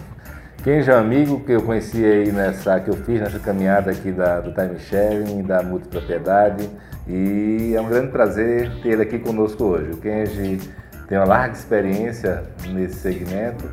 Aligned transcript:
Kenja 0.64 0.92
é 0.92 0.96
um 0.96 1.00
amigo 1.00 1.44
que 1.44 1.52
eu 1.52 1.60
conheci 1.60 2.02
aí 2.02 2.32
nessa, 2.32 2.80
que 2.80 2.88
eu 2.88 2.96
fiz 3.04 3.20
nessa 3.20 3.38
caminhada 3.38 3.90
aqui 3.90 4.10
da, 4.10 4.40
do 4.40 4.54
time 4.54 4.80
sharing, 4.80 5.42
da 5.42 5.62
multipropriedade 5.62 6.70
e 7.08 7.74
é 7.74 7.80
um 7.80 7.88
grande 7.88 8.08
prazer 8.08 8.70
ter 8.82 8.90
ele 8.90 9.02
aqui 9.02 9.18
conosco 9.18 9.64
hoje. 9.64 9.92
O 9.92 9.96
Kenji 9.96 10.60
tem 11.08 11.16
uma 11.16 11.26
larga 11.26 11.54
experiência 11.54 12.44
nesse 12.68 12.96
segmento, 12.96 13.64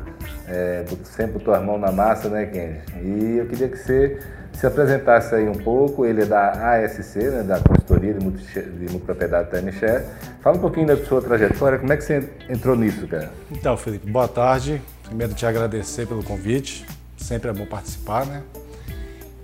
é, 0.48 0.84
sempre 1.04 1.32
botou 1.34 1.52
as 1.52 1.62
mãos 1.62 1.78
na 1.78 1.92
massa, 1.92 2.28
né, 2.28 2.46
Kenji? 2.46 2.80
E 3.02 3.36
eu 3.38 3.46
queria 3.46 3.68
que 3.68 3.76
você 3.76 4.18
se 4.56 4.66
apresentasse 4.66 5.34
aí 5.34 5.48
um 5.48 5.54
pouco. 5.54 6.04
Ele 6.06 6.22
é 6.22 6.24
da 6.24 6.74
ASC, 6.76 7.16
né, 7.16 7.42
da 7.42 7.60
consultoria 7.60 8.14
de, 8.14 8.24
multi, 8.24 8.42
de 8.42 8.90
multipropriedade 8.90 9.50
Time 9.50 9.70
Share. 9.72 10.04
Fala 10.40 10.56
um 10.56 10.60
pouquinho 10.60 10.86
da 10.86 10.96
sua 10.96 11.20
trajetória, 11.20 11.78
como 11.78 11.92
é 11.92 11.96
que 11.96 12.04
você 12.04 12.28
entrou 12.48 12.74
nisso, 12.74 13.06
cara? 13.06 13.30
Então, 13.50 13.76
Felipe, 13.76 14.10
boa 14.10 14.28
tarde. 14.28 14.80
Primeiro, 15.04 15.34
te 15.34 15.44
agradecer 15.44 16.06
pelo 16.06 16.24
convite. 16.24 16.86
Sempre 17.16 17.50
é 17.50 17.52
bom 17.52 17.66
participar, 17.66 18.24
né? 18.26 18.42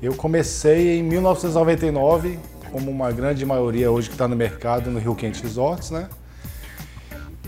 Eu 0.02 0.14
comecei 0.14 0.98
em 0.98 1.02
1999 1.02 2.38
como 2.72 2.90
uma 2.90 3.12
grande 3.12 3.44
maioria 3.44 3.90
hoje 3.90 4.08
que 4.08 4.14
está 4.14 4.26
no 4.26 4.34
mercado 4.34 4.90
no 4.90 4.98
Rio 4.98 5.14
Quente 5.14 5.42
Resorts, 5.42 5.90
né? 5.90 6.08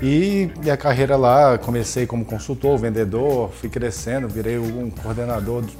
E 0.02 0.50
minha 0.58 0.76
carreira 0.76 1.16
lá, 1.16 1.56
comecei 1.56 2.06
como 2.06 2.24
consultor, 2.24 2.76
vendedor, 2.76 3.50
fui 3.50 3.70
crescendo, 3.70 4.28
virei 4.28 4.58
um 4.58 4.90
coordenador 4.90 5.62
do, 5.62 5.72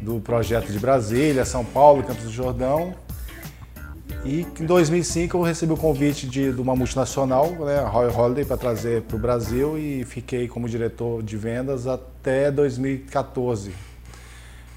do 0.00 0.20
projeto 0.20 0.70
de 0.70 0.78
Brasília, 0.78 1.44
São 1.44 1.64
Paulo, 1.64 2.04
Campos 2.04 2.24
do 2.24 2.30
Jordão. 2.30 2.94
E 4.24 4.46
em 4.60 4.66
2005 4.66 5.36
eu 5.36 5.42
recebi 5.42 5.72
o 5.72 5.76
convite 5.76 6.28
de, 6.28 6.52
de 6.52 6.60
uma 6.60 6.76
multinacional, 6.76 7.50
né, 7.50 7.78
a 7.78 7.88
Royal 7.88 8.14
Holiday, 8.14 8.44
para 8.44 8.58
trazer 8.58 9.02
para 9.02 9.16
o 9.16 9.18
Brasil 9.18 9.78
e 9.78 10.04
fiquei 10.04 10.46
como 10.46 10.68
diretor 10.68 11.22
de 11.22 11.36
vendas 11.36 11.86
até 11.86 12.50
2014. 12.50 13.72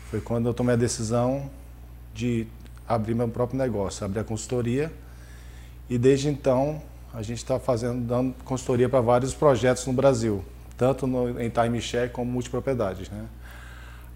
Foi 0.10 0.22
quando 0.22 0.48
eu 0.48 0.54
tomei 0.54 0.74
a 0.74 0.78
decisão 0.78 1.50
de 2.14 2.48
abrir 2.96 3.14
meu 3.14 3.28
próprio 3.28 3.58
negócio, 3.58 4.06
abrir 4.06 4.20
a 4.20 4.24
consultoria. 4.24 4.92
E 5.90 5.98
desde 5.98 6.30
então 6.30 6.82
a 7.14 7.22
gente 7.22 7.38
está 7.38 7.60
fazendo, 7.60 8.02
dando 8.02 8.34
consultoria 8.44 8.90
para 8.90 9.02
vários 9.02 9.34
projetos 9.34 9.86
no 9.86 9.94
Brasil, 9.94 10.44
tanto 10.78 11.06
no, 11.06 11.40
em 11.40 11.50
timeshare 11.50 12.10
como 12.10 12.32
multipropriedades. 12.32 13.10
Né? 13.10 13.26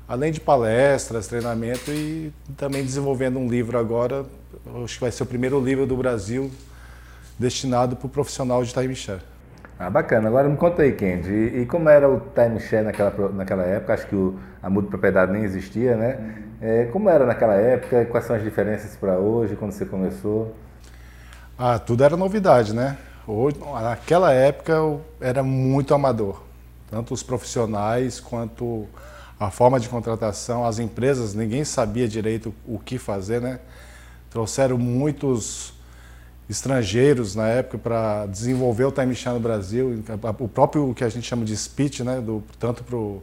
Além 0.08 0.32
de 0.32 0.40
palestras, 0.40 1.28
treinamento 1.28 1.92
e 1.92 2.34
também 2.56 2.84
desenvolvendo 2.84 3.38
um 3.38 3.48
livro 3.48 3.78
agora, 3.78 4.26
acho 4.84 4.96
que 4.96 5.02
vai 5.02 5.12
ser 5.12 5.24
o 5.24 5.26
primeiro 5.26 5.60
livro 5.60 5.86
do 5.86 5.96
Brasil 5.96 6.50
destinado 7.38 7.96
para 7.96 8.08
o 8.08 8.10
profissional 8.10 8.64
de 8.64 8.74
timeshare. 8.74 9.22
Ah, 9.80 9.90
bacana. 9.92 10.28
Agora 10.28 10.50
me 10.50 10.58
conta 10.58 10.82
aí, 10.82 10.92
Kendi, 10.94 11.32
e, 11.32 11.62
e 11.62 11.66
como 11.66 11.88
era 11.88 12.10
o 12.10 12.20
timeshare 12.20 12.84
naquela, 12.84 13.30
naquela 13.30 13.64
época? 13.64 13.94
Acho 13.94 14.08
que 14.08 14.16
o, 14.16 14.40
a 14.62 14.70
multipropriedade 14.70 15.32
nem 15.32 15.44
existia, 15.44 15.96
né? 15.96 16.44
É, 16.60 16.86
como 16.86 17.10
era 17.10 17.26
naquela 17.26 17.54
época? 17.54 18.06
Quais 18.06 18.26
são 18.26 18.36
as 18.36 18.44
diferenças 18.44 18.96
para 18.96 19.20
hoje, 19.20 19.56
quando 19.56 19.72
você 19.72 19.86
começou? 19.86 20.56
Ah, 21.58 21.78
tudo 21.78 22.04
era 22.04 22.18
novidade, 22.18 22.74
né? 22.74 22.98
Hoje, 23.28 23.58
naquela 23.60 24.34
época 24.34 24.74
era 25.22 25.44
muito 25.44 25.94
amador. 25.94 26.42
Tanto 26.90 27.14
os 27.14 27.22
profissionais 27.22 28.20
quanto 28.20 28.88
a 29.40 29.52
forma 29.52 29.80
de 29.80 29.88
contratação, 29.88 30.66
as 30.66 30.80
empresas, 30.80 31.36
ninguém 31.36 31.64
sabia 31.64 32.08
direito 32.08 32.52
o 32.66 32.80
que 32.80 32.98
fazer, 32.98 33.40
né? 33.40 33.60
Trouxeram 34.32 34.78
muitos 34.78 35.74
estrangeiros 36.50 37.36
na 37.36 37.48
época 37.48 37.78
para 37.78 38.26
desenvolver 38.28 38.86
o 38.86 38.92
time 38.92 39.16
no 39.34 39.40
Brasil. 39.40 40.04
O 40.40 40.48
próprio 40.48 40.94
que 40.94 41.04
a 41.04 41.10
gente 41.10 41.28
chama 41.28 41.44
de 41.44 41.56
speech, 41.56 42.04
né? 42.04 42.22
Do, 42.22 42.44
tanto 42.60 42.84
para 42.84 42.96
o 42.96 43.22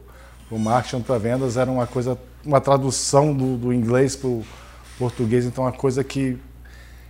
marketing 0.59 1.01
para 1.01 1.17
vendas, 1.17 1.57
era 1.57 1.69
uma 1.69 1.87
coisa 1.87 2.17
uma 2.45 2.61
tradução 2.61 3.33
do, 3.33 3.57
do 3.57 3.73
inglês 3.73 4.15
para 4.15 4.27
o 4.27 4.45
português, 4.99 5.45
então 5.45 5.63
uma 5.63 5.71
coisa 5.71 6.03
que 6.03 6.37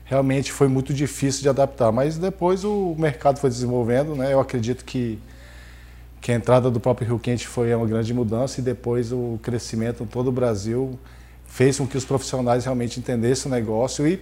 realmente 0.06 0.52
foi 0.52 0.68
muito 0.68 0.94
difícil 0.94 1.42
de 1.42 1.50
adaptar. 1.50 1.92
Mas 1.92 2.18
depois 2.18 2.64
o 2.64 2.96
mercado 2.98 3.40
foi 3.40 3.50
desenvolvendo, 3.50 4.16
né? 4.16 4.32
Eu 4.32 4.40
acredito 4.40 4.86
que, 4.86 5.20
que 6.22 6.32
a 6.32 6.36
entrada 6.36 6.72
do 6.72 6.80
próprio 6.80 7.08
Rio 7.08 7.20
Quente 7.20 7.46
foi 7.46 7.74
uma 7.76 7.86
grande 7.86 8.14
mudança 8.14 8.62
e 8.62 8.64
depois 8.64 9.12
o 9.12 9.38
crescimento 9.44 10.04
em 10.04 10.08
todo 10.08 10.28
o 10.28 10.32
Brasil 10.32 10.98
fez 11.46 11.78
com 11.78 11.86
que 11.86 11.98
os 11.98 12.06
profissionais 12.06 12.64
realmente 12.64 13.00
entendessem 13.00 13.52
o 13.52 13.56
negócio 13.56 14.08
e 14.08 14.22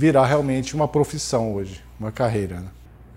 virar 0.00 0.24
realmente 0.24 0.74
uma 0.74 0.88
profissão 0.88 1.52
hoje, 1.52 1.84
uma 2.00 2.10
carreira. 2.10 2.60
Né? 2.60 2.68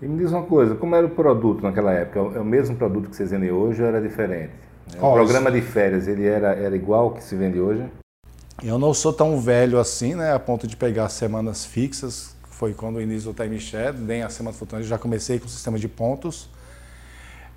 E 0.02 0.06
me 0.06 0.18
diz 0.18 0.30
uma 0.30 0.42
coisa, 0.42 0.74
como 0.74 0.94
era 0.94 1.06
o 1.06 1.08
produto 1.08 1.62
naquela 1.62 1.90
época? 1.90 2.18
É 2.36 2.40
o 2.40 2.44
mesmo 2.44 2.76
produto 2.76 3.08
que 3.08 3.16
vocês 3.16 3.30
vendem 3.30 3.50
hoje 3.50 3.80
ou 3.80 3.88
era 3.88 4.02
diferente? 4.02 4.52
O 4.98 5.14
programa 5.14 5.50
de 5.50 5.62
férias, 5.62 6.06
ele 6.06 6.26
era, 6.26 6.52
era 6.52 6.76
igual 6.76 7.12
que 7.12 7.24
se 7.24 7.34
vende 7.36 7.58
hoje? 7.58 7.86
Eu 8.62 8.78
não 8.78 8.92
sou 8.92 9.14
tão 9.14 9.40
velho 9.40 9.78
assim, 9.78 10.14
né, 10.14 10.34
a 10.34 10.38
ponto 10.38 10.66
de 10.66 10.76
pegar 10.76 11.08
semanas 11.08 11.64
fixas, 11.64 12.36
foi 12.50 12.74
quando 12.74 12.96
o 12.96 13.00
início 13.00 13.32
do 13.32 13.42
time 13.42 13.58
share, 13.58 13.96
nem 13.96 14.22
a 14.22 14.28
semana 14.28 14.54
flutuante, 14.54 14.86
já 14.86 14.98
comecei 14.98 15.38
com 15.38 15.46
o 15.46 15.48
sistema 15.48 15.78
de 15.78 15.88
pontos. 15.88 16.50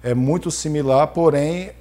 É 0.02 0.14
muito 0.14 0.50
similar, 0.50 1.06
porém 1.08 1.72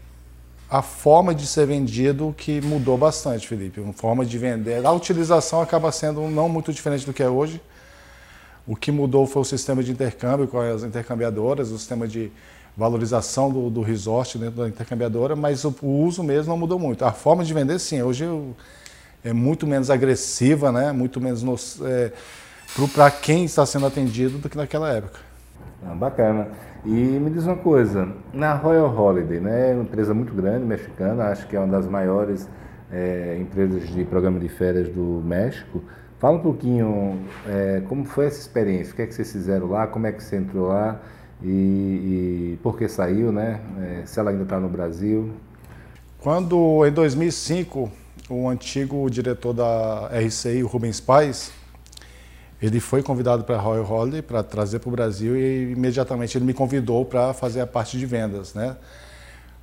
a 0.68 0.82
forma 0.82 1.34
de 1.34 1.46
ser 1.46 1.66
vendido 1.66 2.34
que 2.36 2.60
mudou 2.60 2.98
bastante, 2.98 3.46
Felipe. 3.46 3.80
A 3.80 3.92
forma 3.92 4.26
de 4.26 4.36
vender, 4.36 4.84
a 4.84 4.92
utilização 4.92 5.60
acaba 5.60 5.92
sendo 5.92 6.22
não 6.22 6.48
muito 6.48 6.72
diferente 6.72 7.06
do 7.06 7.12
que 7.12 7.22
é 7.22 7.28
hoje. 7.28 7.60
O 8.66 8.74
que 8.74 8.90
mudou 8.90 9.26
foi 9.26 9.42
o 9.42 9.44
sistema 9.44 9.82
de 9.82 9.92
intercâmbio 9.92 10.48
com 10.48 10.58
as 10.58 10.82
intercambiadoras, 10.82 11.70
o 11.70 11.78
sistema 11.78 12.08
de 12.08 12.32
valorização 12.76 13.50
do, 13.50 13.70
do 13.70 13.80
resort 13.80 14.36
dentro 14.36 14.56
da 14.62 14.68
intercambiadora, 14.68 15.36
mas 15.36 15.64
o, 15.64 15.74
o, 15.80 16.04
uso 16.04 16.22
mesmo 16.22 16.50
não 16.50 16.58
mudou 16.58 16.78
muito. 16.78 17.04
A 17.04 17.12
forma 17.12 17.44
de 17.44 17.54
vender, 17.54 17.78
sim, 17.78 18.02
hoje 18.02 18.24
eu, 18.24 18.54
é 19.24 19.32
muito 19.32 19.66
menos 19.66 19.88
agressiva, 19.88 20.72
né? 20.72 20.90
muito 20.90 21.20
menos 21.20 21.80
é, 21.82 22.12
para 22.92 23.10
quem 23.10 23.44
está 23.44 23.64
sendo 23.64 23.86
atendido 23.86 24.38
do 24.38 24.48
que 24.48 24.56
naquela 24.56 24.92
época. 24.92 25.20
Ah, 25.86 25.94
bacana. 25.94 26.48
E 26.84 26.90
me 26.90 27.30
diz 27.30 27.44
uma 27.46 27.56
coisa, 27.56 28.08
na 28.32 28.54
Royal 28.54 28.94
Holiday, 28.94 29.40
né, 29.40 29.70
é 29.70 29.74
uma 29.74 29.82
empresa 29.82 30.14
muito 30.14 30.32
grande, 30.32 30.64
mexicana, 30.64 31.24
acho 31.24 31.46
que 31.48 31.56
é 31.56 31.58
uma 31.58 31.68
das 31.68 31.88
maiores 31.88 32.48
é, 32.92 33.36
empresas 33.40 33.88
de 33.88 34.04
programa 34.04 34.38
de 34.38 34.48
férias 34.48 34.88
do 34.88 35.22
México. 35.24 35.82
Fala 36.18 36.36
um 36.36 36.40
pouquinho 36.40 37.18
é, 37.46 37.82
como 37.88 38.04
foi 38.04 38.26
essa 38.26 38.40
experiência, 38.40 38.92
o 38.92 38.96
que 38.96 39.02
é 39.02 39.06
que 39.06 39.14
vocês 39.14 39.30
fizeram 39.30 39.68
lá, 39.68 39.86
como 39.86 40.06
é 40.06 40.12
que 40.12 40.22
você 40.22 40.36
entrou 40.36 40.68
lá 40.68 41.00
e, 41.42 41.48
e 41.48 42.58
por 42.62 42.78
que 42.78 42.88
saiu, 42.88 43.30
né? 43.30 43.60
É, 43.80 44.06
se 44.06 44.18
ela 44.18 44.30
ainda 44.30 44.44
está 44.44 44.58
no 44.58 44.68
Brasil. 44.68 45.30
Quando, 46.20 46.86
em 46.86 46.92
2005, 46.92 47.90
o 48.30 48.48
antigo 48.48 49.08
diretor 49.10 49.52
da 49.52 50.08
RCI, 50.08 50.62
o 50.62 50.66
Rubens 50.66 51.00
Pais, 51.00 51.52
Ele 52.60 52.80
foi 52.80 53.02
convidado 53.02 53.44
para 53.44 53.56
a 53.56 53.60
Royal 53.60 53.90
Holiday 53.90 54.22
para 54.22 54.42
trazer 54.42 54.78
para 54.78 54.88
o 54.88 54.92
Brasil 54.92 55.36
e 55.36 55.72
imediatamente 55.72 56.38
ele 56.38 56.44
me 56.44 56.54
convidou 56.54 57.04
para 57.04 57.34
fazer 57.34 57.60
a 57.60 57.66
parte 57.66 57.98
de 57.98 58.06
vendas, 58.06 58.54
né? 58.54 58.76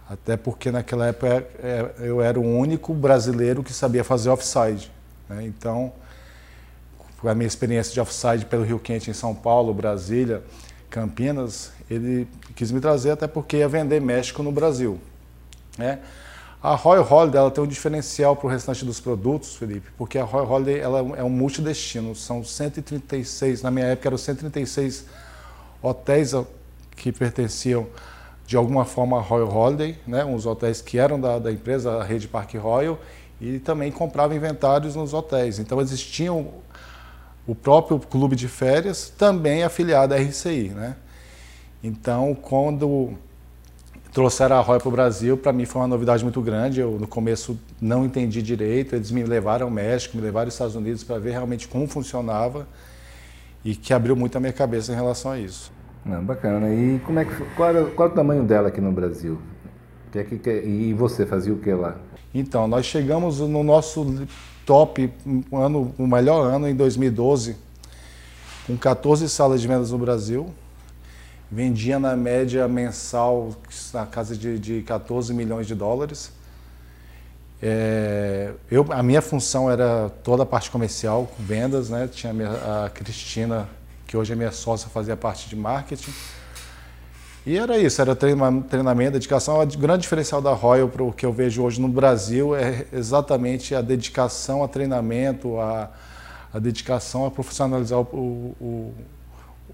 Até 0.08 0.38
porque 0.38 0.70
naquela 0.70 1.08
época 1.08 1.48
é, 1.64 1.92
eu 2.00 2.22
era 2.22 2.40
o 2.40 2.44
único 2.44 2.94
brasileiro 2.94 3.64
que 3.64 3.74
sabia 3.74 4.04
fazer 4.04 4.30
offside. 4.30 4.92
Né? 5.28 5.46
Então, 5.46 5.94
com 7.20 7.30
a 7.30 7.34
minha 7.34 7.48
experiência 7.48 7.94
de 7.94 8.00
offside 8.00 8.46
pelo 8.46 8.64
Rio 8.64 8.78
Quente 8.78 9.10
em 9.10 9.14
São 9.14 9.34
Paulo, 9.34 9.74
Brasília, 9.74 10.44
Campinas, 10.90 11.72
ele 11.90 12.28
quis 12.54 12.70
me 12.70 12.80
trazer 12.80 13.12
até 13.12 13.28
porque 13.28 13.58
ia 13.58 13.68
vender 13.68 14.02
México 14.02 14.44
no 14.44 14.52
Brasil. 14.52 15.00
Né? 15.78 16.00
A 16.64 16.76
Royal 16.76 17.06
Holiday 17.06 17.42
ela 17.42 17.52
tem 17.52 17.62
um 17.62 17.68
diferencial 17.68 18.38
para 18.38 18.48
o 18.48 18.50
restante 18.50 18.86
dos 18.86 18.98
produtos, 18.98 19.58
Felipe, 19.58 19.92
porque 19.98 20.18
a 20.18 20.24
Royal 20.24 20.50
Holiday 20.50 20.80
ela 20.80 21.00
é 21.18 21.22
um 21.22 21.30
multidestino. 21.30 22.16
São 22.16 22.42
136, 22.42 23.62
na 23.62 23.70
minha 23.70 23.88
época 23.88 24.08
eram 24.08 24.18
136 24.18 25.06
hotéis 25.82 26.34
que 26.96 27.12
pertenciam 27.12 27.86
de 28.48 28.56
alguma 28.56 28.86
forma 28.86 29.18
a 29.18 29.22
Royal 29.22 29.54
Holiday, 29.54 30.00
né? 30.08 30.24
uns 30.24 30.46
hotéis 30.46 30.82
que 30.82 30.98
eram 30.98 31.20
da, 31.20 31.38
da 31.38 31.52
empresa, 31.52 31.98
a 31.98 32.04
Rede 32.06 32.30
Parque 32.30 32.58
Royal, 32.58 32.98
e 33.42 33.60
também 33.60 33.92
comprava 33.92 34.34
inventários 34.34 34.96
nos 34.96 35.14
hotéis. 35.14 35.60
Então 35.60 35.82
existiam 35.82 36.48
o 37.46 37.54
próprio 37.54 38.00
clube 38.00 38.38
de 38.38 38.48
férias, 38.48 39.10
também 39.10 39.66
afiliado 39.66 40.14
à 40.14 40.18
RCI. 40.18 40.70
Né? 40.70 40.96
Então, 41.84 42.34
quando 42.34 43.18
trouxeram 44.14 44.58
a 44.58 44.60
Royal 44.62 44.80
para 44.80 44.88
o 44.88 44.92
Brasil, 44.92 45.36
para 45.36 45.52
mim 45.52 45.66
foi 45.66 45.82
uma 45.82 45.88
novidade 45.88 46.24
muito 46.24 46.40
grande. 46.40 46.80
Eu, 46.80 46.92
no 47.00 47.08
começo, 47.08 47.60
não 47.82 48.06
entendi 48.06 48.42
direito. 48.42 48.96
Eles 48.96 49.10
me 49.10 49.24
levaram 49.24 49.66
ao 49.66 49.72
México, 49.72 50.16
me 50.16 50.24
levaram 50.24 50.46
aos 50.46 50.54
Estados 50.54 50.76
Unidos 50.76 51.04
para 51.04 51.18
ver 51.18 51.32
realmente 51.32 51.68
como 51.68 51.88
funcionava 51.88 52.68
e 53.66 53.76
que 53.76 53.94
abriu 53.94 54.16
muito 54.16 54.38
a 54.38 54.40
minha 54.40 54.54
cabeça 54.54 54.92
em 54.92 54.96
relação 54.96 55.32
a 55.32 55.40
isso. 55.40 55.72
Não, 56.06 56.24
bacana. 56.24 56.72
E 56.74 57.00
como 57.00 57.20
é 57.20 57.26
que, 57.26 57.36
qual, 57.56 57.74
qual 57.96 58.10
é 58.10 58.12
o 58.12 58.16
tamanho 58.16 58.44
dela 58.44 58.68
aqui 58.68 58.80
no 58.80 58.92
Brasil? 58.92 59.40
Que 60.12 60.20
é 60.20 60.24
que, 60.24 60.50
e 60.50 60.94
você 60.94 61.26
fazia 61.26 61.52
o 61.52 61.58
que 61.58 61.74
lá? 61.74 61.96
Então, 62.36 62.68
nós 62.68 62.86
chegamos 62.86 63.40
no 63.40 63.64
nosso 63.64 64.28
top, 64.64 65.12
um 65.26 65.58
ano, 65.58 65.94
o 65.98 66.06
melhor 66.06 66.46
ano 66.46 66.68
em 66.68 66.76
2012, 66.76 67.56
com 68.68 68.78
14 68.78 69.28
salas 69.28 69.60
de 69.60 69.68
vendas 69.68 69.92
no 69.92 69.98
Brasil. 69.98 70.54
Vendia 71.54 72.00
na 72.00 72.16
média 72.16 72.68
mensal 72.68 73.56
na 73.94 74.08
casa 74.08 74.36
de, 74.36 74.58
de 74.58 74.82
14 74.82 75.32
milhões 75.36 75.68
de 75.68 75.76
dólares. 75.76 76.32
É, 77.62 78.54
eu, 78.72 78.88
a 78.90 79.04
minha 79.04 79.22
função 79.22 79.70
era 79.70 80.10
toda 80.24 80.42
a 80.42 80.46
parte 80.48 80.72
comercial, 80.72 81.32
vendas, 81.38 81.92
né? 81.92 82.10
Tinha 82.12 82.32
a, 82.32 82.34
minha, 82.34 82.50
a 82.86 82.90
Cristina, 82.90 83.70
que 84.08 84.18
hoje 84.18 84.34
é 84.34 84.36
minha 84.36 84.52
sócia, 84.52 84.90
fazia 84.90 85.16
parte 85.16 85.48
de 85.48 85.56
marketing. 85.56 86.12
E 87.46 87.56
era 87.56 87.78
isso, 87.78 88.02
era 88.02 88.16
treinamento, 88.16 89.12
dedicação. 89.12 89.62
O 89.62 89.66
grande 89.78 90.02
diferencial 90.02 90.42
da 90.42 90.54
Royal 90.54 90.90
para 90.90 91.04
o 91.04 91.14
que 91.14 91.24
eu 91.24 91.32
vejo 91.32 91.62
hoje 91.62 91.80
no 91.80 91.88
Brasil 91.88 92.56
é 92.56 92.88
exatamente 92.92 93.76
a 93.76 93.82
dedicação 93.82 94.64
a 94.64 94.68
treinamento, 94.68 95.60
a, 95.60 95.92
a 96.52 96.58
dedicação 96.58 97.28
a 97.28 97.32
profissionalizar 97.32 98.00
o, 98.00 98.56
o, 98.60 98.94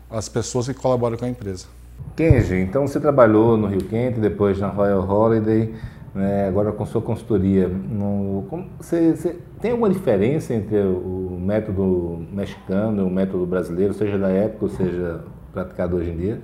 as 0.09 0.27
pessoas 0.27 0.67
que 0.67 0.73
colaboram 0.73 1.17
com 1.17 1.25
a 1.25 1.29
empresa. 1.29 1.67
Kenji, 2.15 2.55
então 2.55 2.87
você 2.87 2.99
trabalhou 2.99 3.55
no 3.57 3.67
Rio 3.67 3.83
Quente, 3.83 4.19
depois 4.19 4.59
na 4.59 4.67
Royal 4.67 5.07
Holiday, 5.07 5.73
né, 6.13 6.47
agora 6.47 6.71
com 6.71 6.85
sua 6.85 7.01
consultoria. 7.01 7.67
No, 7.67 8.45
como, 8.49 8.67
você, 8.79 9.11
você, 9.11 9.37
tem 9.61 9.71
alguma 9.71 9.89
diferença 9.89 10.53
entre 10.53 10.77
o 10.77 11.37
método 11.39 12.25
mexicano 12.31 13.03
e 13.03 13.05
o 13.05 13.09
método 13.09 13.45
brasileiro, 13.45 13.93
seja 13.93 14.17
da 14.17 14.29
época 14.29 14.65
ou 14.65 14.69
seja 14.69 15.21
praticado 15.53 15.97
hoje 15.97 16.09
em 16.09 16.17
dia? 16.17 16.41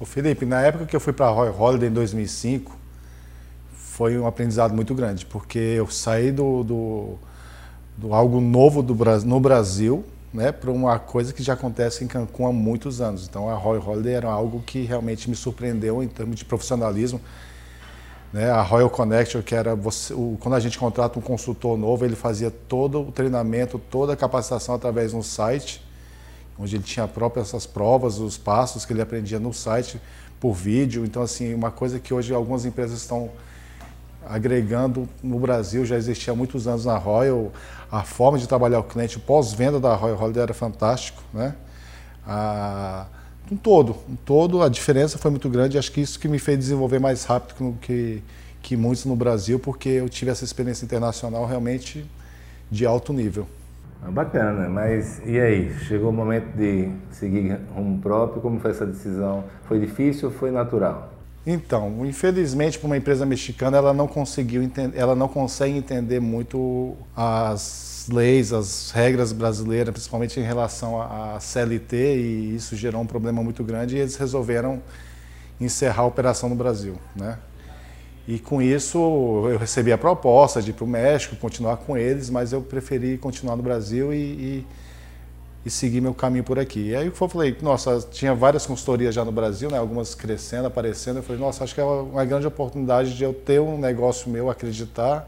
O 0.00 0.04
Felipe, 0.04 0.44
na 0.44 0.60
época 0.60 0.86
que 0.86 0.96
eu 0.96 1.00
fui 1.00 1.12
para 1.12 1.26
a 1.26 1.30
Royal 1.30 1.54
Holiday 1.58 1.88
em 1.88 1.92
2005, 1.92 2.76
foi 3.72 4.18
um 4.18 4.26
aprendizado 4.26 4.74
muito 4.74 4.94
grande, 4.94 5.24
porque 5.24 5.58
eu 5.58 5.86
saí 5.86 6.32
do, 6.32 6.64
do, 6.64 7.14
do 7.96 8.12
algo 8.12 8.40
novo 8.40 8.82
do, 8.82 8.94
no 9.24 9.38
Brasil 9.38 10.04
né, 10.34 10.50
para 10.50 10.72
uma 10.72 10.98
coisa 10.98 11.32
que 11.32 11.44
já 11.44 11.52
acontece 11.52 12.02
em 12.02 12.08
Cancún 12.08 12.48
há 12.48 12.52
muitos 12.52 13.00
anos. 13.00 13.26
Então 13.28 13.48
a 13.48 13.54
Royal 13.54 13.88
Holiday 13.88 14.14
era 14.14 14.28
algo 14.28 14.60
que 14.60 14.82
realmente 14.82 15.30
me 15.30 15.36
surpreendeu 15.36 16.02
em 16.02 16.08
termos 16.08 16.36
de 16.36 16.44
profissionalismo. 16.44 17.20
Né, 18.32 18.50
a 18.50 18.60
Royal 18.60 18.90
Connection, 18.90 19.40
que 19.42 19.54
era 19.54 19.76
você, 19.76 20.12
o, 20.12 20.36
quando 20.40 20.56
a 20.56 20.60
gente 20.60 20.76
contrata 20.76 21.16
um 21.20 21.22
consultor 21.22 21.78
novo, 21.78 22.04
ele 22.04 22.16
fazia 22.16 22.50
todo 22.50 23.00
o 23.00 23.12
treinamento, 23.12 23.78
toda 23.78 24.14
a 24.14 24.16
capacitação 24.16 24.74
através 24.74 25.12
de 25.12 25.16
um 25.16 25.22
site 25.22 25.80
onde 26.58 26.76
ele 26.76 26.84
tinha 26.84 27.06
próprias 27.06 27.48
essas 27.48 27.66
provas, 27.66 28.18
os 28.18 28.36
passos 28.36 28.84
que 28.84 28.92
ele 28.92 29.02
aprendia 29.02 29.38
no 29.38 29.52
site 29.52 30.00
por 30.40 30.52
vídeo. 30.52 31.04
Então, 31.04 31.22
assim, 31.22 31.54
uma 31.54 31.70
coisa 31.70 31.98
que 31.98 32.12
hoje 32.12 32.34
algumas 32.34 32.64
empresas 32.64 33.00
estão 33.00 33.30
agregando 34.28 35.08
no 35.22 35.38
Brasil, 35.38 35.84
já 35.84 35.96
existia 35.96 36.32
há 36.32 36.36
muitos 36.36 36.66
anos 36.66 36.84
na 36.84 36.96
Royal, 36.96 37.52
a 37.90 38.02
forma 38.02 38.38
de 38.38 38.48
trabalhar 38.48 38.80
o 38.80 38.84
cliente 38.84 39.18
pós-venda 39.18 39.78
da 39.78 39.94
Royal 39.94 40.20
Holiday 40.20 40.42
era 40.42 40.54
fantástico, 40.54 41.22
né? 41.32 41.54
A, 42.26 43.06
um 43.50 43.56
todo, 43.56 43.96
um 44.08 44.16
todo, 44.16 44.62
a 44.62 44.68
diferença 44.68 45.18
foi 45.18 45.30
muito 45.30 45.48
grande. 45.48 45.78
Acho 45.78 45.92
que 45.92 46.00
isso 46.00 46.18
que 46.18 46.26
me 46.26 46.38
fez 46.38 46.58
desenvolver 46.58 46.98
mais 46.98 47.24
rápido 47.24 47.76
que, 47.80 48.22
que 48.62 48.76
muitos 48.76 49.04
no 49.04 49.14
Brasil, 49.14 49.58
porque 49.58 49.88
eu 49.88 50.08
tive 50.08 50.30
essa 50.30 50.44
experiência 50.44 50.84
internacional 50.84 51.46
realmente 51.46 52.04
de 52.70 52.86
alto 52.86 53.12
nível. 53.12 53.46
Ah, 54.02 54.10
bacana, 54.10 54.68
mas 54.68 55.22
e 55.24 55.38
aí? 55.38 55.72
Chegou 55.80 56.10
o 56.10 56.12
momento 56.12 56.54
de 56.56 56.90
seguir 57.10 57.58
rumo 57.74 58.00
próprio? 58.00 58.42
Como 58.42 58.60
foi 58.60 58.70
essa 58.70 58.86
decisão? 58.86 59.44
Foi 59.66 59.78
difícil 59.78 60.28
ou 60.28 60.34
foi 60.34 60.50
natural? 60.50 61.13
Então, 61.46 62.06
infelizmente, 62.06 62.78
para 62.78 62.86
uma 62.86 62.96
empresa 62.96 63.26
mexicana, 63.26 63.76
ela 63.76 63.92
não 63.92 64.06
conseguiu 64.06 64.62
ela 64.94 65.14
não 65.14 65.28
consegue 65.28 65.76
entender 65.76 66.18
muito 66.18 66.96
as 67.14 68.06
leis, 68.10 68.52
as 68.52 68.90
regras 68.90 69.32
brasileiras, 69.32 69.92
principalmente 69.92 70.40
em 70.40 70.42
relação 70.42 71.00
à 71.00 71.38
CLT, 71.40 72.16
e 72.16 72.56
isso 72.56 72.74
gerou 72.76 73.02
um 73.02 73.06
problema 73.06 73.42
muito 73.42 73.62
grande. 73.62 73.96
E 73.96 73.98
eles 73.98 74.16
resolveram 74.16 74.82
encerrar 75.60 76.02
a 76.02 76.06
operação 76.06 76.48
no 76.48 76.54
Brasil, 76.54 76.96
né? 77.14 77.38
E 78.26 78.38
com 78.38 78.62
isso 78.62 78.98
eu 79.50 79.58
recebi 79.58 79.92
a 79.92 79.98
proposta 79.98 80.62
de 80.62 80.70
ir 80.70 80.72
para 80.72 80.84
o 80.84 80.88
México, 80.88 81.36
continuar 81.36 81.76
com 81.76 81.94
eles, 81.96 82.30
mas 82.30 82.52
eu 82.52 82.62
preferi 82.62 83.18
continuar 83.18 83.54
no 83.54 83.62
Brasil 83.62 84.14
e, 84.14 84.16
e, 84.16 84.66
e 85.64 85.70
seguir 85.70 86.00
meu 86.00 86.12
caminho 86.12 86.44
por 86.44 86.58
aqui. 86.58 86.90
E 86.90 86.96
aí 86.96 87.06
eu 87.06 87.12
falei, 87.28 87.56
nossa, 87.62 88.00
tinha 88.10 88.34
várias 88.34 88.66
consultorias 88.66 89.14
já 89.14 89.24
no 89.24 89.32
Brasil, 89.32 89.70
né, 89.70 89.78
algumas 89.78 90.14
crescendo, 90.14 90.66
aparecendo. 90.66 91.16
Eu 91.16 91.22
falei, 91.22 91.40
nossa, 91.40 91.64
acho 91.64 91.74
que 91.74 91.80
é 91.80 91.84
uma 91.84 92.24
grande 92.24 92.46
oportunidade 92.46 93.16
de 93.16 93.24
eu 93.24 93.32
ter 93.32 93.60
um 93.60 93.78
negócio 93.78 94.30
meu, 94.30 94.50
acreditar 94.50 95.26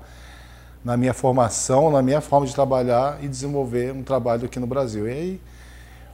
na 0.85 0.97
minha 0.97 1.15
formação, 1.15 1.91
na 1.91 2.03
minha 2.03 2.21
forma 2.21 2.47
de 2.47 2.55
trabalhar 2.55 3.19
e 3.23 3.29
desenvolver 3.29 3.93
um 3.93 4.03
trabalho 4.03 4.45
aqui 4.45 4.61
no 4.61 4.67
Brasil. 4.67 5.09
E 5.09 5.13
aí, 5.13 5.41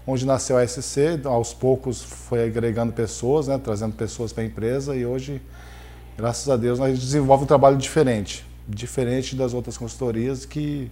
onde 0.06 0.24
nasceu 0.24 0.56
a 0.56 0.66
SC, 0.66 1.20
aos 1.24 1.52
poucos 1.52 2.02
foi 2.02 2.44
agregando 2.44 2.92
pessoas, 2.92 3.48
né, 3.48 3.60
trazendo 3.62 3.94
pessoas 3.94 4.32
para 4.32 4.42
a 4.42 4.46
empresa 4.46 4.94
e 4.96 5.04
hoje 5.04 5.42
graças 6.16 6.48
a 6.48 6.56
Deus, 6.56 6.78
nós 6.78 6.98
desenvolvemos 6.98 7.44
um 7.44 7.46
trabalho 7.46 7.76
diferente, 7.76 8.44
diferente 8.68 9.34
das 9.34 9.54
outras 9.54 9.76
consultorias 9.76 10.44
que, 10.44 10.90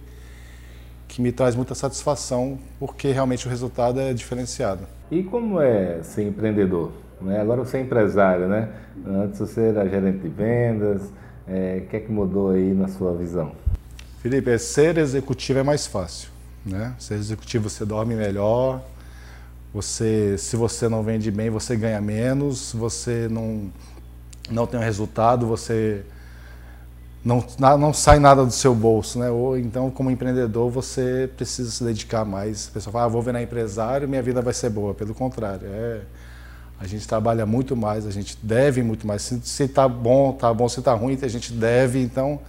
que 1.11 1.21
me 1.21 1.33
traz 1.33 1.57
muita 1.57 1.75
satisfação, 1.75 2.57
porque 2.79 3.11
realmente 3.11 3.45
o 3.45 3.49
resultado 3.49 3.99
é 3.99 4.13
diferenciado. 4.13 4.87
E 5.11 5.21
como 5.21 5.59
é 5.59 6.01
ser 6.03 6.23
empreendedor? 6.23 6.93
Né? 7.21 7.41
Agora 7.41 7.65
você 7.65 7.77
é 7.77 7.81
empresário, 7.81 8.47
né? 8.47 8.69
Antes 9.05 9.37
você 9.39 9.61
era 9.61 9.87
gerente 9.89 10.19
de 10.19 10.29
vendas, 10.29 11.01
é, 11.45 11.83
o 11.83 11.89
que 11.89 11.97
é 11.97 11.99
que 11.99 12.09
mudou 12.09 12.51
aí 12.51 12.73
na 12.73 12.87
sua 12.87 13.13
visão? 13.13 13.51
Felipe, 14.21 14.57
ser 14.57 14.97
executivo 14.97 15.59
é 15.59 15.63
mais 15.63 15.85
fácil. 15.85 16.29
Né? 16.65 16.95
Ser 16.97 17.15
executivo 17.15 17.69
você 17.69 17.83
dorme 17.83 18.15
melhor, 18.15 18.81
você, 19.73 20.37
se 20.37 20.55
você 20.55 20.87
não 20.87 21.03
vende 21.03 21.29
bem, 21.29 21.49
você 21.49 21.75
ganha 21.75 21.99
menos, 21.99 22.71
você 22.71 23.27
não 23.29 23.69
não 24.49 24.65
tem 24.65 24.79
um 24.79 24.83
resultado, 24.83 25.45
você 25.45 26.03
não, 27.23 27.45
não 27.77 27.93
sai 27.93 28.19
nada 28.19 28.43
do 28.43 28.51
seu 28.51 28.73
bolso, 28.73 29.19
né? 29.19 29.29
Ou 29.29 29.57
então, 29.57 29.91
como 29.91 30.09
empreendedor, 30.09 30.69
você 30.69 31.29
precisa 31.35 31.69
se 31.69 31.83
dedicar 31.83 32.25
mais. 32.25 32.67
A 32.69 32.71
pessoa 32.71 32.91
fala, 32.91 33.05
ah, 33.05 33.07
vou 33.07 33.21
virar 33.21 33.41
empresário, 33.41 34.07
minha 34.07 34.21
vida 34.21 34.41
vai 34.41 34.53
ser 34.53 34.69
boa. 34.69 34.93
Pelo 34.93 35.13
contrário, 35.13 35.67
é, 35.67 36.01
a 36.79 36.87
gente 36.87 37.07
trabalha 37.07 37.45
muito 37.45 37.75
mais, 37.75 38.07
a 38.07 38.11
gente 38.11 38.37
deve 38.41 38.81
muito 38.81 39.05
mais. 39.05 39.21
Se 39.21 39.63
está 39.63 39.87
bom, 39.87 40.31
está 40.31 40.51
bom. 40.51 40.67
Se 40.67 40.79
está 40.79 40.93
ruim, 40.93 41.17
a 41.21 41.27
gente 41.27 41.53
deve. 41.53 42.01
Então, 42.01 42.39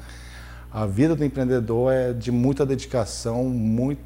a 0.73 0.87
vida 0.87 1.15
do 1.15 1.23
empreendedor 1.23 1.93
é 1.93 2.15
de 2.15 2.33
muita 2.33 2.65
dedicação, 2.65 3.45
muito. 3.45 4.01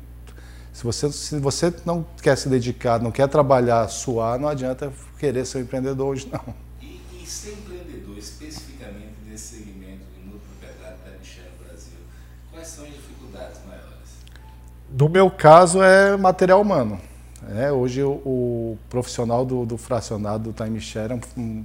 Se 0.73 0.83
você, 0.83 1.13
se 1.13 1.39
você 1.39 1.73
não 1.85 2.05
quer 2.21 2.37
se 2.37 2.49
dedicar, 2.49 3.01
não 3.01 3.13
quer 3.13 3.29
trabalhar, 3.29 3.87
suar, 3.87 4.37
não 4.37 4.49
adianta 4.49 4.93
querer 5.17 5.47
ser 5.47 5.59
um 5.59 5.61
empreendedor 5.61 6.09
hoje, 6.09 6.29
não. 6.31 6.53
E, 6.83 7.01
e 7.23 7.25
ser 7.27 7.53
empreendedor, 7.53 8.19
especificamente 8.19 9.15
nesse 9.25 9.59
segmento 9.59 10.03
de 10.13 10.29
multipropriedade 10.29 10.97
da 11.05 11.19
Michel 11.19 11.45
no 11.57 11.65
Brasil, 11.65 11.99
quais 12.67 12.69
são 12.69 12.85
as 12.85 12.91
dificuldades 12.91 13.61
maiores? 13.67 13.87
No 14.91 15.09
meu 15.09 15.31
caso 15.31 15.83
é 15.83 16.17
material 16.17 16.61
humano. 16.61 17.01
É, 17.55 17.71
hoje 17.71 18.03
o, 18.03 18.11
o 18.25 18.79
profissional 18.91 19.45
do, 19.45 19.65
do, 19.65 19.79
fracionado 19.79 20.51
do 20.51 20.65
timeshare, 20.65 21.13
é 21.13 21.41
um, 21.41 21.65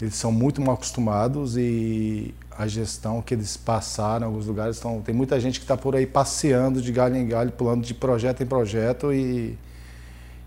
eles 0.00 0.14
são 0.14 0.32
muito 0.32 0.60
mal 0.60 0.74
acostumados 0.74 1.56
e 1.56 2.34
a 2.50 2.66
gestão 2.66 3.20
que 3.20 3.34
eles 3.34 3.56
passaram 3.58 4.26
em 4.26 4.28
alguns 4.30 4.46
lugares, 4.46 4.76
estão, 4.76 5.02
tem 5.02 5.14
muita 5.14 5.38
gente 5.38 5.58
que 5.58 5.64
está 5.64 5.76
por 5.76 5.94
aí 5.94 6.06
passeando 6.06 6.80
de 6.80 6.90
galho 6.92 7.16
em 7.16 7.28
galho, 7.28 7.52
pulando 7.52 7.84
de 7.84 7.92
projeto 7.92 8.42
em 8.42 8.46
projeto 8.46 9.12
e 9.12 9.58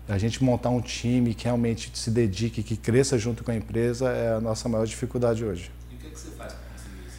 a 0.08 0.18
gente 0.18 0.42
montar 0.42 0.70
um 0.70 0.80
time 0.80 1.32
que 1.32 1.44
realmente 1.44 1.92
se 1.94 2.10
dedique, 2.10 2.64
que 2.64 2.76
cresça 2.76 3.16
junto 3.16 3.44
com 3.44 3.52
a 3.52 3.54
empresa 3.54 4.10
é 4.10 4.34
a 4.34 4.40
nossa 4.40 4.68
maior 4.68 4.84
dificuldade 4.84 5.44
hoje. 5.44 5.70
E 5.92 5.94
o 5.94 5.98
que, 5.98 6.06
é 6.08 6.10
que 6.10 6.18
você 6.18 6.30
faz 6.30 6.54
para 6.54 6.62
conseguir 6.72 7.06
isso? 7.06 7.18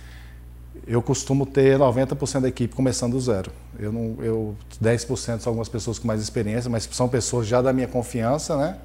Eu 0.88 1.02
costumo 1.02 1.46
ter 1.46 1.78
90% 1.78 2.42
da 2.42 2.48
equipe 2.48 2.76
começando 2.76 3.12
do 3.12 3.20
zero. 3.20 3.52
Eu 3.78 3.92
não, 3.92 4.16
eu 4.24 4.56
10% 4.82 5.40
são 5.40 5.52
algumas 5.52 5.70
pessoas 5.70 6.00
com 6.00 6.08
mais 6.08 6.22
experiência, 6.22 6.70
mas 6.70 6.84
são 6.92 7.08
pessoas 7.08 7.48
já 7.48 7.62
da 7.62 7.72
minha 7.72 7.88
confiança, 7.88 8.58
né? 8.58 8.78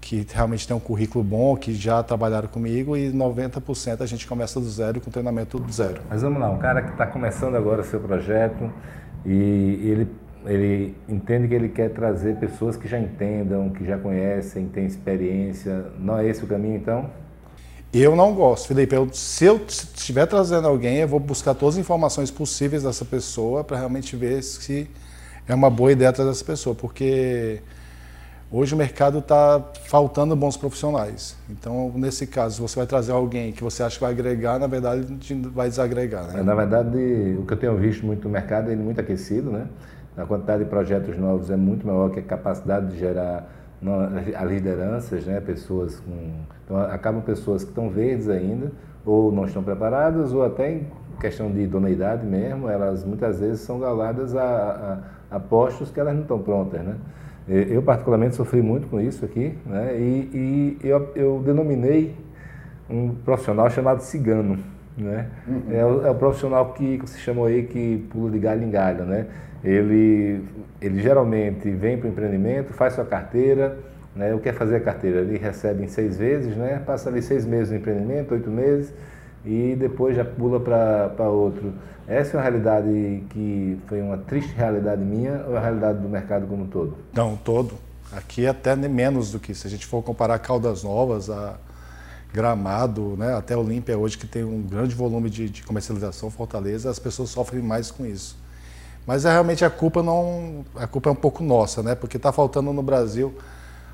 Que 0.00 0.26
realmente 0.32 0.68
têm 0.68 0.76
um 0.76 0.80
currículo 0.80 1.24
bom, 1.24 1.56
que 1.56 1.74
já 1.74 2.02
trabalharam 2.02 2.48
comigo 2.48 2.96
e 2.96 3.12
90% 3.12 4.02
a 4.02 4.06
gente 4.06 4.26
começa 4.26 4.60
do 4.60 4.68
zero 4.68 5.00
com 5.00 5.10
treinamento 5.10 5.58
do 5.58 5.72
zero. 5.72 6.00
Mas 6.08 6.22
vamos 6.22 6.40
lá, 6.40 6.50
um 6.50 6.58
cara 6.58 6.82
que 6.82 6.90
está 6.90 7.06
começando 7.06 7.56
agora 7.56 7.80
o 7.80 7.84
seu 7.84 8.00
projeto 8.00 8.70
e 9.24 9.80
ele 9.82 10.08
ele 10.46 10.94
entende 11.08 11.48
que 11.48 11.54
ele 11.54 11.68
quer 11.68 11.90
trazer 11.90 12.36
pessoas 12.36 12.76
que 12.76 12.86
já 12.86 12.98
entendam, 12.98 13.70
que 13.70 13.84
já 13.84 13.96
conhecem, 13.96 14.68
têm 14.68 14.84
experiência. 14.84 15.86
Não 15.98 16.18
é 16.18 16.26
esse 16.26 16.44
o 16.44 16.46
caminho, 16.46 16.76
então? 16.76 17.10
Eu 17.94 18.16
não 18.16 18.34
gosto, 18.34 18.66
Felipe. 18.66 18.92
Eu, 18.96 19.08
se 19.12 19.44
eu 19.44 19.60
estiver 19.68 20.26
trazendo 20.26 20.66
alguém, 20.66 20.96
eu 20.96 21.06
vou 21.06 21.20
buscar 21.20 21.54
todas 21.54 21.76
as 21.76 21.80
informações 21.80 22.28
possíveis 22.28 22.82
dessa 22.82 23.04
pessoa 23.04 23.62
para 23.62 23.76
realmente 23.76 24.16
ver 24.16 24.42
se 24.42 24.90
é 25.46 25.54
uma 25.54 25.70
boa 25.70 25.92
ideia 25.92 26.12
trazer 26.12 26.30
essa 26.30 26.44
pessoa, 26.44 26.74
porque 26.74 27.60
hoje 28.50 28.74
o 28.74 28.76
mercado 28.76 29.20
está 29.20 29.62
faltando 29.84 30.34
bons 30.34 30.56
profissionais. 30.56 31.36
Então, 31.48 31.92
nesse 31.94 32.26
caso, 32.26 32.66
você 32.66 32.74
vai 32.74 32.86
trazer 32.86 33.12
alguém 33.12 33.52
que 33.52 33.62
você 33.62 33.84
acha 33.84 33.94
que 33.94 34.02
vai 34.02 34.10
agregar, 34.10 34.58
na 34.58 34.66
verdade, 34.66 35.06
vai 35.52 35.68
desagregar. 35.68 36.32
Né? 36.32 36.42
Na 36.42 36.54
verdade, 36.56 37.36
o 37.38 37.46
que 37.46 37.52
eu 37.52 37.56
tenho 37.56 37.76
visto 37.76 38.04
muito 38.04 38.24
no 38.24 38.30
mercado 38.30 38.72
é 38.72 38.76
muito 38.76 39.00
aquecido, 39.00 39.52
né? 39.52 39.68
A 40.16 40.24
quantidade 40.24 40.64
de 40.64 40.70
projetos 40.70 41.16
novos 41.16 41.48
é 41.48 41.56
muito 41.56 41.86
maior 41.86 42.10
que 42.10 42.18
a 42.18 42.22
capacidade 42.22 42.92
de 42.92 42.98
gerar 42.98 43.48
as 44.36 44.48
lideranças, 44.48 45.26
né? 45.26 45.40
pessoas 45.40 46.00
com. 46.00 46.32
Então, 46.64 46.76
acabam 46.78 47.22
pessoas 47.22 47.62
que 47.62 47.70
estão 47.70 47.90
verdes 47.90 48.28
ainda, 48.28 48.72
ou 49.04 49.30
não 49.30 49.44
estão 49.44 49.62
preparadas, 49.62 50.32
ou 50.32 50.42
até 50.44 50.72
em 50.72 50.86
questão 51.20 51.50
de 51.50 51.60
idoneidade 51.60 52.24
mesmo, 52.26 52.68
elas 52.68 53.04
muitas 53.04 53.40
vezes 53.40 53.60
são 53.60 53.78
galadas 53.78 54.34
a, 54.34 55.02
a, 55.30 55.36
a 55.36 55.40
postos 55.40 55.90
que 55.90 56.00
elas 56.00 56.14
não 56.14 56.22
estão 56.22 56.38
prontas. 56.38 56.80
Né? 56.82 56.96
Eu, 57.46 57.82
particularmente, 57.82 58.34
sofri 58.34 58.62
muito 58.62 58.88
com 58.88 59.00
isso 59.00 59.24
aqui, 59.24 59.56
né? 59.66 59.94
e, 59.98 60.78
e 60.82 60.88
eu, 60.88 61.12
eu 61.14 61.42
denominei 61.44 62.16
um 62.88 63.14
profissional 63.14 63.68
chamado 63.70 64.00
cigano. 64.00 64.58
Né? 64.96 65.26
Uhum. 65.46 65.62
É, 65.70 65.84
o, 65.84 66.06
é, 66.06 66.10
o, 66.10 66.14
profissional 66.14 66.72
que, 66.72 66.98
que 66.98 67.10
se 67.10 67.18
chamou 67.18 67.46
aí 67.46 67.64
que 67.64 68.06
pula 68.10 68.30
de 68.30 68.38
galho 68.38 68.62
em 68.62 68.70
galho. 68.70 69.04
Né? 69.04 69.26
Ele, 69.62 70.44
ele 70.80 71.02
geralmente 71.02 71.70
vem 71.70 71.98
para 71.98 72.08
o 72.08 72.10
empreendimento, 72.10 72.72
faz 72.72 72.94
sua 72.94 73.04
carteira, 73.04 73.78
né? 74.14 74.32
o 74.34 74.38
que 74.38 74.48
é 74.48 74.52
fazer 74.52 74.76
a 74.76 74.80
carteira? 74.80 75.20
Ele 75.20 75.36
recebe 75.36 75.82
em 75.82 75.88
seis 75.88 76.16
vezes, 76.16 76.56
né? 76.56 76.80
passa 76.84 77.08
ali 77.08 77.22
seis 77.22 77.44
meses 77.44 77.70
no 77.70 77.78
empreendimento, 77.78 78.34
oito 78.34 78.50
meses, 78.50 78.92
e 79.44 79.76
depois 79.78 80.16
já 80.16 80.24
pula 80.24 80.60
para 80.60 81.28
outro. 81.28 81.72
Essa 82.06 82.36
é 82.36 82.36
uma 82.36 82.42
realidade 82.42 83.24
que 83.30 83.78
foi 83.86 84.00
uma 84.00 84.18
triste 84.18 84.54
realidade 84.54 85.02
minha 85.02 85.44
ou 85.48 85.54
é 85.54 85.58
a 85.58 85.60
realidade 85.60 85.98
do 86.00 86.08
mercado 86.08 86.46
como 86.46 86.64
um 86.64 86.66
todo? 86.66 86.96
Não, 87.12 87.36
todo. 87.36 87.74
Aqui 88.12 88.44
é 88.46 88.50
até 88.50 88.76
menos 88.76 89.32
do 89.32 89.40
que. 89.40 89.54
Se 89.54 89.66
a 89.66 89.70
gente 89.70 89.86
for 89.86 90.02
comparar 90.02 90.38
Caldas 90.38 90.84
Novas, 90.84 91.30
a 91.30 91.56
Gramado, 92.34 93.14
né, 93.16 93.32
até 93.36 93.56
Olímpia 93.56 93.96
hoje, 93.96 94.18
que 94.18 94.26
tem 94.26 94.42
um 94.42 94.60
grande 94.60 94.92
volume 94.92 95.30
de, 95.30 95.48
de, 95.48 95.62
comercialização, 95.62 96.32
Fortaleza, 96.32 96.90
as 96.90 96.98
pessoas 96.98 97.30
sofrem 97.30 97.62
mais 97.62 97.92
com 97.92 98.04
isso. 98.04 98.36
Mas 99.06 99.24
é, 99.24 99.30
realmente 99.30 99.64
a 99.64 99.70
culpa 99.70 100.02
não, 100.02 100.64
a 100.74 100.84
culpa 100.84 101.08
é 101.08 101.12
um 101.12 101.16
pouco 101.16 101.44
nossa, 101.44 101.80
né, 101.80 101.94
porque 101.94 102.16
está 102.16 102.32
faltando 102.32 102.72
no 102.72 102.82
Brasil 102.82 103.32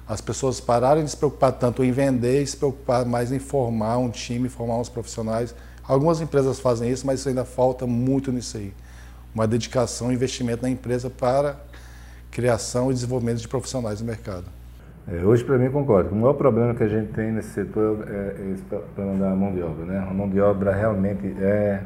as 0.09 0.23
pessoas 0.23 0.59
pararem 0.59 1.04
de 1.04 1.11
se 1.11 1.18
preocupar 1.18 1.52
tanto 1.52 1.85
em 1.85 1.92
vender 1.92 2.42
e 2.42 2.47
se 2.47 2.56
preocupar 2.56 3.04
mais 3.04 3.30
em 3.30 3.38
formar 3.38 3.99
um 3.99 4.09
time, 4.09 4.49
formar 4.49 4.78
uns 4.78 4.88
profissionais. 4.88 5.54
Algumas 5.87 6.23
empresas 6.23 6.59
fazem 6.59 6.90
isso, 6.90 7.06
mas 7.06 7.26
ainda 7.26 7.44
falta 7.44 7.87
muito 7.87 8.32
nisso 8.32 8.56
aí. 8.56 8.73
Uma 9.35 9.47
dedicação, 9.47 10.11
investimento 10.11 10.62
na 10.62 10.70
empresa 10.70 11.11
para 11.11 11.61
criação 12.30 12.90
e 12.90 12.94
desenvolvimento 12.94 13.38
de 13.38 13.49
profissionais 13.49 14.00
no 14.00 14.06
mercado. 14.06 14.47
É, 15.09 15.25
hoje, 15.25 15.42
para 15.42 15.59
mim, 15.59 15.71
concordo. 15.71 16.11
O 16.11 16.16
maior 16.16 16.35
problema 16.35 16.75
que 16.75 16.83
a 16.83 16.88
gente 16.88 17.12
tem 17.12 17.33
nesse 17.33 17.50
setor 17.50 18.04
é, 18.09 18.37
é 18.38 18.52
esse 18.52 18.62
problema 18.62 19.19
da 19.19 19.35
mão 19.35 19.52
de 19.52 19.62
obra. 19.62 19.85
Né? 19.85 19.99
A 19.99 20.12
mão 20.12 20.28
de 20.28 20.40
obra 20.40 20.73
realmente 20.73 21.26
é, 21.40 21.80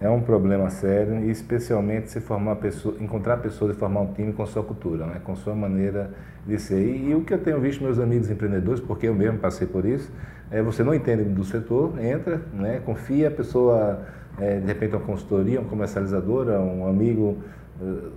é 0.00 0.08
um 0.08 0.20
problema 0.20 0.68
sério, 0.68 1.20
e 1.24 1.30
especialmente 1.30 2.10
se 2.10 2.20
formar 2.20 2.56
pessoa, 2.56 2.96
encontrar 3.00 3.38
pessoas 3.38 3.76
e 3.76 3.78
formar 3.78 4.00
um 4.00 4.12
time 4.12 4.32
com 4.32 4.44
sua 4.44 4.62
cultura, 4.62 5.06
né? 5.06 5.20
com 5.22 5.36
sua 5.36 5.54
maneira 5.54 6.10
de 6.46 6.58
ser. 6.58 6.80
E, 6.80 7.10
e, 7.10 7.14
o 7.14 7.22
que 7.22 7.32
eu 7.32 7.38
tenho 7.38 7.60
visto 7.60 7.82
meus 7.82 7.98
amigos 7.98 8.30
empreendedores, 8.30 8.80
porque 8.80 9.06
eu 9.06 9.14
mesmo 9.14 9.38
passei 9.38 9.66
por 9.66 9.84
isso, 9.84 10.10
é 10.50 10.60
você 10.60 10.82
não 10.82 10.94
entende 10.94 11.24
do 11.24 11.44
setor, 11.44 11.92
entra, 12.02 12.40
né? 12.52 12.80
confia, 12.84 13.28
a 13.28 13.30
pessoa, 13.30 14.00
é, 14.38 14.58
de 14.58 14.66
repente, 14.66 14.96
uma 14.96 15.04
consultoria, 15.04 15.60
uma 15.60 15.68
comercializadora, 15.68 16.60
um 16.60 16.88
amigo 16.88 17.38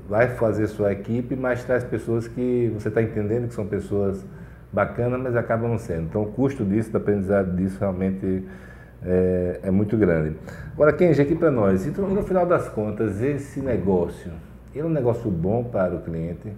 vai 0.09 0.29
fazer 0.35 0.67
sua 0.67 0.91
equipe, 0.91 1.35
mas 1.35 1.63
traz 1.63 1.83
pessoas 1.83 2.27
que 2.27 2.71
você 2.73 2.87
está 2.87 3.01
entendendo 3.01 3.47
que 3.47 3.53
são 3.53 3.65
pessoas 3.65 4.25
bacanas, 4.73 5.19
mas 5.21 5.35
acabam 5.35 5.69
não 5.69 5.77
sendo. 5.77 6.03
Então, 6.03 6.23
o 6.23 6.31
custo 6.31 6.65
disso, 6.65 6.91
do 6.91 6.97
aprendizado 6.97 7.55
disso, 7.55 7.77
realmente 7.79 8.43
é, 9.03 9.59
é 9.63 9.71
muito 9.71 9.95
grande. 9.97 10.35
Agora, 10.73 10.91
Kenji, 10.93 11.21
aqui 11.21 11.35
para 11.35 11.51
nós, 11.51 11.85
então, 11.85 12.07
no 12.07 12.23
final 12.23 12.45
das 12.45 12.69
contas, 12.69 13.21
esse 13.21 13.59
negócio, 13.59 14.31
ele 14.73 14.83
é 14.83 14.85
um 14.85 14.89
negócio 14.89 15.29
bom 15.29 15.63
para 15.63 15.93
o 15.93 16.01
cliente? 16.01 16.51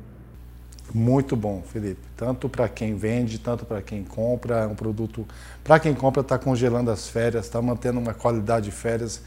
Muito 0.94 1.36
bom, 1.36 1.62
Felipe. 1.62 2.02
Tanto 2.16 2.48
para 2.48 2.70
quem 2.70 2.96
vende, 2.96 3.40
tanto 3.40 3.66
para 3.66 3.82
quem 3.82 4.04
compra. 4.04 4.60
É 4.60 4.68
um 4.68 4.76
produto. 4.76 5.26
Para 5.64 5.80
quem 5.80 5.94
compra, 5.94 6.22
está 6.22 6.38
congelando 6.38 6.92
as 6.92 7.10
férias, 7.10 7.46
está 7.46 7.62
mantendo 7.62 8.00
uma 8.00 8.14
qualidade 8.14 8.66
de 8.66 8.72
férias, 8.72 9.24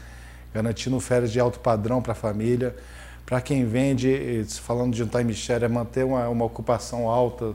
garantindo 0.53 0.99
férias 0.99 1.31
de 1.31 1.39
alto 1.39 1.59
padrão 1.59 2.01
para 2.01 2.13
a 2.13 2.15
família 2.15 2.75
para 3.27 3.41
quem 3.41 3.65
vende, 3.65 4.45
falando 4.61 4.93
de 4.93 5.03
um 5.03 5.07
timeshare, 5.07 5.65
é 5.65 5.67
manter 5.67 6.05
uma, 6.05 6.29
uma 6.29 6.45
ocupação 6.45 7.09
alta 7.09 7.53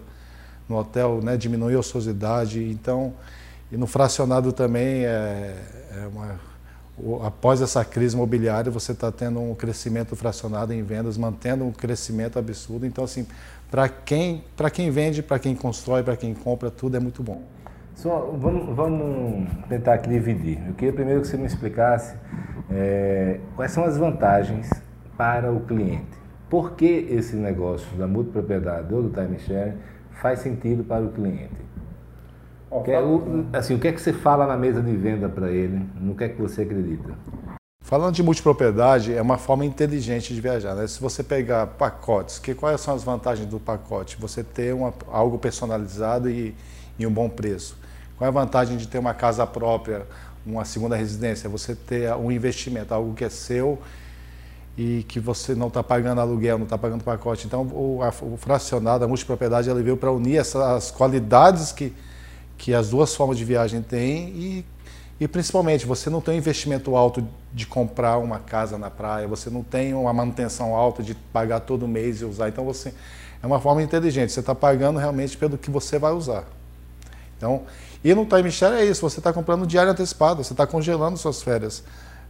no 0.68 0.76
hotel, 0.76 1.20
né, 1.22 1.34
diminuir 1.34 1.76
a 1.76 1.78
ociosidade. 1.78 2.62
Então, 2.62 3.14
e 3.70 3.76
no 3.78 3.86
fracionado 3.86 4.52
também, 4.52 5.06
é, 5.06 5.56
é 5.96 6.06
uma, 6.12 6.38
após 7.26 7.62
essa 7.62 7.82
crise 7.86 8.14
imobiliária, 8.14 8.70
você 8.70 8.92
está 8.92 9.10
tendo 9.10 9.40
um 9.40 9.54
crescimento 9.54 10.14
fracionado 10.14 10.74
em 10.74 10.82
vendas, 10.82 11.16
mantendo 11.16 11.64
um 11.64 11.72
crescimento 11.72 12.38
absurdo. 12.38 12.84
Então, 12.84 13.04
assim, 13.04 13.26
para 13.70 13.88
quem, 13.88 14.44
quem 14.74 14.90
vende, 14.90 15.22
para 15.22 15.38
quem 15.38 15.56
constrói, 15.56 16.02
para 16.02 16.18
quem 16.18 16.34
compra, 16.34 16.70
tudo 16.70 16.98
é 16.98 17.00
muito 17.00 17.22
bom. 17.22 17.40
Só, 17.94 18.30
vamos, 18.38 18.76
vamos 18.76 19.48
tentar 19.70 19.94
aqui 19.94 20.10
dividir. 20.10 20.62
Eu 20.68 20.74
queria 20.74 20.92
primeiro 20.92 21.22
que 21.22 21.28
você 21.28 21.38
me 21.38 21.46
explicasse 21.46 22.14
é, 22.70 23.40
quais 23.56 23.72
são 23.72 23.84
as 23.84 23.96
vantagens 23.96 24.68
para 25.16 25.52
o 25.52 25.60
cliente. 25.60 26.22
Por 26.48 26.72
que 26.72 27.06
esse 27.10 27.36
negócio 27.36 27.88
da 27.96 28.06
multipropriedade 28.06 28.92
ou 28.92 29.02
do 29.02 29.10
time 29.10 29.38
share 29.38 29.74
faz 30.20 30.40
sentido 30.40 30.84
para 30.84 31.04
o 31.04 31.10
cliente? 31.10 31.62
Oh, 32.70 32.80
que 32.80 32.90
é 32.90 33.00
o, 33.00 33.46
assim, 33.52 33.74
o 33.74 33.78
que 33.78 33.88
é 33.88 33.92
que 33.92 34.00
você 34.00 34.12
fala 34.12 34.46
na 34.46 34.56
mesa 34.56 34.82
de 34.82 34.96
venda 34.96 35.28
para 35.28 35.50
ele? 35.50 35.86
No 36.00 36.14
que 36.14 36.24
é 36.24 36.28
que 36.28 36.40
você 36.40 36.62
acredita? 36.62 37.14
Falando 37.80 38.14
de 38.14 38.22
multipropriedade, 38.22 39.12
é 39.12 39.20
uma 39.20 39.36
forma 39.36 39.66
inteligente 39.66 40.32
de 40.32 40.40
viajar. 40.40 40.74
Né? 40.74 40.86
Se 40.86 40.98
você 40.98 41.22
pegar 41.22 41.66
pacotes, 41.66 42.38
que 42.38 42.54
quais 42.54 42.80
são 42.80 42.94
as 42.94 43.02
vantagens 43.04 43.46
do 43.46 43.60
pacote? 43.60 44.16
Você 44.18 44.42
ter 44.42 44.74
uma, 44.74 44.94
algo 45.08 45.38
personalizado 45.38 46.30
e, 46.30 46.54
e 46.98 47.06
um 47.06 47.12
bom 47.12 47.28
preço. 47.28 47.76
Qual 48.16 48.26
é 48.26 48.28
a 48.28 48.32
vantagem 48.32 48.78
de 48.78 48.88
ter 48.88 48.98
uma 48.98 49.12
casa 49.12 49.46
própria, 49.46 50.06
uma 50.46 50.64
segunda 50.64 50.96
residência? 50.96 51.50
Você 51.50 51.74
ter 51.74 52.10
um 52.14 52.32
investimento, 52.32 52.94
algo 52.94 53.12
que 53.12 53.24
é 53.24 53.28
seu 53.28 53.78
e 54.76 55.04
que 55.06 55.20
você 55.20 55.54
não 55.54 55.68
está 55.68 55.82
pagando 55.82 56.20
aluguel, 56.20 56.56
não 56.56 56.64
está 56.64 56.78
pagando 56.78 57.04
pacote. 57.04 57.46
Então, 57.46 57.62
o, 57.62 58.00
a, 58.02 58.08
o 58.22 58.36
fracionado, 58.36 59.04
a 59.04 59.08
multipropriedade, 59.08 59.68
ela 59.68 59.82
veio 59.82 59.96
para 59.96 60.10
unir 60.10 60.38
essas 60.38 60.90
qualidades 60.90 61.72
que, 61.72 61.92
que 62.56 62.74
as 62.74 62.90
duas 62.90 63.14
formas 63.14 63.36
de 63.36 63.44
viagem 63.44 63.82
têm 63.82 64.28
e, 64.28 64.66
e, 65.20 65.28
principalmente, 65.28 65.86
você 65.86 66.08
não 66.08 66.20
tem 66.20 66.34
um 66.34 66.38
investimento 66.38 66.96
alto 66.96 67.26
de 67.52 67.66
comprar 67.66 68.16
uma 68.18 68.38
casa 68.38 68.78
na 68.78 68.90
praia, 68.90 69.28
você 69.28 69.50
não 69.50 69.62
tem 69.62 69.92
uma 69.94 70.12
manutenção 70.12 70.74
alta 70.74 71.02
de 71.02 71.14
pagar 71.14 71.60
todo 71.60 71.86
mês 71.86 72.22
e 72.22 72.24
usar. 72.24 72.48
Então, 72.48 72.64
você 72.64 72.94
é 73.42 73.46
uma 73.46 73.60
forma 73.60 73.82
inteligente, 73.82 74.32
você 74.32 74.40
está 74.40 74.54
pagando 74.54 74.98
realmente 74.98 75.36
pelo 75.36 75.58
que 75.58 75.70
você 75.70 75.98
vai 75.98 76.12
usar. 76.12 76.44
Então, 77.36 77.62
e 78.02 78.14
no 78.14 78.24
timeshare 78.24 78.76
é 78.76 78.84
isso, 78.84 79.02
você 79.02 79.20
está 79.20 79.32
comprando 79.32 79.66
diário 79.66 79.92
antecipado, 79.92 80.42
você 80.42 80.54
está 80.54 80.66
congelando 80.66 81.18
suas 81.18 81.42
férias 81.42 81.84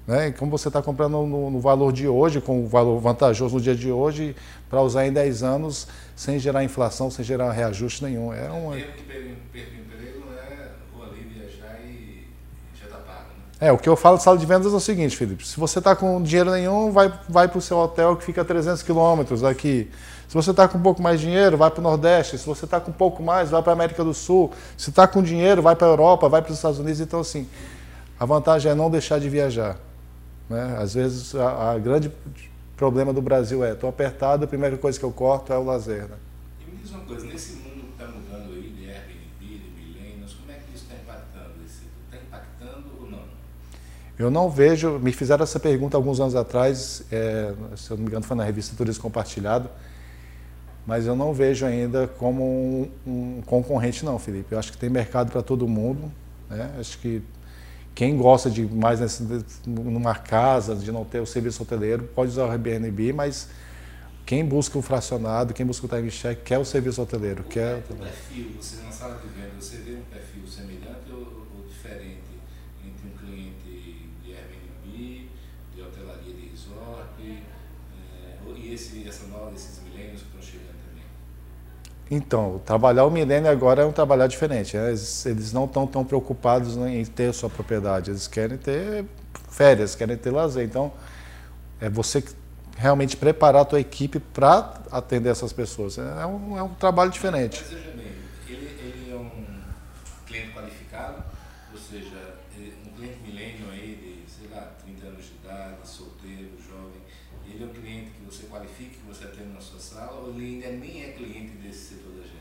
Né? 0.06 0.28
E 0.28 0.32
como 0.32 0.50
você 0.50 0.68
está 0.68 0.82
comprando 0.82 1.12
no, 1.24 1.50
no, 1.50 1.60
valor 1.60 1.92
de 1.92 2.08
hoje, 2.08 2.40
com 2.40 2.64
o 2.64 2.66
valor 2.66 2.98
vantajoso 2.98 3.54
no 3.54 3.60
dia 3.60 3.74
de 3.74 3.90
hoje, 3.90 4.34
para 4.68 4.80
usar 4.82 5.06
em 5.06 5.12
10 5.12 5.42
anos, 5.42 5.86
sem 6.16 6.38
gerar 6.38 6.64
inflação, 6.64 7.10
sem 7.10 7.24
gerar 7.24 7.52
reajuste 7.52 8.02
nenhum. 8.04 8.32
É 8.32 8.50
um... 8.50 8.70
Mesmo 8.70 8.92
que 8.92 9.02
perca 9.04 9.74
emprego, 9.74 10.22
é 10.36 10.70
vou 10.92 11.04
ali 11.04 11.20
viajar 11.20 11.78
e 11.84 12.26
já 12.78 12.86
está 12.86 12.98
pago. 12.98 13.28
Né? 13.60 13.68
É, 13.68 13.70
o 13.70 13.78
que 13.78 13.88
eu 13.88 13.94
falo 13.94 14.16
de 14.16 14.24
sala 14.24 14.36
de 14.36 14.44
vendas 14.44 14.72
é 14.72 14.76
o 14.76 14.80
seguinte, 14.80 15.16
Felipe, 15.16 15.46
se 15.46 15.58
você 15.58 15.78
está 15.78 15.94
com 15.94 16.20
dinheiro 16.20 16.50
nenhum, 16.50 16.90
vai, 16.90 17.12
vai 17.28 17.46
para 17.46 17.58
o 17.58 17.62
seu 17.62 17.78
hotel 17.78 18.16
que 18.16 18.24
fica 18.24 18.42
a 18.42 18.44
300 18.44 18.82
quilômetros 18.82 19.44
aqui. 19.44 19.88
Se 20.26 20.34
você 20.34 20.50
está 20.50 20.66
com 20.66 20.78
um 20.78 20.82
pouco 20.82 21.00
mais 21.00 21.20
de 21.20 21.26
dinheiro, 21.26 21.58
vai 21.58 21.70
para 21.70 21.80
o 21.80 21.82
Nordeste. 21.82 22.38
Se 22.38 22.46
você 22.46 22.64
está 22.64 22.80
com 22.80 22.90
um 22.90 22.94
pouco 22.94 23.22
mais, 23.22 23.50
vai 23.50 23.62
para 23.62 23.70
a 23.70 23.74
América 23.74 24.02
do 24.02 24.14
Sul. 24.14 24.50
Se 24.78 24.88
está 24.88 25.06
com 25.06 25.22
dinheiro, 25.22 25.60
vai 25.60 25.76
para 25.76 25.86
a 25.86 25.90
Europa, 25.90 26.26
vai 26.26 26.40
para 26.40 26.50
os 26.50 26.56
Estados 26.56 26.78
Unidos. 26.78 27.00
Então, 27.00 27.20
assim, 27.20 27.46
a 28.18 28.24
vantagem 28.24 28.72
é 28.72 28.74
não 28.74 28.90
deixar 28.90 29.20
de 29.20 29.28
viajar. 29.28 29.76
Né? 30.48 30.76
Às 30.78 30.94
vezes, 30.94 31.34
a, 31.34 31.72
a 31.72 31.78
grande 31.78 32.10
problema 32.76 33.12
do 33.12 33.22
Brasil 33.22 33.64
é, 33.64 33.72
estou 33.72 33.88
apertado, 33.88 34.44
a 34.44 34.48
primeira 34.48 34.76
coisa 34.76 34.98
que 34.98 35.04
eu 35.04 35.12
corto 35.12 35.52
é 35.52 35.58
o 35.58 35.64
lazer. 35.64 36.02
Né? 36.02 36.16
E 36.60 36.70
me 36.70 36.76
diz 36.78 36.90
uma 36.90 37.00
coisa, 37.04 37.26
nesse 37.26 37.54
mundo 37.54 37.86
que 37.86 38.02
está 38.02 38.06
mudando 38.06 38.52
aí, 38.54 38.74
de 38.76 38.90
Airbnb, 38.90 39.40
de 39.40 39.70
milênios, 39.70 40.34
como 40.34 40.50
é 40.50 40.54
que 40.54 40.74
isso 40.74 40.84
está 40.84 40.94
impactando? 40.94 41.54
Está 41.64 42.16
impactando 42.16 42.88
ou 43.00 43.10
não? 43.10 43.22
Eu 44.18 44.30
não 44.30 44.50
vejo, 44.50 44.98
me 44.98 45.12
fizeram 45.12 45.44
essa 45.44 45.60
pergunta 45.60 45.96
alguns 45.96 46.18
anos 46.20 46.34
atrás, 46.34 47.04
é, 47.10 47.54
se 47.76 47.90
eu 47.90 47.96
não 47.96 48.04
me 48.04 48.10
engano 48.10 48.24
foi 48.24 48.36
na 48.36 48.44
revista 48.44 48.74
Turismo 48.76 49.02
Compartilhado, 49.02 49.70
mas 50.86 51.06
eu 51.06 51.14
não 51.14 51.32
vejo 51.32 51.64
ainda 51.64 52.08
como 52.08 52.42
um, 52.44 52.90
um 53.06 53.42
concorrente 53.46 54.04
não, 54.04 54.18
Felipe. 54.18 54.52
Eu 54.52 54.58
acho 54.58 54.72
que 54.72 54.78
tem 54.78 54.90
mercado 54.90 55.30
para 55.30 55.40
todo 55.42 55.68
mundo. 55.68 56.10
Né? 56.50 56.70
Acho 56.78 56.98
que 56.98 57.22
quem 57.94 58.16
gosta 58.16 58.50
de 58.50 58.64
mais 58.64 59.00
nesse, 59.00 59.22
numa 59.66 60.14
casa, 60.14 60.74
de 60.74 60.90
não 60.90 61.04
ter 61.04 61.20
o 61.20 61.26
serviço 61.26 61.62
hoteleiro, 61.62 62.04
pode 62.14 62.30
usar 62.30 62.46
o 62.46 62.50
Airbnb, 62.50 63.12
mas 63.12 63.48
quem 64.24 64.44
busca 64.44 64.78
o 64.78 64.82
fracionado, 64.82 65.52
quem 65.52 65.66
busca 65.66 65.86
o 65.86 65.88
time 65.88 66.10
check, 66.10 66.42
quer 66.42 66.58
o 66.58 66.64
serviço 66.64 67.02
hoteleiro. 67.02 67.42
O 67.42 67.44
quer... 67.44 67.82
perfil, 67.82 68.56
você 68.60 68.82
na 68.82 68.90
sala 68.90 69.16
de 69.16 69.28
venda, 69.28 69.60
você 69.60 69.76
vê 69.78 69.92
um 69.92 70.04
perfil 70.04 70.46
semelhante 70.46 71.10
ou, 71.10 71.46
ou 71.54 71.66
diferente 71.68 72.32
entre 72.84 73.08
um 73.08 73.16
cliente 73.18 74.08
de 74.24 74.32
Airbnb, 74.32 75.28
de 75.74 75.82
hotelaria 75.82 76.34
de 76.34 76.48
resort, 76.48 77.20
é, 77.20 78.38
e 78.56 78.72
esse, 78.72 79.06
essa 79.06 79.26
nova, 79.26 79.52
esses 79.54 79.82
milênios 79.82 80.22
então, 82.14 82.60
trabalhar 82.66 83.06
o 83.06 83.10
milênio 83.10 83.50
agora 83.50 83.84
é 83.84 83.86
um 83.86 83.90
trabalhar 83.90 84.26
diferente. 84.26 84.76
Né? 84.76 84.88
Eles, 84.88 85.24
eles, 85.24 85.50
não 85.50 85.64
estão 85.64 85.86
tão 85.86 86.04
preocupados 86.04 86.76
em 86.76 87.02
ter 87.06 87.32
sua 87.32 87.48
propriedade, 87.48 88.10
eles 88.10 88.28
querem 88.28 88.58
ter 88.58 89.06
férias, 89.48 89.94
querem 89.94 90.14
ter 90.18 90.30
lazer. 90.30 90.62
Então, 90.62 90.92
é 91.80 91.88
você 91.88 92.22
realmente 92.76 93.16
preparar 93.16 93.62
a 93.62 93.64
tua 93.64 93.80
equipe 93.80 94.20
para 94.20 94.82
atender 94.90 95.30
essas 95.30 95.54
pessoas. 95.54 95.96
É 95.96 96.26
um, 96.26 96.58
é 96.58 96.62
um 96.62 96.74
trabalho 96.74 97.10
diferente. 97.10 97.64
Mas 97.64 97.80
bem, 97.94 98.12
ele, 98.46 98.66
ele 98.78 99.10
é 99.10 99.16
um 99.16 99.30
cliente 100.26 100.52
qualificado, 100.52 101.24
ou 101.72 101.78
seja, 101.78 102.34
um 102.58 102.94
cliente 102.94 103.20
milênio 103.26 103.70
aí 103.70 104.22
de, 104.26 104.30
sei 104.30 104.54
lá, 104.54 104.68
30 104.84 105.06
anos 105.06 105.24
de 105.24 105.32
idade, 105.32 105.76
solteiro, 105.88 106.50
jovem, 106.68 107.00
ele 107.52 107.64
é 107.64 107.66
um 107.66 107.70
cliente 107.70 108.10
que 108.10 108.24
você 108.24 108.44
qualifica, 108.46 108.90
que 108.90 109.06
você 109.06 109.24
atende 109.24 109.52
na 109.52 109.60
sua 109.60 109.78
sala, 109.78 110.20
ou 110.20 110.30
ele 110.30 110.64
ainda 110.64 110.70
nem 110.84 111.04
é 111.04 111.08
cliente 111.12 111.52
desse 111.56 111.94
setor 111.94 112.12
da 112.12 112.22
gente? 112.22 112.32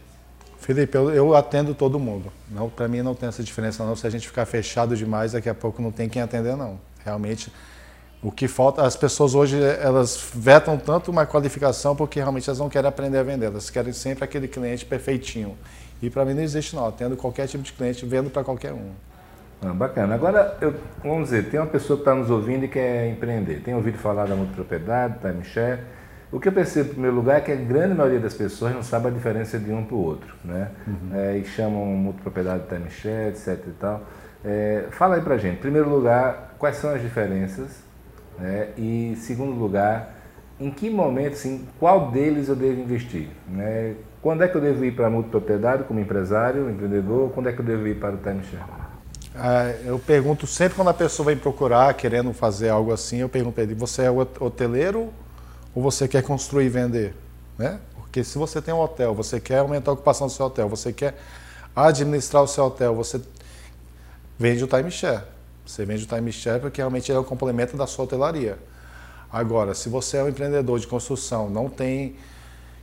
Felipe, 0.62 0.96
eu, 0.96 1.10
eu 1.10 1.36
atendo 1.36 1.74
todo 1.74 2.00
mundo. 2.00 2.32
Não, 2.50 2.70
para 2.70 2.88
mim 2.88 3.02
não 3.02 3.16
tem 3.16 3.28
essa 3.28 3.42
diferença 3.42 3.84
não. 3.84 3.96
Se 3.96 4.06
a 4.06 4.10
gente 4.12 4.28
ficar 4.28 4.46
fechado 4.46 4.96
demais, 4.96 5.32
daqui 5.32 5.50
a 5.50 5.56
pouco 5.56 5.82
não 5.82 5.92
tem 5.92 6.08
quem 6.08 6.22
atender 6.22 6.56
não. 6.56 6.80
Realmente, 7.04 7.52
o 8.22 8.32
que 8.32 8.48
falta, 8.48 8.84
as 8.84 8.96
pessoas 8.96 9.34
hoje 9.34 9.60
elas 9.60 10.30
vetam 10.36 10.78
tanto 10.78 11.10
uma 11.10 11.26
qualificação 11.26 11.96
porque 11.96 12.20
realmente 12.20 12.48
elas 12.48 12.60
não 12.60 12.70
querem 12.70 12.88
aprender 12.88 13.18
a 13.18 13.24
vender. 13.24 13.48
Elas 13.48 13.72
querem 13.72 13.92
sempre 13.92 14.24
aquele 14.24 14.48
cliente 14.48 14.86
perfeitinho. 14.86 15.58
E 16.00 16.12
para 16.12 16.24
mim 16.24 16.36
não 16.36 16.44
existe 16.44 16.76
não. 16.76 16.86
Atendo 16.86 17.18
qualquer 17.18 17.48
tipo 17.48 17.64
de 17.64 17.74
cliente, 17.74 18.06
vendo 18.06 18.30
para 18.30 18.44
qualquer 18.44 18.72
um. 18.72 18.92
Ah, 19.64 19.74
bacana. 19.74 20.14
Agora, 20.14 20.58
eu, 20.62 20.76
vamos 21.04 21.32
dizer, 21.32 21.50
tem 21.50 21.60
uma 21.60 21.66
pessoa 21.66 21.98
que 21.98 22.02
está 22.02 22.14
nos 22.14 22.30
ouvindo 22.30 22.66
e 22.66 22.68
quer 22.68 23.10
empreender. 23.10 23.62
Tem 23.64 23.74
ouvido 23.74 23.98
falar 23.98 24.28
da 24.28 24.36
multipropriedade, 24.36 25.18
timeshare. 25.22 25.80
O 26.32 26.40
que 26.40 26.48
eu 26.48 26.52
percebo, 26.54 26.90
em 26.90 26.94
primeiro 26.94 27.16
lugar, 27.16 27.38
é 27.38 27.42
que 27.42 27.52
a 27.52 27.56
grande 27.56 27.94
maioria 27.94 28.20
das 28.20 28.34
pessoas 28.34 28.74
não 28.74 28.82
sabe 28.82 29.08
a 29.08 29.12
diferença 29.12 29.60
de 29.60 29.72
um 29.72 29.84
para 29.84 29.96
o 29.96 30.00
outro, 30.02 30.34
né? 30.46 30.70
Uhum. 30.88 31.10
É, 31.14 31.38
e 31.38 31.44
chamam 31.44 31.86
multipropriedade 31.88 32.64
de 32.64 32.70
timeshare, 32.70 33.30
etc 33.30 33.60
e 33.68 33.72
tal. 33.72 34.02
É, 34.44 34.86
fala 34.92 35.16
aí 35.16 35.22
para 35.22 35.38
gente, 35.38 35.58
em 35.58 35.62
primeiro 35.62 35.90
lugar, 35.90 36.56
quais 36.58 36.78
são 36.78 36.90
as 36.90 37.02
diferenças? 37.02 37.84
Né? 38.40 38.70
E, 38.78 39.14
segundo 39.18 39.52
lugar, 39.52 40.16
em 40.60 40.72
que 40.72 40.90
momento, 40.90 41.34
assim, 41.34 41.68
qual 41.78 42.12
deles 42.12 42.48
eu 42.48 42.56
devo 42.56 42.80
investir? 42.80 43.28
Né? 43.48 43.96
Quando 44.22 44.44
é 44.44 44.48
que 44.48 44.56
eu 44.56 44.62
devo 44.62 44.86
ir 44.86 44.96
para 44.96 45.08
a 45.08 45.10
multipropriedade 45.10 45.84
como 45.84 46.00
empresário, 46.00 46.70
empreendedor? 46.70 47.32
Quando 47.32 47.50
é 47.50 47.52
que 47.52 47.60
eu 47.60 47.66
devo 47.66 47.88
ir 47.88 48.00
para 48.00 48.16
o 48.16 48.18
timeshare? 48.18 48.64
Ah, 49.36 49.74
eu 49.86 50.00
pergunto 50.00 50.48
sempre 50.48 50.76
quando 50.76 50.90
a 50.90 50.94
pessoa 50.94 51.28
vem 51.28 51.38
procurar, 51.38 51.94
querendo 51.94 52.34
fazer 52.34 52.70
algo 52.70 52.92
assim, 52.92 53.18
eu 53.18 53.30
pergunto 53.30 53.56
para 53.56 53.64
ele, 53.64 53.76
você 53.76 54.04
é 54.04 54.12
hoteleiro 54.12 55.10
ou 55.74 55.82
você 55.82 56.08
quer 56.08 56.24
construir 56.24 56.66
e 56.66 56.70
vender? 56.70 57.14
Né? 57.58 57.80
Porque 57.96 58.24
se 58.24 58.38
você 58.38 58.62
tem 58.62 58.74
um 58.74 58.80
hotel, 58.80 59.14
você 59.16 59.40
quer 59.40 59.60
aumentar 59.60 59.92
a 59.92 59.94
ocupação 59.94 60.28
do 60.28 60.34
seu 60.34 60.46
hotel, 60.46 60.68
você 60.68 60.92
quer 60.92 61.18
administrar 61.76 62.44
o 62.44 62.48
seu 62.48 62.66
hotel, 62.66 62.94
você 62.94 63.22
vende 64.38 64.64
o 64.64 64.68
timeshare. 64.68 65.24
Você 65.66 65.86
vende 65.86 66.04
o 66.04 66.08
timeshare 66.08 66.60
porque 66.60 66.82
realmente 66.82 67.12
ele 67.12 67.18
é 67.18 67.22
o 67.22 67.24
complemento 67.24 67.78
da 67.78 67.88
sua 67.88 68.06
hotelaria. 68.06 68.58
Agora, 69.32 69.74
se 69.74 69.88
você 69.88 70.18
é 70.18 70.24
um 70.24 70.28
empreendedor 70.28 70.78
de 70.78 70.88
construção, 70.88 71.50
não 71.50 71.70
tem 71.70 72.16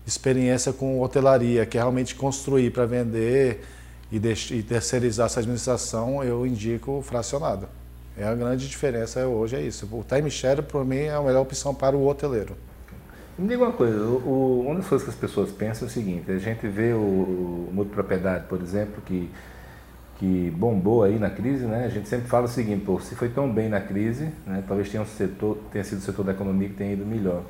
experiência 0.06 0.72
com 0.72 1.02
hotelaria, 1.02 1.66
quer 1.66 1.78
realmente 1.78 2.14
construir 2.14 2.70
para 2.70 2.86
vender 2.86 3.62
e, 4.10 4.16
e 4.16 4.62
terceirizar 4.62 5.26
essa 5.26 5.40
administração, 5.40 6.24
eu 6.24 6.46
indico 6.46 7.02
fracionado. 7.02 7.68
É 8.16 8.24
a 8.24 8.34
grande 8.34 8.66
diferença 8.66 9.26
hoje, 9.26 9.56
é 9.56 9.60
isso. 9.60 9.86
O 9.92 10.02
timeshare, 10.02 10.62
para 10.62 10.82
mim, 10.82 10.96
é 10.96 11.14
a 11.14 11.20
melhor 11.20 11.42
opção 11.42 11.74
para 11.74 11.94
o 11.94 12.06
hoteleiro. 12.06 12.56
Me 13.38 13.46
diga 13.46 13.62
uma 13.62 13.72
coisa, 13.72 13.96
o, 14.04 14.64
uma 14.66 14.74
das 14.74 14.88
coisas 14.88 15.04
que 15.06 15.14
as 15.14 15.16
pessoas 15.16 15.52
pensam 15.52 15.86
é 15.86 15.90
o 15.90 15.92
seguinte, 15.92 16.28
a 16.28 16.38
gente 16.38 16.66
vê 16.66 16.92
o, 16.92 16.98
o 16.98 17.70
multipropriedade, 17.72 18.46
por 18.48 18.60
exemplo, 18.60 19.00
que, 19.06 19.30
que 20.18 20.50
bombou 20.56 21.04
aí 21.04 21.20
na 21.20 21.30
crise, 21.30 21.64
né? 21.64 21.84
A 21.84 21.88
gente 21.88 22.08
sempre 22.08 22.26
fala 22.26 22.46
o 22.46 22.48
seguinte, 22.48 22.84
pô, 22.84 22.98
se 22.98 23.14
foi 23.14 23.28
tão 23.28 23.48
bem 23.48 23.68
na 23.68 23.80
crise, 23.80 24.32
né, 24.44 24.64
talvez 24.66 24.90
tenha, 24.90 25.04
um 25.04 25.06
setor, 25.06 25.56
tenha 25.70 25.84
sido 25.84 25.98
o 25.98 26.00
setor 26.00 26.24
da 26.24 26.32
economia 26.32 26.68
que 26.68 26.74
tenha 26.74 26.92
ido 26.94 27.06
melhor. 27.06 27.42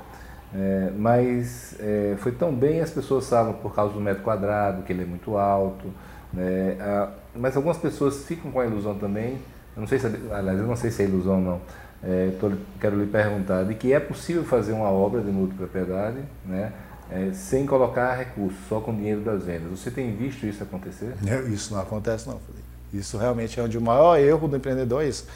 É, 0.55 0.93
mas 0.95 1.75
é, 1.81 2.17
foi 2.19 2.33
tão 2.33 2.55
bem, 2.55 2.83
as 2.83 2.91
pessoas 2.91 3.27
falam 3.27 3.55
por 3.55 3.75
causa 3.75 3.95
do 3.95 4.01
metro 4.01 4.23
quadrado, 4.23 4.83
que 4.83 4.93
ele 4.93 5.05
é 5.05 5.07
muito 5.07 5.39
alto, 5.39 5.87
né? 6.35 6.77
Ah, 6.81 7.11
mas 7.35 7.57
algumas 7.57 7.79
pessoas 7.79 8.25
ficam 8.25 8.51
com 8.51 8.61
a 8.61 8.67
ilusão 8.67 8.95
também, 8.95 9.39
eu 9.75 9.81
não 9.81 9.87
sei 9.87 9.99
se, 9.99 10.07
aliás, 10.07 10.59
eu 10.59 10.67
não 10.67 10.77
sei 10.77 10.91
se 10.91 11.03
é 11.03 11.07
ilusão 11.07 11.37
ou 11.37 11.41
não, 11.41 11.61
é, 12.03 12.31
tô, 12.41 12.53
quero 12.81 12.99
lhe 12.99 13.07
perguntar 13.07 13.65
de 13.65 13.75
que 13.75 13.93
é 13.93 13.99
possível 13.99 14.45
fazer 14.45 14.73
uma 14.73 14.89
obra 14.89 15.21
de 15.21 15.31
multipropriedade 15.31 16.19
né, 16.45 16.73
é, 17.11 17.33
sem 17.33 17.67
colocar 17.67 18.15
recursos, 18.15 18.59
só 18.69 18.81
com 18.81 18.95
dinheiro 18.95 19.21
das 19.23 19.45
vendas. 19.45 19.71
Você 19.71 19.91
tem 19.91 20.15
visto 20.15 20.47
isso 20.47 20.63
acontecer? 20.63 21.15
Isso 21.53 21.75
não 21.75 21.81
acontece 21.81 22.29
não, 22.29 22.39
Felipe. 22.39 22.65
Isso 22.93 23.19
realmente 23.19 23.59
é 23.59 23.63
onde 23.63 23.77
o 23.77 23.81
maior 23.81 24.19
erro 24.19 24.49
do 24.49 24.57
empreendedor 24.57 25.03
é 25.03 25.09
isso. 25.09 25.27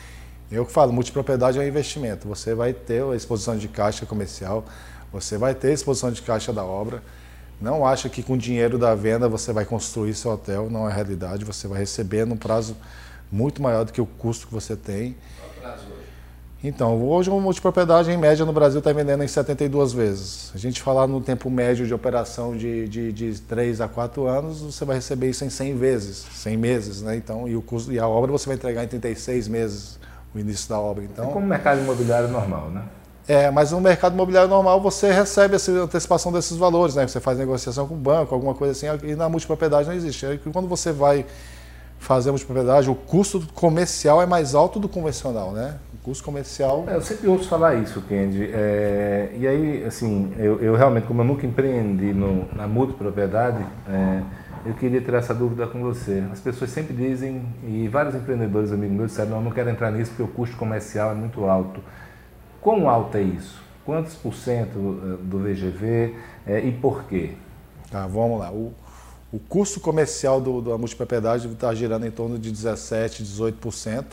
Eu 0.50 0.66
que 0.66 0.72
falo, 0.72 0.92
multipropriedade 0.92 1.58
é 1.58 1.62
um 1.62 1.66
investimento. 1.66 2.28
Você 2.28 2.54
vai 2.54 2.72
ter 2.72 3.02
a 3.02 3.16
exposição 3.16 3.56
de 3.56 3.68
caixa 3.68 4.06
comercial, 4.06 4.64
você 5.12 5.36
vai 5.36 5.54
ter 5.54 5.68
a 5.68 5.72
exposição 5.72 6.10
de 6.10 6.22
caixa 6.22 6.52
da 6.52 6.64
obra. 6.64 7.02
Não 7.60 7.86
acha 7.86 8.08
que 8.08 8.22
com 8.22 8.34
o 8.34 8.38
dinheiro 8.38 8.78
da 8.78 8.94
venda 8.94 9.28
você 9.28 9.52
vai 9.52 9.64
construir 9.64 10.14
seu 10.14 10.30
hotel, 10.32 10.68
não 10.68 10.88
é 10.88 10.92
realidade. 10.92 11.44
Você 11.44 11.68
vai 11.68 11.78
receber 11.78 12.26
num 12.26 12.36
prazo 12.36 12.76
muito 13.30 13.62
maior 13.62 13.84
do 13.84 13.92
que 13.92 14.00
o 14.00 14.06
custo 14.06 14.46
que 14.46 14.52
você 14.52 14.76
tem. 14.76 15.16
Qual 15.38 15.50
o 15.50 15.60
prazo? 15.60 15.91
Então, 16.64 17.02
hoje 17.02 17.28
uma 17.28 17.40
multipropriedade 17.40 18.08
em 18.12 18.16
média 18.16 18.46
no 18.46 18.52
Brasil 18.52 18.78
está 18.78 18.92
vendendo 18.92 19.24
em 19.24 19.26
72 19.26 19.92
vezes. 19.92 20.52
A 20.54 20.58
gente 20.58 20.80
falar 20.80 21.08
no 21.08 21.20
tempo 21.20 21.50
médio 21.50 21.84
de 21.84 21.92
operação 21.92 22.56
de, 22.56 22.86
de, 22.88 23.12
de 23.12 23.40
3 23.40 23.80
a 23.80 23.88
4 23.88 24.28
anos, 24.28 24.60
você 24.60 24.84
vai 24.84 24.96
receber 24.96 25.28
isso 25.30 25.44
em 25.44 25.50
100 25.50 25.76
vezes, 25.76 26.24
100 26.34 26.56
meses, 26.56 27.02
né? 27.02 27.16
Então, 27.16 27.48
e, 27.48 27.56
o 27.56 27.62
custo, 27.62 27.92
e 27.92 27.98
a 27.98 28.06
obra 28.06 28.30
você 28.30 28.46
vai 28.46 28.54
entregar 28.54 28.84
em 28.84 28.86
36 28.86 29.48
meses 29.48 29.98
o 30.32 30.38
início 30.38 30.68
da 30.68 30.78
obra. 30.78 31.02
Então, 31.02 31.24
é 31.24 31.32
como 31.32 31.44
o 31.44 31.48
mercado 31.48 31.80
imobiliário 31.80 32.28
normal, 32.28 32.70
né? 32.70 32.84
É, 33.26 33.50
mas 33.50 33.72
no 33.72 33.80
mercado 33.80 34.12
imobiliário 34.14 34.48
normal 34.48 34.80
você 34.80 35.12
recebe 35.12 35.56
essa 35.56 35.70
antecipação 35.72 36.30
desses 36.30 36.56
valores, 36.56 36.94
né? 36.94 37.08
Você 37.08 37.18
faz 37.18 37.38
negociação 37.38 37.88
com 37.88 37.94
o 37.94 37.98
banco, 37.98 38.34
alguma 38.34 38.54
coisa 38.54 38.72
assim, 38.72 38.86
e 39.08 39.16
na 39.16 39.28
multipropriedade 39.28 39.88
não 39.88 39.94
existe. 39.94 40.26
Aí, 40.26 40.38
quando 40.38 40.68
você 40.68 40.92
vai 40.92 41.26
fazer 42.02 42.30
a 42.30 42.32
multipropriedade, 42.32 42.90
o 42.90 42.94
custo 42.94 43.46
comercial 43.54 44.20
é 44.20 44.26
mais 44.26 44.54
alto 44.54 44.80
do 44.80 44.88
convencional, 44.88 45.52
né? 45.52 45.78
custo 46.02 46.24
comercial. 46.24 46.84
É, 46.88 46.96
eu 46.96 47.00
sempre 47.00 47.28
ouço 47.28 47.48
falar 47.48 47.76
isso, 47.76 48.02
Kendi. 48.02 48.50
É, 48.52 49.30
e 49.38 49.46
aí, 49.46 49.84
assim, 49.84 50.32
eu, 50.36 50.60
eu, 50.60 50.74
realmente, 50.74 51.06
como 51.06 51.20
eu 51.20 51.24
nunca 51.24 51.46
empreendi 51.46 52.12
no, 52.12 52.48
na 52.54 52.66
multipropriedade, 52.66 53.64
é, 53.88 54.20
eu 54.66 54.74
queria 54.74 55.00
tirar 55.00 55.18
essa 55.18 55.32
dúvida 55.32 55.66
com 55.68 55.80
você. 55.80 56.24
As 56.32 56.40
pessoas 56.40 56.70
sempre 56.70 56.94
dizem, 56.94 57.42
e 57.64 57.86
vários 57.86 58.16
empreendedores 58.16 58.72
amigos 58.72 58.96
meus 58.96 59.10
disseram, 59.10 59.30
não, 59.30 59.36
eu 59.38 59.44
não 59.44 59.50
quero 59.52 59.70
entrar 59.70 59.92
nisso 59.92 60.10
porque 60.10 60.24
o 60.24 60.34
custo 60.34 60.56
comercial 60.56 61.12
é 61.12 61.14
muito 61.14 61.44
alto. 61.44 61.80
Quão 62.60 62.88
alto 62.88 63.16
é 63.16 63.22
isso? 63.22 63.62
Quantos 63.84 64.14
por 64.14 64.34
cento 64.34 64.78
eh, 64.78 65.16
do 65.22 65.38
VGV 65.38 66.14
é, 66.46 66.60
e 66.60 66.72
por 66.72 67.04
quê? 67.04 67.32
Tá, 67.90 68.06
vamos 68.06 68.38
lá. 68.38 68.50
O, 68.52 68.72
o 69.32 69.38
custo 69.38 69.80
comercial 69.80 70.40
do, 70.40 70.60
da 70.60 70.76
multipropriedade 70.76 71.48
está 71.48 71.74
girando 71.74 72.06
em 72.06 72.10
torno 72.10 72.38
de 72.38 72.52
17%, 72.52 73.22
18%. 73.22 74.04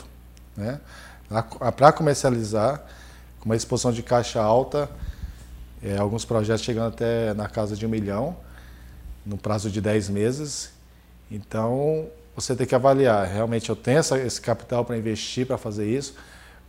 Né? 0.56 0.80
Para 1.76 1.92
comercializar, 1.92 2.82
com 3.38 3.44
uma 3.44 3.54
exposição 3.54 3.92
de 3.92 4.02
caixa 4.02 4.40
alta, 4.40 4.88
é, 5.82 5.98
alguns 5.98 6.24
projetos 6.24 6.62
chegando 6.62 6.88
até 6.88 7.34
na 7.34 7.48
casa 7.48 7.76
de 7.76 7.84
um 7.84 7.88
milhão, 7.88 8.34
no 9.24 9.36
prazo 9.36 9.70
de 9.70 9.80
10 9.80 10.08
meses. 10.08 10.70
Então, 11.30 12.08
você 12.34 12.56
tem 12.56 12.66
que 12.66 12.74
avaliar, 12.74 13.26
realmente 13.26 13.68
eu 13.68 13.76
tenho 13.76 13.98
essa, 13.98 14.18
esse 14.18 14.40
capital 14.40 14.86
para 14.86 14.96
investir, 14.96 15.46
para 15.46 15.58
fazer 15.58 15.86
isso, 15.86 16.14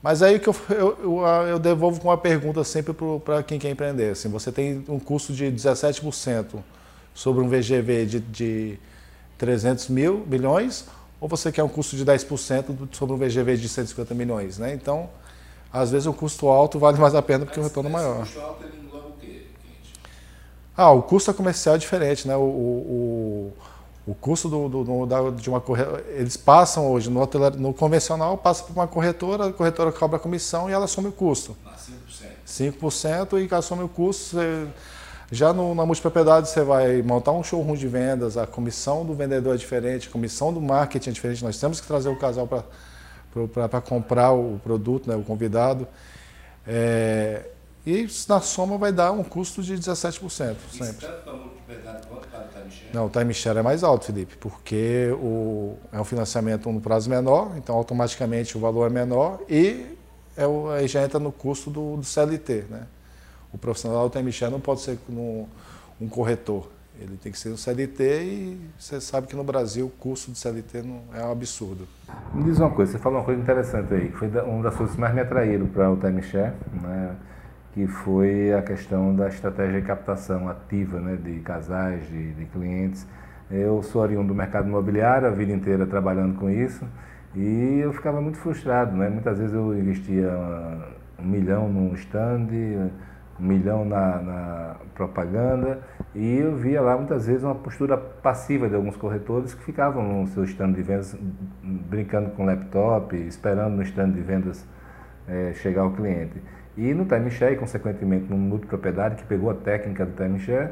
mas 0.03 0.21
aí 0.21 0.39
que 0.39 0.49
eu, 0.49 0.55
eu, 0.69 1.21
eu, 1.47 1.59
devolvo 1.59 2.01
com 2.01 2.09
uma 2.09 2.17
pergunta 2.17 2.63
sempre 2.63 2.93
para 3.23 3.43
quem 3.43 3.59
quer 3.59 3.69
empreender. 3.69 4.11
Assim, 4.11 4.29
você 4.29 4.51
tem 4.51 4.83
um 4.89 4.99
custo 4.99 5.31
de 5.31 5.45
17% 5.45 6.59
sobre 7.13 7.43
um 7.43 7.49
VGV 7.49 8.05
de, 8.05 8.19
de 8.19 8.79
300 9.37 9.89
mil 9.89 10.25
milhões, 10.27 10.85
ou 11.19 11.27
você 11.27 11.51
quer 11.51 11.63
um 11.63 11.67
custo 11.67 11.95
de 11.95 12.05
10% 12.05 12.89
sobre 12.91 13.15
um 13.15 13.17
VGV 13.17 13.57
de 13.57 13.69
150 13.69 14.13
milhões, 14.13 14.57
né? 14.57 14.73
Então, 14.73 15.09
às 15.71 15.91
vezes 15.91 16.07
o 16.07 16.13
custo 16.13 16.47
alto 16.47 16.79
vale 16.79 16.97
mais 16.99 17.15
a 17.15 17.21
pena 17.21 17.45
porque 17.45 17.59
o 17.59 17.63
retorno 17.63 17.89
é 17.89 17.93
maior. 17.93 18.17
O 18.17 18.19
custo 18.21 18.39
alto 18.39 18.63
ele 18.63 18.77
engloba 18.77 19.07
o 19.07 19.13
quê? 19.19 19.45
Ah, 20.75 20.91
o 20.91 21.01
custo 21.01 21.33
comercial 21.33 21.75
é 21.75 21.77
diferente, 21.77 22.27
né? 22.27 22.35
O, 22.35 22.41
o, 22.41 23.53
o 24.07 24.15
custo 24.15 24.49
do, 24.49 24.67
do, 24.67 24.83
do, 24.83 25.31
de 25.31 25.49
uma 25.49 25.61
corretora, 25.61 26.03
eles 26.09 26.35
passam 26.35 26.91
hoje 26.91 27.09
no, 27.09 27.29
no 27.57 27.73
convencional, 27.73 28.37
passa 28.37 28.63
por 28.63 28.73
uma 28.73 28.87
corretora, 28.87 29.47
a 29.47 29.53
corretora 29.53 29.91
cobra 29.91 30.17
a 30.17 30.19
comissão 30.19 30.69
e 30.69 30.73
ela 30.73 30.85
assume 30.85 31.09
o 31.09 31.11
custo. 31.11 31.55
5%. 32.47 32.73
5% 32.79 33.49
e 33.49 33.55
assume 33.55 33.83
o 33.83 33.87
custo. 33.87 34.35
Você, 34.35 34.67
já 35.31 35.53
no, 35.53 35.73
na 35.73 35.85
multipropriedade 35.85 36.49
você 36.49 36.61
vai 36.61 37.01
montar 37.01 37.31
um 37.31 37.41
showroom 37.41 37.75
de 37.75 37.87
vendas, 37.87 38.35
a 38.35 38.45
comissão 38.45 39.05
do 39.05 39.13
vendedor 39.13 39.55
é 39.55 39.57
diferente, 39.57 40.09
a 40.09 40.11
comissão 40.11 40.53
do 40.53 40.59
marketing 40.59 41.09
é 41.09 41.13
diferente. 41.13 41.41
Nós 41.41 41.57
temos 41.57 41.79
que 41.79 41.87
trazer 41.87 42.09
o 42.09 42.17
casal 42.17 42.45
para 42.47 43.81
comprar 43.81 44.33
o 44.33 44.59
produto, 44.61 45.09
né, 45.09 45.15
o 45.15 45.23
convidado. 45.23 45.87
É, 46.67 47.45
e 47.85 48.07
na 48.27 48.41
soma 48.41 48.77
vai 48.77 48.91
dar 48.91 49.13
um 49.13 49.23
custo 49.23 49.63
de 49.63 49.73
17%. 49.75 50.19
Sempre. 50.69 51.07
O? 52.91 52.93
Não, 52.93 53.05
o 53.05 53.09
timeshare 53.09 53.57
é 53.57 53.61
mais 53.61 53.85
alto, 53.85 54.07
Felipe, 54.07 54.35
porque 54.35 55.09
o, 55.13 55.77
é 55.93 55.99
um 55.99 56.03
financiamento 56.03 56.69
no 56.69 56.81
prazo 56.81 57.09
menor, 57.09 57.53
então 57.55 57.75
automaticamente 57.75 58.57
o 58.57 58.59
valor 58.59 58.87
é 58.87 58.89
menor 58.89 59.39
e 59.49 59.97
é 60.35 60.45
o, 60.45 60.69
aí 60.69 60.89
já 60.89 61.01
entra 61.01 61.19
no 61.19 61.31
custo 61.31 61.69
do, 61.69 61.95
do 61.95 62.03
CLT, 62.03 62.65
né? 62.69 62.85
O 63.53 63.57
profissional 63.57 64.07
do 64.07 64.17
timeshare 64.17 64.51
não 64.51 64.59
pode 64.59 64.81
ser 64.81 64.97
no, 65.09 65.47
um 65.99 66.07
corretor. 66.07 66.69
Ele 66.99 67.17
tem 67.17 67.31
que 67.31 67.39
ser 67.39 67.49
um 67.49 67.57
CLT 67.57 68.03
e 68.23 68.69
você 68.77 69.01
sabe 69.01 69.27
que 69.27 69.35
no 69.35 69.43
Brasil 69.43 69.87
o 69.87 69.89
custo 69.89 70.31
de 70.31 70.37
CLT 70.37 70.83
não, 70.83 71.01
é 71.15 71.25
um 71.25 71.31
absurdo. 71.31 71.87
Me 72.33 72.43
diz 72.43 72.59
uma 72.59 72.69
coisa, 72.69 72.91
você 72.91 72.99
falou 72.99 73.19
uma 73.19 73.25
coisa 73.25 73.41
interessante 73.41 73.93
aí, 73.93 74.09
que 74.09 74.17
foi 74.17 74.27
uma 74.27 74.63
das 74.63 74.75
coisas 74.75 74.95
que 74.95 75.01
mais 75.01 75.13
me 75.13 75.21
atraíram 75.21 75.65
para 75.67 75.89
o 75.89 75.97
timeshare, 75.97 76.53
né? 76.81 77.15
que 77.73 77.87
foi 77.87 78.53
a 78.53 78.61
questão 78.61 79.15
da 79.15 79.29
estratégia 79.29 79.81
de 79.81 79.87
captação 79.87 80.47
ativa 80.47 80.99
né? 80.99 81.15
de 81.15 81.39
casais, 81.39 82.07
de, 82.07 82.33
de 82.33 82.45
clientes. 82.45 83.07
Eu 83.49 83.81
sou 83.81 84.01
oriundo 84.01 84.27
do 84.27 84.35
mercado 84.35 84.67
imobiliário, 84.67 85.27
a 85.27 85.31
vida 85.31 85.51
inteira 85.51 85.87
trabalhando 85.87 86.37
com 86.37 86.49
isso, 86.49 86.85
e 87.35 87.79
eu 87.81 87.91
ficava 87.93 88.21
muito 88.21 88.37
frustrado. 88.37 88.95
Né? 88.95 89.09
Muitas 89.09 89.39
vezes 89.39 89.53
eu 89.53 89.75
investia 89.77 90.29
um 91.17 91.25
milhão 91.25 91.67
num 91.67 91.93
stand, 91.95 92.47
um 93.41 93.45
milhão 93.45 93.83
na, 93.83 94.21
na, 94.21 94.75
propaganda 94.93 95.79
e 96.13 96.37
eu 96.37 96.55
via 96.55 96.79
lá 96.79 96.95
muitas 96.95 97.25
vezes 97.25 97.43
uma 97.43 97.55
postura 97.55 97.97
passiva 97.97 98.69
de 98.69 98.75
alguns 98.75 98.95
corretores 98.95 99.53
que 99.53 99.63
ficavam 99.63 100.03
no 100.03 100.27
seu 100.27 100.43
stand 100.43 100.73
de 100.73 100.83
vendas 100.83 101.17
brincando 101.63 102.29
com 102.31 102.45
laptop, 102.45 103.15
esperando 103.15 103.75
no 103.75 103.81
stand 103.81 104.11
de 104.11 104.21
vendas 104.21 104.67
é, 105.27 105.53
chegar 105.53 105.85
o 105.85 105.91
cliente. 105.91 106.41
E 106.77 106.93
no 106.93 107.05
timeshare, 107.05 107.57
consequentemente 107.57 108.29
no 108.29 108.37
multipropriedade, 108.37 109.15
que 109.15 109.23
pegou 109.23 109.49
a 109.49 109.55
técnica 109.55 110.05
do 110.05 110.13
timeshare, 110.13 110.71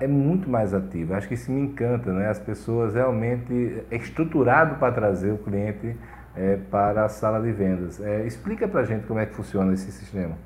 é 0.00 0.06
muito 0.06 0.48
mais 0.48 0.72
ativo. 0.72 1.14
Acho 1.14 1.26
que 1.26 1.34
isso 1.34 1.50
me 1.50 1.60
encanta, 1.60 2.12
né? 2.12 2.28
As 2.28 2.38
pessoas 2.38 2.94
realmente 2.94 3.82
é 3.90 3.96
estruturado 3.96 4.76
para 4.76 4.92
trazer 4.92 5.32
o 5.32 5.38
cliente 5.38 5.96
é, 6.36 6.58
para 6.70 7.04
a 7.04 7.08
sala 7.08 7.40
de 7.40 7.50
vendas. 7.50 8.00
É, 8.00 8.24
explica 8.24 8.68
para 8.68 8.80
a 8.80 8.84
gente 8.84 9.06
como 9.06 9.18
é 9.18 9.26
que 9.26 9.34
funciona 9.34 9.72
esse 9.72 9.90
sistema. 9.90 10.36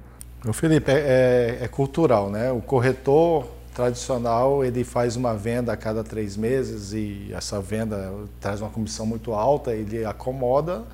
O 0.47 0.53
Felipe, 0.53 0.89
é, 0.89 1.59
é, 1.61 1.65
é, 1.65 1.69
cultural, 1.69 2.31
né? 2.31 2.53
O 2.53 2.61
corretor 2.61 3.49
tradicional 3.75 4.65
ele 4.65 4.85
faz 4.85 5.17
uma 5.17 5.35
venda 5.35 5.73
a 5.73 5.77
cada 5.77 6.05
três 6.05 6.37
meses 6.37 6.93
e 6.93 7.33
essa 7.33 7.61
venda 7.61 8.13
traz 8.41 8.61
uma 8.61 8.71
comissão 8.71 9.05
muito 9.05 9.33
alta, 9.33 9.73
ele 9.73 10.05
acomoda 10.05 10.85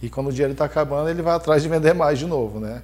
e 0.00 0.10
quando 0.10 0.28
o 0.28 0.32
dinheiro 0.32 0.52
está 0.52 0.64
acabando 0.64 1.08
ele 1.08 1.22
vai 1.22 1.34
atrás 1.34 1.62
de 1.62 1.68
vender 1.68 1.92
mais 1.92 2.18
de 2.18 2.26
novo, 2.26 2.58
né? 2.58 2.82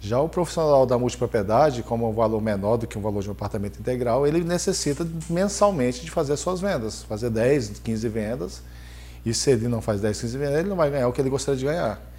Já 0.00 0.20
o 0.20 0.28
profissional 0.28 0.86
da 0.86 0.96
multipropriedade, 0.96 1.82
como 1.82 2.08
um 2.08 2.12
valor 2.12 2.40
menor 2.40 2.76
do 2.76 2.86
que 2.86 2.96
um 2.96 3.02
valor 3.02 3.22
de 3.22 3.28
um 3.28 3.32
apartamento 3.32 3.80
integral, 3.80 4.26
ele 4.26 4.44
necessita 4.44 5.04
mensalmente 5.28 6.04
de 6.04 6.10
fazer 6.10 6.36
suas 6.36 6.60
vendas, 6.60 7.02
fazer 7.02 7.30
10, 7.30 7.80
15 7.82 8.08
vendas. 8.08 8.62
E 9.24 9.32
se 9.32 9.50
ele 9.50 9.66
não 9.66 9.80
faz 9.80 10.02
10, 10.02 10.20
15 10.20 10.38
vendas, 10.38 10.60
ele 10.60 10.68
não 10.68 10.76
vai 10.76 10.90
ganhar 10.90 11.08
o 11.08 11.12
que 11.12 11.20
ele 11.20 11.30
gostaria 11.30 11.58
de 11.58 11.64
ganhar. 11.64 12.13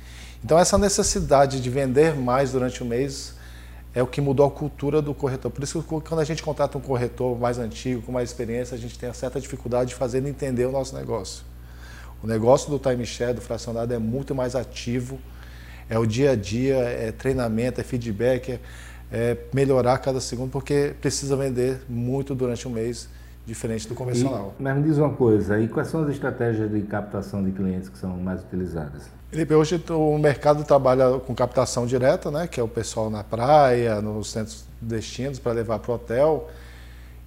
Então, 0.46 0.60
essa 0.60 0.78
necessidade 0.78 1.60
de 1.60 1.72
vender 1.72 2.16
mais 2.16 2.52
durante 2.52 2.84
o 2.84 2.86
mês 2.86 3.34
é 3.96 4.04
o 4.04 4.06
que 4.06 4.22
mudou 4.22 4.46
a 4.46 4.52
cultura 4.52 5.02
do 5.02 5.12
corretor. 5.12 5.50
Por 5.50 5.64
isso 5.64 5.82
que 5.82 5.88
quando 5.88 6.20
a 6.20 6.24
gente 6.24 6.44
contrata 6.44 6.78
um 6.78 6.82
corretor 6.82 7.36
mais 7.36 7.58
antigo, 7.58 8.04
com 8.04 8.12
mais 8.12 8.30
experiência, 8.30 8.76
a 8.76 8.78
gente 8.78 9.00
tem 9.00 9.10
uma 9.10 9.16
certa 9.16 9.42
dificuldade 9.42 9.90
de 9.90 9.96
fazer 9.96 10.20
ele 10.20 10.30
entender 10.30 10.68
o 10.68 10.72
nosso 10.72 10.96
negócio. 10.96 11.44
O 12.22 12.28
negócio 12.28 12.70
do 12.70 12.78
timeshare, 12.78 13.34
do 13.34 13.42
fracionado, 13.42 13.92
é 13.92 13.98
muito 13.98 14.36
mais 14.36 14.56
ativo, 14.56 15.18
é 15.90 15.98
o 15.98 16.06
dia 16.06 16.34
a 16.34 16.36
dia, 16.36 16.76
é 16.76 17.12
treinamento, 17.12 17.82
é 17.82 17.84
feedback, 17.84 18.52
é, 18.52 18.60
é 19.12 19.38
melhorar 19.52 19.98
cada 19.98 20.22
segundo, 20.22 20.52
porque 20.52 20.94
precisa 21.02 21.36
vender 21.36 21.82
muito 21.90 22.36
durante 22.36 22.68
o 22.68 22.70
mês, 22.70 23.10
diferente 23.48 23.88
do 23.88 23.96
convencional. 23.96 24.54
E, 24.60 24.62
mas 24.62 24.78
me 24.78 24.84
diz 24.84 25.00
uma 25.00 25.10
coisa, 25.10 25.60
e 25.60 25.68
quais 25.68 25.88
são 25.88 26.04
as 26.04 26.10
estratégias 26.10 26.70
de 26.70 26.82
captação 26.84 27.44
de 27.44 27.52
clientes 27.52 27.90
que 27.90 27.98
são 27.98 28.16
mais 28.18 28.42
utilizadas? 28.44 29.10
Felipe, 29.36 29.54
hoje 29.54 29.84
o 29.90 30.18
mercado 30.18 30.64
trabalha 30.64 31.20
com 31.20 31.36
captação 31.36 31.86
direta, 31.86 32.32
né, 32.32 32.48
que 32.48 32.58
é 32.58 32.64
o 32.64 32.70
pessoal 32.70 33.10
na 33.10 33.22
praia, 33.22 34.02
nos 34.02 34.32
centros 34.32 34.64
destinos 34.80 35.40
para 35.40 35.52
levar 35.52 35.80
para 35.80 35.92
o 35.92 35.96
hotel, 35.96 36.50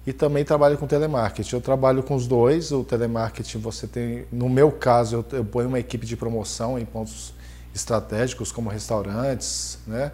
e 0.07 0.11
também 0.11 0.43
trabalha 0.43 0.75
com 0.75 0.87
telemarketing. 0.87 1.57
Eu 1.57 1.61
trabalho 1.61 2.01
com 2.01 2.15
os 2.15 2.25
dois. 2.25 2.71
O 2.71 2.83
telemarketing 2.83 3.59
você 3.59 3.85
tem, 3.85 4.25
no 4.31 4.49
meu 4.49 4.71
caso, 4.71 5.17
eu, 5.17 5.37
eu 5.37 5.45
ponho 5.45 5.67
uma 5.67 5.77
equipe 5.77 6.03
de 6.03 6.17
promoção 6.17 6.79
em 6.79 6.85
pontos 6.85 7.31
estratégicos 7.75 8.51
como 8.51 8.71
restaurantes, 8.71 9.77
né, 9.85 10.11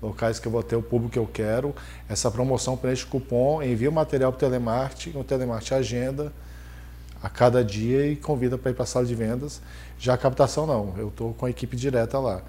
locais 0.00 0.38
que 0.38 0.46
eu 0.46 0.52
vou 0.52 0.62
ter 0.62 0.76
o 0.76 0.82
público 0.82 1.14
que 1.14 1.18
eu 1.18 1.26
quero. 1.26 1.74
Essa 2.08 2.30
promoção 2.30 2.76
preenche 2.76 3.04
cupom, 3.04 3.60
envia 3.60 3.90
o 3.90 3.92
material 3.92 4.30
para 4.30 4.36
o 4.36 4.40
telemarketing, 4.48 5.18
o 5.18 5.24
telemarketing 5.24 5.74
agenda 5.74 6.32
a 7.20 7.28
cada 7.28 7.64
dia 7.64 8.06
e 8.06 8.16
convida 8.16 8.58
para 8.58 8.72
ir 8.72 8.74
para 8.74 8.82
a 8.82 8.86
sala 8.86 9.06
de 9.06 9.14
vendas. 9.14 9.60
Já 10.02 10.14
a 10.14 10.18
captação 10.18 10.66
não, 10.66 10.94
eu 10.98 11.06
estou 11.06 11.32
com 11.32 11.46
a 11.46 11.50
equipe 11.50 11.76
direta 11.76 12.18
lá. 12.18 12.42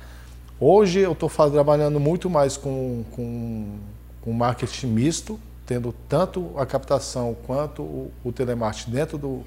Hoje 0.59 1.01
eu 1.01 1.11
estou 1.11 1.29
trabalhando 1.29 1.99
muito 1.99 2.27
mais 2.27 2.57
com, 2.57 3.03
com, 3.11 3.77
com 4.23 4.33
marketing 4.33 4.87
misto, 4.87 5.39
tendo 5.63 5.93
tanto 6.09 6.49
a 6.57 6.65
captação 6.65 7.37
quanto 7.45 7.83
o, 7.83 8.11
o 8.23 8.31
telemarketing 8.31 8.89
dentro 8.89 9.17
do, 9.19 9.43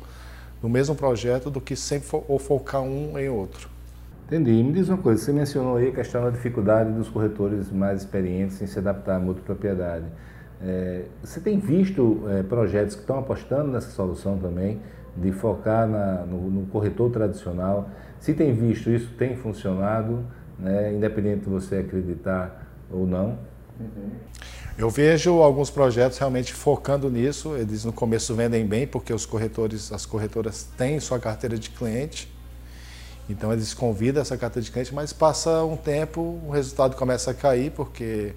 do 0.63 0.69
mesmo 0.69 0.95
projeto, 0.95 1.51
do 1.51 1.61
que 1.61 1.75
sempre 1.75 2.07
fo, 2.07 2.23
ou 2.29 2.39
focar 2.39 2.81
um 2.81 3.19
em 3.19 3.29
outro. 3.29 3.69
Entendi. 4.29 4.53
Me 4.53 4.73
diz 4.73 4.89
uma 4.89 4.99
coisa, 4.99 5.21
você 5.21 5.33
mencionou 5.33 5.75
aí 5.75 5.89
a 5.89 5.93
questão 5.93 6.23
da 6.23 6.31
dificuldade 6.31 6.93
dos 6.93 7.09
corretores 7.09 7.73
mais 7.73 8.03
experientes 8.03 8.63
em 8.63 8.69
se 8.69 8.79
adaptar 8.79 9.17
à 9.17 9.19
multipropriedade. 9.19 10.05
É, 10.63 11.07
você 11.25 11.41
tem 11.41 11.59
visto 11.59 12.23
é, 12.29 12.45
projetos 12.45 12.95
que 12.95 13.01
estão 13.01 13.19
apostando 13.19 13.73
nessa 13.73 13.91
solução 13.91 14.39
também? 14.39 14.81
De 15.17 15.33
focar 15.33 15.87
na, 15.87 16.25
no, 16.27 16.51
no, 16.51 16.67
corretor 16.67 17.11
tradicional. 17.11 17.89
Se 18.21 18.35
tem 18.35 18.53
visto 18.53 18.91
isso, 18.91 19.13
tem 19.15 19.37
funcionado, 19.37 20.25
né, 20.59 20.93
independente 20.93 21.45
de 21.45 21.51
você 21.51 21.77
acreditar 21.77 22.67
ou 22.91 23.07
não. 23.07 23.39
Uhum. 23.81 24.11
Eu 24.79 24.91
vejo 24.91 25.41
alguns 25.41 25.71
projetos 25.71 26.19
realmente 26.19 26.53
focando 26.53 27.11
nisso. 27.11 27.57
Eles 27.57 27.85
no 27.85 27.93
começo 27.93 28.35
vendem 28.35 28.67
bem 28.67 28.87
porque 28.87 29.13
os 29.13 29.25
corretores, 29.25 29.91
as 29.91 30.05
corretoras 30.05 30.65
têm 30.77 31.01
sua 31.01 31.19
carteira 31.19 31.59
de 31.59 31.71
cliente. 31.71 32.31
Então 33.29 33.53
eles 33.53 33.73
convidam 33.75 34.21
essa 34.23 34.37
carteira 34.37 34.65
de 34.65 34.71
cliente, 34.71 34.95
mas 34.95 35.13
passa 35.13 35.65
um 35.65 35.77
tempo, 35.77 36.41
o 36.47 36.51
resultado 36.51 36.95
começa 36.95 37.31
a 37.31 37.35
cair 37.35 37.73
porque 37.73 38.35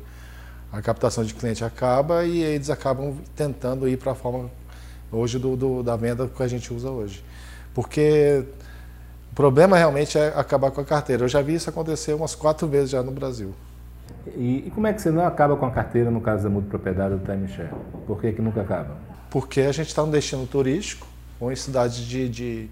a 0.72 0.82
captação 0.82 1.24
de 1.24 1.34
cliente 1.34 1.64
acaba 1.64 2.24
e 2.26 2.42
eles 2.42 2.70
acabam 2.70 3.18
tentando 3.36 3.88
ir 3.88 3.98
para 3.98 4.14
a 4.14 4.16
forma 4.16 4.50
hoje 5.12 5.40
do, 5.40 5.56
do, 5.56 5.84
da 5.84 5.96
venda 5.96 6.28
que 6.28 6.44
a 6.44 6.48
gente 6.48 6.74
usa 6.74 6.90
hoje. 6.90 7.24
Porque 7.74 8.44
o 9.32 9.36
problema 9.36 9.78
realmente 9.78 10.18
é 10.18 10.28
acabar 10.36 10.72
com 10.72 10.82
a 10.82 10.86
carteira. 10.86 11.24
Eu 11.24 11.30
já 11.30 11.42
vi 11.42 11.56
isso 11.56 11.70
acontecer 11.70 12.14
umas 12.14 12.36
quatro 12.36 12.68
vezes 12.68 12.90
já 12.90 13.04
no 13.04 13.12
Brasil. 13.12 13.54
E, 14.36 14.66
e 14.68 14.72
como 14.74 14.88
é 14.88 14.94
que 14.94 15.02
você 15.02 15.12
não 15.12 15.26
acaba 15.26 15.56
com 15.56 15.66
a 15.66 15.72
carteira 15.72 16.12
no 16.12 16.22
caso 16.22 16.44
da 16.44 16.50
multipropriedade 16.50 17.16
do 17.16 17.26
timeshare? 17.26 17.70
Por 18.06 18.20
que, 18.20 18.32
que 18.34 18.42
nunca 18.42 18.62
acaba? 18.62 18.98
Porque 19.30 19.62
a 19.62 19.72
gente 19.72 19.88
está 19.88 20.06
no 20.06 20.12
destino 20.12 20.46
turístico, 20.48 21.08
ou 21.40 21.52
em 21.52 21.56
cidades 21.56 21.98
de, 21.98 22.28
de, 22.28 22.70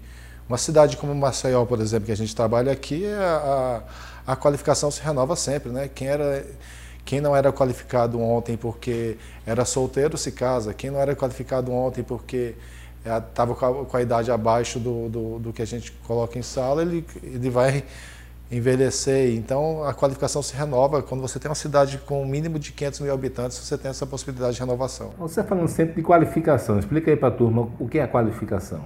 Uma 0.48 0.58
cidade 0.58 0.96
como 0.96 1.14
Maceió, 1.14 1.64
por 1.64 1.80
exemplo, 1.80 2.06
que 2.06 2.12
a 2.12 2.16
gente 2.16 2.34
trabalha 2.34 2.72
aqui, 2.72 3.06
a, 3.06 3.82
a, 4.26 4.32
a 4.32 4.36
qualificação 4.36 4.90
se 4.90 5.00
renova 5.00 5.36
sempre. 5.36 5.70
Né? 5.70 5.88
Quem, 5.88 6.08
era, 6.08 6.44
quem 7.08 7.22
não 7.22 7.34
era 7.34 7.50
qualificado 7.50 8.20
ontem 8.20 8.54
porque 8.54 9.16
era 9.46 9.64
solteiro 9.64 10.18
se 10.18 10.30
casa. 10.30 10.74
Quem 10.74 10.90
não 10.90 11.00
era 11.00 11.16
qualificado 11.16 11.72
ontem 11.72 12.04
porque 12.04 12.54
estava 13.02 13.54
com, 13.54 13.86
com, 13.86 13.96
a 13.96 14.02
idade 14.02 14.30
abaixo 14.30 14.78
do, 14.78 15.08
do, 15.08 15.38
do, 15.38 15.50
que 15.50 15.62
a 15.62 15.64
gente 15.64 15.90
coloca 16.06 16.38
em 16.38 16.42
sala, 16.42 16.82
ele, 16.82 17.06
ele 17.22 17.48
vai 17.48 17.82
envelhecer. 18.52 19.34
Então, 19.34 19.84
a 19.84 19.94
qualificação 19.94 20.42
se 20.42 20.54
renova. 20.54 21.02
Quando 21.02 21.22
você 21.22 21.38
tem 21.38 21.48
uma 21.48 21.54
cidade 21.54 21.96
com 21.96 22.22
um 22.22 22.26
mínimo 22.26 22.58
de 22.58 22.72
500 22.72 23.00
mil 23.00 23.14
habitantes, 23.14 23.56
você 23.56 23.78
tem 23.78 23.90
essa 23.90 24.04
possibilidade 24.04 24.56
de 24.56 24.60
renovação. 24.60 25.14
Você 25.18 25.40
está 25.40 25.44
falando 25.44 25.68
sempre 25.68 25.94
de 25.94 26.02
qualificação. 26.02 26.78
Explica 26.78 27.10
aí 27.10 27.16
para 27.16 27.28
a 27.28 27.30
turma 27.30 27.70
o 27.78 27.88
que 27.88 27.98
é 27.98 28.02
a 28.02 28.08
qualificação. 28.08 28.84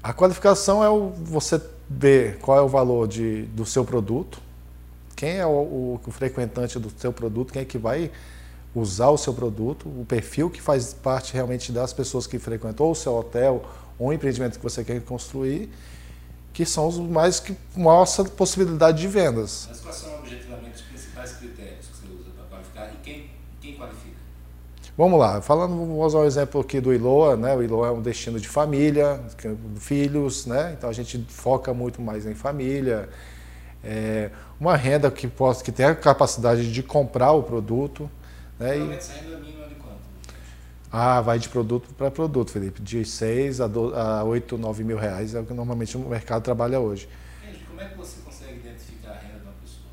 A 0.00 0.12
qualificação 0.12 0.84
é 0.84 0.88
o, 0.88 1.08
você 1.08 1.60
ver 1.90 2.38
qual 2.38 2.58
é 2.58 2.62
o 2.62 2.68
valor 2.68 3.08
de, 3.08 3.42
do 3.46 3.66
seu 3.66 3.84
produto, 3.84 4.45
quem 5.16 5.38
é 5.38 5.46
o, 5.46 5.50
o, 5.50 6.00
o 6.06 6.10
frequentante 6.10 6.78
do 6.78 6.92
seu 6.96 7.12
produto, 7.12 7.52
quem 7.52 7.62
é 7.62 7.64
que 7.64 7.78
vai 7.78 8.10
usar 8.74 9.08
o 9.08 9.16
seu 9.16 9.32
produto, 9.32 9.88
o 9.88 10.04
perfil 10.06 10.50
que 10.50 10.60
faz 10.60 10.92
parte 10.92 11.32
realmente 11.32 11.72
das 11.72 11.92
pessoas 11.92 12.26
que 12.26 12.38
frequentam 12.38 12.86
ou 12.86 12.92
o 12.92 12.94
seu 12.94 13.16
hotel 13.16 13.64
ou 13.98 14.08
o 14.08 14.12
empreendimento 14.12 14.58
que 14.58 14.62
você 14.62 14.84
quer 14.84 15.00
construir 15.00 15.70
que 16.56 16.64
são 16.64 16.88
os 16.88 16.98
mais 16.98 17.38
que 17.38 17.54
mostram 17.76 18.24
possibilidade 18.24 18.98
de 18.98 19.06
vendas. 19.06 19.66
Mas 19.68 19.78
quais 19.78 19.96
são 19.96 20.18
objetivamente 20.18 20.76
os 20.76 20.80
principais 20.80 21.32
critérios 21.32 21.86
que 21.86 21.98
você 21.98 22.06
usa 22.14 22.30
para 22.30 22.44
qualificar 22.46 22.94
e 22.94 22.96
quem, 23.04 23.30
quem 23.60 23.74
qualifica? 23.74 24.16
Vamos 24.96 25.20
lá, 25.20 25.42
falando, 25.42 25.76
vou 25.76 26.02
usar 26.02 26.20
um 26.20 26.24
exemplo 26.24 26.58
aqui 26.58 26.80
do 26.80 26.94
Iloa, 26.94 27.36
né? 27.36 27.54
O 27.54 27.62
Iloa 27.62 27.88
é 27.88 27.90
um 27.90 28.00
destino 28.00 28.40
de 28.40 28.48
família, 28.48 29.20
é 29.44 29.78
filhos, 29.78 30.46
né? 30.46 30.74
Então 30.78 30.88
a 30.88 30.94
gente 30.94 31.22
foca 31.28 31.74
muito 31.74 32.00
mais 32.00 32.24
em 32.24 32.34
família. 32.34 33.06
É 33.86 34.30
uma 34.58 34.76
renda 34.76 35.10
que 35.10 35.28
possa 35.28 35.62
que 35.62 35.70
tenha 35.70 35.90
a 35.90 35.94
capacidade 35.94 36.72
de 36.72 36.82
comprar 36.82 37.32
o 37.32 37.42
produto. 37.42 38.10
Né? 38.58 38.78
E, 38.78 38.92
essa 38.92 39.12
renda 39.12 39.36
mínima 39.38 39.66
ah, 40.98 41.20
vai 41.20 41.38
de 41.38 41.48
produto 41.48 41.92
para 41.94 42.10
produto, 42.10 42.50
Felipe. 42.50 42.80
De 42.80 43.04
6 43.04 43.60
a, 43.60 43.66
a 43.66 44.24
8, 44.24 44.56
9 44.56 44.84
mil 44.84 44.96
reais 44.96 45.34
é 45.34 45.40
o 45.40 45.44
que 45.44 45.52
normalmente 45.52 45.94
o 45.96 46.00
mercado 46.00 46.42
trabalha 46.42 46.80
hoje. 46.80 47.06
Como 47.68 47.80
é 47.80 47.84
que 47.84 47.98
você 47.98 48.20
consegue 48.24 48.54
identificar 48.54 49.10
a 49.10 49.18
renda 49.18 49.40
de 49.40 49.44
uma 49.44 49.52
pessoa? 49.60 49.88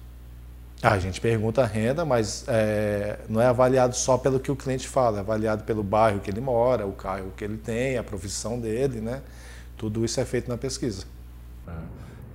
Ah, 0.82 0.94
a 0.94 1.00
gente 1.00 1.20
pergunta 1.20 1.62
a 1.62 1.66
renda, 1.66 2.06
mas 2.06 2.46
é, 2.48 3.20
não 3.28 3.42
é 3.42 3.48
avaliado 3.48 3.96
só 3.96 4.18
pelo 4.18 4.40
que 4.40 4.52
o 4.52 4.56
cliente 4.56 4.88
fala, 4.88 5.18
é 5.18 5.20
avaliado 5.20 5.66
pelo 5.66 5.84
bairro 5.84 6.22
que 6.22 6.32
ele 6.32 6.40
mora, 6.40 6.86
o 6.86 6.94
carro 6.94 7.34
que 7.36 7.44
ele 7.44 7.58
tem, 7.58 7.98
a 7.98 8.04
profissão 8.04 8.58
dele, 8.58 9.02
né? 9.02 9.22
Tudo 9.76 10.06
isso 10.06 10.22
é 10.22 10.26
feito 10.26 10.48
na 10.48 10.58
pesquisa. 10.58 11.06
Ah. 11.68 11.82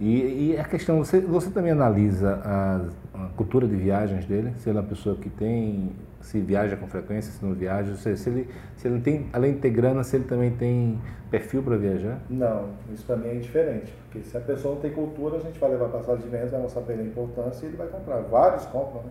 E, 0.01 0.53
e, 0.53 0.59
a 0.59 0.65
questão, 0.65 0.99
você, 0.99 1.21
você 1.21 1.51
também 1.51 1.73
analisa 1.73 2.41
a, 2.45 2.81
a, 3.15 3.29
cultura 3.37 3.67
de 3.67 3.75
viagens 3.75 4.25
dele? 4.27 4.53
Se 4.59 4.69
ele 4.69 4.79
é 4.79 4.81
uma 4.81 4.87
pessoa 4.87 5.17
que 5.17 5.29
tem 5.29 5.91
se 6.21 6.41
viaja 6.41 6.77
com 6.77 6.87
frequência, 6.87 7.33
se 7.33 7.45
não 7.45 7.53
viaja, 7.55 7.95
se, 7.97 8.17
se 8.17 8.29
ele, 8.29 8.49
se 8.77 8.87
ele 8.87 9.01
tem, 9.01 9.27
além 9.33 9.55
de 9.55 9.61
ter 9.61 9.71
grana, 9.71 10.05
se 10.05 10.17
ele 10.17 10.25
também 10.25 10.51
tem 10.53 11.01
perfil 11.31 11.63
para 11.63 11.77
viajar? 11.77 12.21
Não, 12.29 12.69
isso 12.93 13.05
para 13.05 13.17
mim 13.17 13.29
é 13.29 13.35
diferente, 13.35 13.93
porque 14.05 14.29
se 14.29 14.37
a 14.37 14.41
pessoa 14.41 14.75
não 14.75 14.81
tem 14.81 14.93
cultura, 14.93 15.37
a 15.37 15.41
gente 15.41 15.59
vai 15.59 15.71
levar 15.71 15.89
sala 16.03 16.19
de 16.19 16.29
vendas, 16.29 16.51
vai 16.51 16.61
mostrar 16.61 16.83
para 16.83 16.95
ele 16.95 17.03
a 17.03 17.07
importância 17.07 17.65
e 17.65 17.69
ele 17.69 17.77
vai 17.77 17.87
comprar. 17.89 18.21
Vários 18.21 18.67
compram, 18.67 19.03
né? 19.03 19.11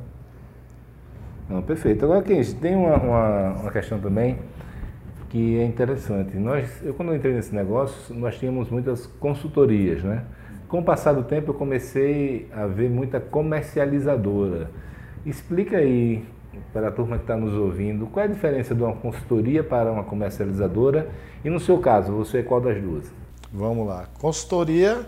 Não, 1.50 1.62
perfeito. 1.62 2.04
Agora, 2.06 2.22
Kenji, 2.22 2.56
tem 2.56 2.76
uma, 2.76 2.96
uma, 2.98 3.50
uma 3.62 3.72
questão 3.72 4.00
também 4.00 4.38
que 5.30 5.60
é 5.60 5.66
interessante. 5.66 6.38
Nós, 6.38 6.82
eu 6.84 6.94
quando 6.94 7.10
eu 7.10 7.16
entrei 7.16 7.34
nesse 7.34 7.54
negócio, 7.56 8.14
nós 8.16 8.38
tínhamos 8.38 8.70
muitas 8.70 9.06
consultorias, 9.06 10.04
né? 10.04 10.24
Com 10.68 10.80
o 10.80 10.84
passar 10.84 11.14
do 11.14 11.24
tempo, 11.24 11.52
eu 11.52 11.54
comecei 11.54 12.50
a 12.54 12.66
ver 12.66 12.90
muita 12.90 13.20
comercializadora. 13.20 14.70
Explica 15.26 15.78
aí 15.78 16.26
para 16.74 16.90
a 16.90 16.92
turma 16.92 17.18
que 17.18 17.24
está 17.24 17.38
nos 17.38 17.54
ouvindo, 17.54 18.08
qual 18.08 18.26
é 18.26 18.28
a 18.28 18.32
diferença 18.32 18.76
de 18.76 18.84
uma 18.84 18.96
consultoria 18.96 19.64
para 19.64 19.92
uma 19.92 20.04
comercializadora? 20.04 21.10
E 21.44 21.50
no 21.50 21.60
seu 21.60 21.80
caso, 21.80 22.12
você 22.12 22.40
é 22.40 22.44
qual 22.44 22.60
das 22.60 22.82
duas? 22.82 23.06
Vamos 23.54 23.88
lá. 23.88 24.08
Consultoria, 24.20 25.06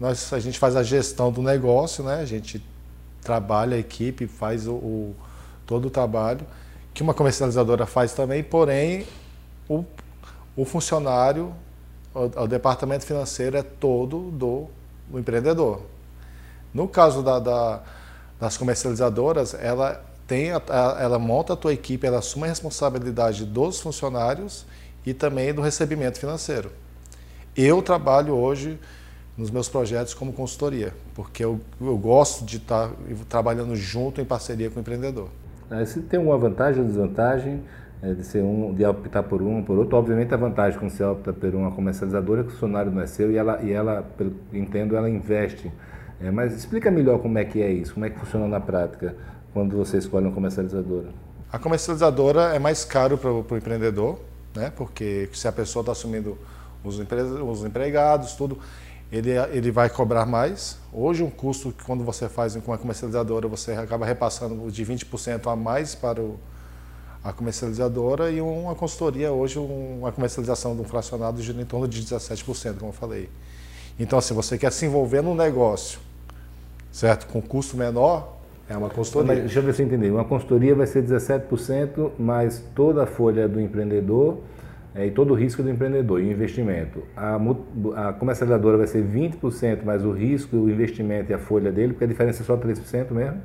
nós, 0.00 0.32
a 0.32 0.38
gente 0.38 0.58
faz 0.58 0.76
a 0.76 0.82
gestão 0.82 1.30
do 1.30 1.42
negócio, 1.42 2.02
né? 2.02 2.16
a 2.20 2.24
gente 2.24 2.64
trabalha 3.22 3.76
a 3.76 3.78
equipe, 3.78 4.26
faz 4.26 4.66
o, 4.66 4.72
o 4.72 5.16
todo 5.66 5.86
o 5.86 5.90
trabalho, 5.90 6.40
que 6.94 7.02
uma 7.02 7.14
comercializadora 7.14 7.86
faz 7.86 8.12
também, 8.14 8.42
porém 8.42 9.06
o, 9.68 9.84
o 10.56 10.64
funcionário, 10.64 11.52
o, 12.14 12.42
o, 12.42 12.46
departamento 12.46 13.04
financeiro 13.04 13.56
é 13.56 13.62
todo 13.62 14.30
do, 14.30 14.66
do 15.08 15.18
empreendedor. 15.18 15.82
No 16.72 16.88
caso 16.88 17.22
da, 17.22 17.38
da, 17.38 17.82
das 18.40 18.56
comercializadoras, 18.56 19.54
ela 19.54 20.02
tem 20.26 20.52
a, 20.52 20.62
a, 20.68 20.96
ela 21.00 21.18
monta 21.18 21.52
a 21.52 21.56
tua 21.56 21.72
equipe, 21.72 22.06
ela 22.06 22.18
assume 22.18 22.44
a 22.44 22.48
responsabilidade 22.48 23.44
dos 23.44 23.80
funcionários 23.80 24.66
e 25.04 25.12
também 25.12 25.52
do 25.52 25.60
recebimento 25.60 26.18
financeiro. 26.18 26.70
Eu 27.56 27.82
trabalho 27.82 28.34
hoje 28.34 28.78
nos 29.36 29.50
meus 29.50 29.68
projetos 29.68 30.14
como 30.14 30.32
consultoria, 30.32 30.94
porque 31.14 31.44
eu, 31.44 31.60
eu 31.80 31.96
gosto 31.96 32.44
de 32.44 32.58
estar 32.58 32.90
trabalhando 33.28 33.74
junto 33.76 34.20
em 34.20 34.24
parceria 34.24 34.70
com 34.70 34.76
o 34.76 34.80
empreendedor. 34.80 35.28
Você 35.70 36.00
tem 36.00 36.18
alguma 36.18 36.36
vantagem 36.36 36.82
ou 36.82 36.86
desvantagem 36.86 37.62
é, 38.02 38.12
de 38.12 38.24
ser 38.24 38.42
um, 38.42 38.74
de 38.74 38.84
optar 38.84 39.22
por 39.22 39.40
um 39.40 39.62
por 39.62 39.78
outro? 39.78 39.96
Obviamente 39.96 40.34
a 40.34 40.36
vantagem 40.36 40.78
quando 40.78 40.90
você 40.90 41.04
opta 41.04 41.32
por 41.32 41.54
uma 41.54 41.70
comercializadora 41.70 42.40
é 42.40 42.44
que 42.44 42.48
o 42.48 42.52
funcionário 42.52 42.90
não 42.90 43.00
é 43.00 43.06
seu 43.06 43.30
e 43.30 43.36
ela, 43.36 43.62
e 43.62 43.72
ela 43.72 44.02
pelo, 44.16 44.34
entendo, 44.52 44.96
ela 44.96 45.08
investe. 45.08 45.70
É, 46.20 46.30
mas 46.30 46.54
explica 46.54 46.90
melhor 46.90 47.20
como 47.20 47.38
é 47.38 47.44
que 47.44 47.62
é 47.62 47.70
isso, 47.70 47.94
como 47.94 48.04
é 48.04 48.10
que 48.10 48.18
funciona 48.18 48.46
na 48.46 48.60
prática 48.60 49.14
quando 49.52 49.76
você 49.76 49.98
escolhe 49.98 50.26
uma 50.26 50.34
comercializadora? 50.34 51.08
A 51.52 51.58
comercializadora 51.58 52.54
é 52.54 52.58
mais 52.58 52.84
caro 52.84 53.18
para 53.18 53.30
o 53.30 53.56
empreendedor, 53.56 54.18
né? 54.54 54.72
porque 54.74 55.28
se 55.32 55.46
a 55.46 55.52
pessoa 55.52 55.82
está 55.82 55.92
assumindo 55.92 56.38
os, 56.82 56.98
os 56.98 57.64
empregados, 57.64 58.34
tudo, 58.34 58.58
ele, 59.12 59.30
ele 59.52 59.70
vai 59.70 59.90
cobrar 59.90 60.24
mais. 60.24 60.78
Hoje, 60.92 61.22
um 61.22 61.30
custo 61.30 61.70
que 61.70 61.84
quando 61.84 62.02
você 62.02 62.28
faz 62.28 62.56
com 62.56 62.70
uma 62.70 62.78
comercializadora, 62.78 63.46
você 63.46 63.72
acaba 63.72 64.06
repassando 64.06 64.70
de 64.70 64.86
20% 64.86 65.52
a 65.52 65.54
mais 65.54 65.94
para 65.94 66.20
o, 66.20 66.38
a 67.24 67.32
comercializadora 67.32 68.30
e 68.30 68.40
uma 68.40 68.74
consultoria, 68.74 69.30
hoje, 69.30 69.58
uma 69.58 70.10
comercialização 70.10 70.74
de 70.74 70.82
um 70.82 70.84
fracionado 70.84 71.40
gira 71.40 71.60
em 71.60 71.64
torno 71.64 71.86
de 71.86 72.02
17%, 72.02 72.78
como 72.78 72.88
eu 72.88 72.92
falei. 72.92 73.28
Então, 73.98 74.18
assim, 74.18 74.34
você 74.34 74.58
quer 74.58 74.72
se 74.72 74.86
envolver 74.86 75.22
num 75.22 75.34
negócio, 75.34 76.00
certo? 76.90 77.26
Com 77.28 77.40
custo 77.40 77.76
menor, 77.76 78.38
é 78.68 78.76
uma 78.76 78.90
consultoria. 78.90 79.34
Mas, 79.34 79.44
deixa 79.44 79.60
eu 79.60 79.62
ver 79.62 79.74
se 79.74 79.82
eu 79.82 79.86
entendi. 79.86 80.10
Uma 80.10 80.24
consultoria 80.24 80.74
vai 80.74 80.86
ser 80.86 81.04
17%, 81.04 82.12
mais 82.18 82.64
toda 82.74 83.04
a 83.04 83.06
folha 83.06 83.48
do 83.48 83.60
empreendedor 83.60 84.38
é, 84.94 85.06
e 85.06 85.10
todo 85.10 85.32
o 85.32 85.34
risco 85.34 85.62
do 85.62 85.70
empreendedor 85.70 86.20
e 86.20 86.24
o 86.24 86.32
investimento. 86.32 87.02
A, 87.16 87.36
a 88.08 88.12
comercializadora 88.14 88.78
vai 88.78 88.86
ser 88.86 89.04
20%, 89.04 89.84
mais 89.84 90.04
o 90.04 90.10
risco, 90.10 90.56
o 90.56 90.68
investimento 90.68 91.30
e 91.30 91.34
a 91.34 91.38
folha 91.38 91.70
dele, 91.70 91.92
porque 91.92 92.04
a 92.04 92.08
diferença 92.08 92.42
é 92.42 92.44
só 92.44 92.56
3% 92.56 93.12
mesmo? 93.12 93.40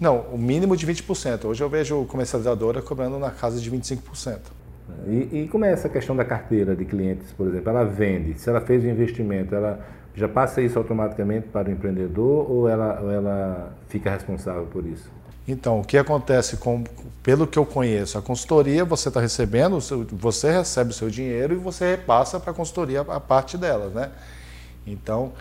Não, 0.00 0.20
o 0.32 0.38
mínimo 0.38 0.76
de 0.76 0.86
20%. 0.86 1.46
Hoje 1.46 1.62
eu 1.62 1.68
vejo 1.68 2.04
comercializadora 2.04 2.82
cobrando 2.82 3.18
na 3.18 3.30
casa 3.30 3.60
de 3.60 3.70
25%. 3.70 4.38
E, 5.06 5.40
e 5.42 5.48
como 5.50 5.64
é 5.64 5.72
essa 5.72 5.88
questão 5.88 6.14
da 6.14 6.24
carteira 6.24 6.76
de 6.76 6.84
clientes, 6.84 7.32
por 7.32 7.48
exemplo? 7.48 7.70
Ela 7.70 7.84
vende, 7.84 8.38
se 8.38 8.48
ela 8.48 8.60
fez 8.60 8.84
o 8.84 8.86
investimento, 8.86 9.54
ela 9.54 9.80
já 10.14 10.28
passa 10.28 10.60
isso 10.60 10.78
automaticamente 10.78 11.48
para 11.48 11.68
o 11.68 11.72
empreendedor 11.72 12.50
ou 12.50 12.68
ela, 12.68 13.00
ou 13.02 13.10
ela 13.10 13.74
fica 13.88 14.10
responsável 14.10 14.66
por 14.66 14.84
isso? 14.86 15.10
Então, 15.48 15.80
o 15.80 15.84
que 15.84 15.96
acontece 15.96 16.56
com, 16.56 16.82
pelo 17.22 17.46
que 17.46 17.58
eu 17.58 17.64
conheço, 17.64 18.18
a 18.18 18.22
consultoria 18.22 18.84
você 18.84 19.08
está 19.08 19.20
recebendo, 19.20 19.78
você 20.12 20.50
recebe 20.50 20.90
o 20.90 20.94
seu 20.94 21.08
dinheiro 21.08 21.54
e 21.54 21.56
você 21.56 21.92
repassa 21.92 22.40
para 22.40 22.50
a 22.50 22.54
consultoria 22.54 23.02
a 23.02 23.20
parte 23.20 23.56
dela, 23.56 23.88
né? 23.94 24.10
Então, 24.84 25.32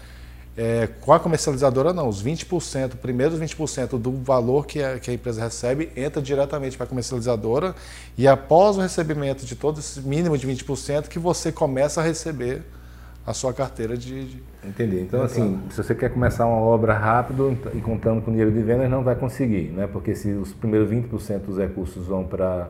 é, 0.57 0.87
com 1.01 1.11
a 1.11 1.19
comercializadora 1.19 1.91
não, 1.91 2.07
os 2.07 2.23
20%, 2.23 2.95
primeiros 2.95 3.39
20% 3.39 3.99
do 3.99 4.11
valor 4.11 4.65
que 4.65 4.81
a, 4.81 4.97
que 4.97 5.11
a 5.11 5.13
empresa 5.13 5.43
recebe 5.43 5.91
entra 5.95 6.21
diretamente 6.21 6.77
para 6.77 6.85
a 6.85 6.87
comercializadora 6.87 7.75
e 8.17 8.25
após 8.27 8.77
o 8.77 8.81
recebimento 8.81 9.45
de 9.45 9.55
todo 9.55 9.79
esse 9.79 9.99
mínimo 10.01 10.37
de 10.37 10.47
20% 10.47 11.09
que 11.09 11.19
você 11.19 11.51
começa 11.51 11.99
a 11.99 12.03
receber 12.03 12.63
a 13.27 13.33
sua 13.33 13.53
carteira 13.53 13.97
de. 13.97 14.25
de 14.25 14.43
Entendi. 14.63 14.99
Então, 15.01 15.23
assim, 15.23 15.59
se 15.71 15.77
você 15.77 15.95
quer 15.95 16.09
começar 16.09 16.45
uma 16.45 16.57
obra 16.57 16.93
rápido 16.93 17.57
e 17.73 17.81
contando 17.81 18.21
com 18.21 18.31
dinheiro 18.31 18.51
de 18.51 18.61
vendas, 18.61 18.89
não 18.89 19.03
vai 19.03 19.15
conseguir, 19.15 19.71
né? 19.71 19.87
Porque 19.87 20.15
se 20.15 20.29
os 20.29 20.53
primeiros 20.53 20.89
20% 20.89 21.39
dos 21.39 21.57
recursos 21.57 22.05
vão 22.05 22.23
para 22.23 22.69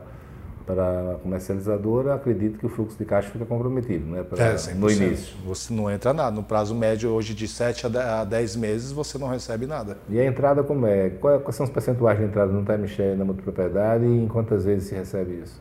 para 0.66 1.12
a 1.12 1.14
comercializadora, 1.14 2.14
acredito 2.14 2.58
que 2.58 2.66
o 2.66 2.68
fluxo 2.68 2.98
de 2.98 3.04
caixa 3.04 3.30
fica 3.30 3.46
comprometido, 3.46 4.04
né? 4.06 4.24
Pra, 4.24 4.44
é, 4.44 4.74
no 4.74 4.90
início. 4.90 5.36
Você 5.44 5.72
não 5.72 5.90
entra 5.90 6.12
nada. 6.12 6.34
No 6.34 6.42
prazo 6.42 6.74
médio 6.74 7.10
hoje 7.10 7.32
de 7.34 7.46
7 7.46 7.86
a 7.86 8.24
10 8.24 8.56
meses, 8.56 8.90
você 8.90 9.16
não 9.16 9.28
recebe 9.28 9.66
nada. 9.66 9.96
E 10.08 10.18
a 10.18 10.26
entrada 10.26 10.62
como 10.64 10.86
é? 10.86 11.10
Quais 11.10 11.54
são 11.54 11.64
os 11.64 11.70
percentuais 11.70 12.18
de 12.18 12.24
entrada 12.24 12.52
no 12.52 12.64
timeshare 12.64 13.16
na 13.16 13.24
multipropriedade 13.24 14.04
e 14.04 14.08
em 14.08 14.26
quantas 14.26 14.64
vezes 14.64 14.88
se 14.88 14.94
recebe 14.94 15.40
isso? 15.44 15.60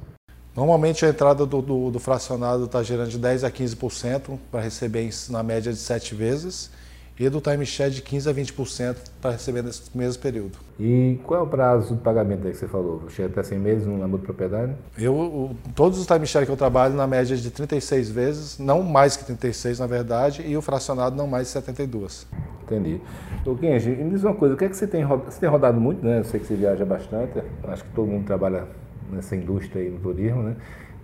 Normalmente 0.56 1.06
a 1.06 1.10
entrada 1.10 1.46
do, 1.46 1.62
do, 1.62 1.92
do 1.92 2.00
fracionado 2.00 2.66
está 2.66 2.82
gerando 2.82 3.10
de 3.10 3.20
10 3.20 3.44
a 3.44 3.52
15% 3.52 4.40
para 4.50 4.62
receber 4.62 5.10
na 5.30 5.44
média 5.44 5.72
de 5.72 5.78
7 5.78 6.16
vezes 6.16 6.72
e 7.18 7.30
do 7.30 7.40
timeshare 7.40 7.92
de 7.92 8.02
15% 8.02 8.30
a 8.30 8.34
20% 8.34 8.96
para 9.22 9.32
receber 9.32 9.64
nesse 9.64 9.96
mesmo 9.96 10.22
período. 10.22 10.58
E 10.80 11.20
qual 11.24 11.40
é 11.40 11.44
o 11.44 11.48
prazo 11.48 11.96
de 11.96 12.02
pagamento 12.02 12.46
aí 12.46 12.52
que 12.52 12.58
você 12.58 12.68
falou? 12.68 13.04
Chega 13.10 13.30
até 13.30 13.44
100 13.44 13.60
meses 13.60 13.88
no 13.88 14.04
âmbito 14.04 14.24
propriedade? 14.24 14.74
Eu, 14.98 15.56
todos 15.74 15.98
os 15.98 16.06
timeshare 16.06 16.46
que 16.46 16.52
eu 16.52 16.58
trabalho 16.58 16.94
na 16.94 17.08
média 17.08 17.36
de 17.36 17.50
36 17.50 18.10
vezes, 18.10 18.60
não 18.60 18.84
mais 18.84 19.16
que 19.16 19.24
36 19.24 19.80
na 19.80 19.88
verdade, 19.88 20.44
e 20.46 20.58
o 20.58 20.62
fracionado 20.62 21.16
não 21.16 21.28
mais 21.28 21.48
de 21.48 21.54
72. 21.54 22.28
Entendi. 22.64 23.00
Ô 23.46 23.56
Kenji, 23.56 23.92
me 23.92 24.10
diz 24.10 24.24
uma 24.24 24.34
coisa, 24.34 24.56
o 24.56 24.58
que 24.58 24.66
é 24.66 24.70
que 24.70 24.76
você 24.76 24.88
tem 24.88 25.04
rodado? 25.04 25.32
Você 25.32 25.40
tem 25.40 25.50
rodado 25.50 25.80
muito, 25.80 26.04
né? 26.06 26.20
Eu 26.20 26.24
sei 26.24 26.40
que 26.40 26.48
você 26.48 26.56
viaja 26.56 26.84
bastante, 26.84 27.42
acho 27.68 27.84
que 27.84 27.92
todo 27.92 28.08
mundo 28.08 28.26
trabalha 28.26 28.68
nessa 29.12 29.36
indústria 29.36 29.84
aí 29.84 29.90
no 29.90 30.00
turismo, 30.00 30.44
né? 30.44 30.56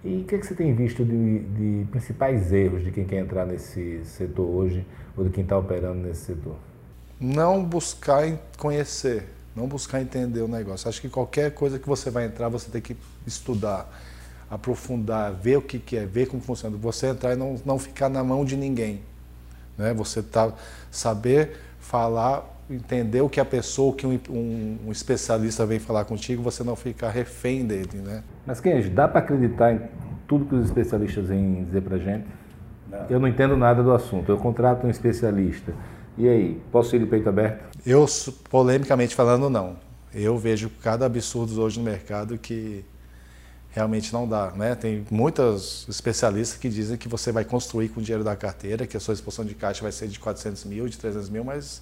E 0.03 0.17
o 0.17 0.23
que, 0.23 0.35
é 0.35 0.37
que 0.39 0.45
você 0.45 0.55
tem 0.55 0.73
visto 0.73 1.05
de, 1.05 1.39
de, 1.39 1.85
principais 1.91 2.51
erros 2.51 2.83
de 2.83 2.91
quem 2.91 3.05
quer 3.05 3.19
entrar 3.19 3.45
nesse 3.45 4.03
setor 4.05 4.47
hoje 4.47 4.85
ou 5.15 5.23
de 5.23 5.29
quem 5.29 5.43
está 5.43 5.57
operando 5.57 6.07
nesse 6.07 6.25
setor? 6.25 6.55
Não 7.19 7.63
buscar 7.63 8.25
conhecer, 8.57 9.25
não 9.55 9.67
buscar 9.67 10.01
entender 10.01 10.41
o 10.41 10.47
negócio. 10.47 10.89
Acho 10.89 10.99
que 10.99 11.09
qualquer 11.09 11.53
coisa 11.53 11.77
que 11.77 11.87
você 11.87 12.09
vai 12.09 12.25
entrar, 12.25 12.49
você 12.49 12.71
tem 12.71 12.81
que 12.81 12.97
estudar, 13.27 13.87
aprofundar, 14.49 15.33
ver 15.33 15.57
o 15.57 15.61
que, 15.61 15.77
que 15.77 15.95
é, 15.95 16.05
ver 16.05 16.27
como 16.27 16.41
funciona. 16.41 16.75
Você 16.77 17.05
entrar 17.05 17.33
e 17.33 17.35
não, 17.35 17.61
não 17.63 17.77
ficar 17.77 18.09
na 18.09 18.23
mão 18.23 18.43
de 18.43 18.57
ninguém. 18.57 19.01
Né? 19.77 19.93
Você 19.93 20.23
tá, 20.23 20.51
saber 20.89 21.57
falar, 21.79 22.50
entender 22.73 23.21
o 23.21 23.29
que 23.29 23.39
a 23.39 23.45
pessoa, 23.45 23.91
o 23.91 23.95
que 23.95 24.07
um, 24.07 24.19
um, 24.29 24.77
um, 24.87 24.91
especialista 24.91 25.65
vem 25.65 25.79
falar 25.79 26.05
contigo, 26.05 26.41
você 26.41 26.63
não 26.63 26.75
ficar 26.75 27.09
refém 27.09 27.65
dele. 27.65 27.97
Né? 28.03 28.23
Mas, 28.45 28.59
Kenji, 28.59 28.89
dá 28.89 29.07
para 29.07 29.19
acreditar 29.19 29.73
em 29.73 29.81
tudo 30.27 30.45
que 30.45 30.55
os 30.55 30.65
especialistas 30.65 31.27
vêm 31.27 31.63
dizer 31.65 31.81
para 31.81 31.97
gente? 31.97 32.25
Não. 32.89 33.05
Eu 33.09 33.19
não 33.19 33.27
entendo 33.27 33.55
nada 33.55 33.83
do 33.83 33.91
assunto. 33.91 34.31
Eu 34.31 34.37
contrato 34.37 34.85
um 34.85 34.89
especialista. 34.89 35.73
E 36.17 36.27
aí, 36.27 36.61
posso 36.71 36.95
ir 36.95 36.99
de 36.99 37.05
peito 37.05 37.29
aberto? 37.29 37.77
Eu, 37.85 38.05
polemicamente 38.49 39.15
falando, 39.15 39.49
não. 39.49 39.77
Eu 40.13 40.37
vejo 40.37 40.69
cada 40.81 41.05
absurdo 41.05 41.61
hoje 41.61 41.79
no 41.79 41.85
mercado 41.85 42.37
que 42.37 42.83
realmente 43.71 44.11
não 44.13 44.27
dá. 44.27 44.51
Né? 44.51 44.75
Tem 44.75 45.05
muitos 45.09 45.85
especialistas 45.89 46.59
que 46.59 46.69
dizem 46.69 46.97
que 46.97 47.07
você 47.07 47.31
vai 47.31 47.45
construir 47.45 47.89
com 47.89 47.99
o 47.99 48.03
dinheiro 48.03 48.23
da 48.23 48.35
carteira, 48.35 48.85
que 48.85 48.95
a 48.95 48.99
sua 48.99 49.13
exposição 49.13 49.45
de 49.45 49.55
caixa 49.55 49.81
vai 49.81 49.91
ser 49.91 50.07
de 50.07 50.19
400 50.19 50.65
mil, 50.65 50.87
de 50.87 50.97
300 50.97 51.29
mil, 51.29 51.43
mas 51.43 51.81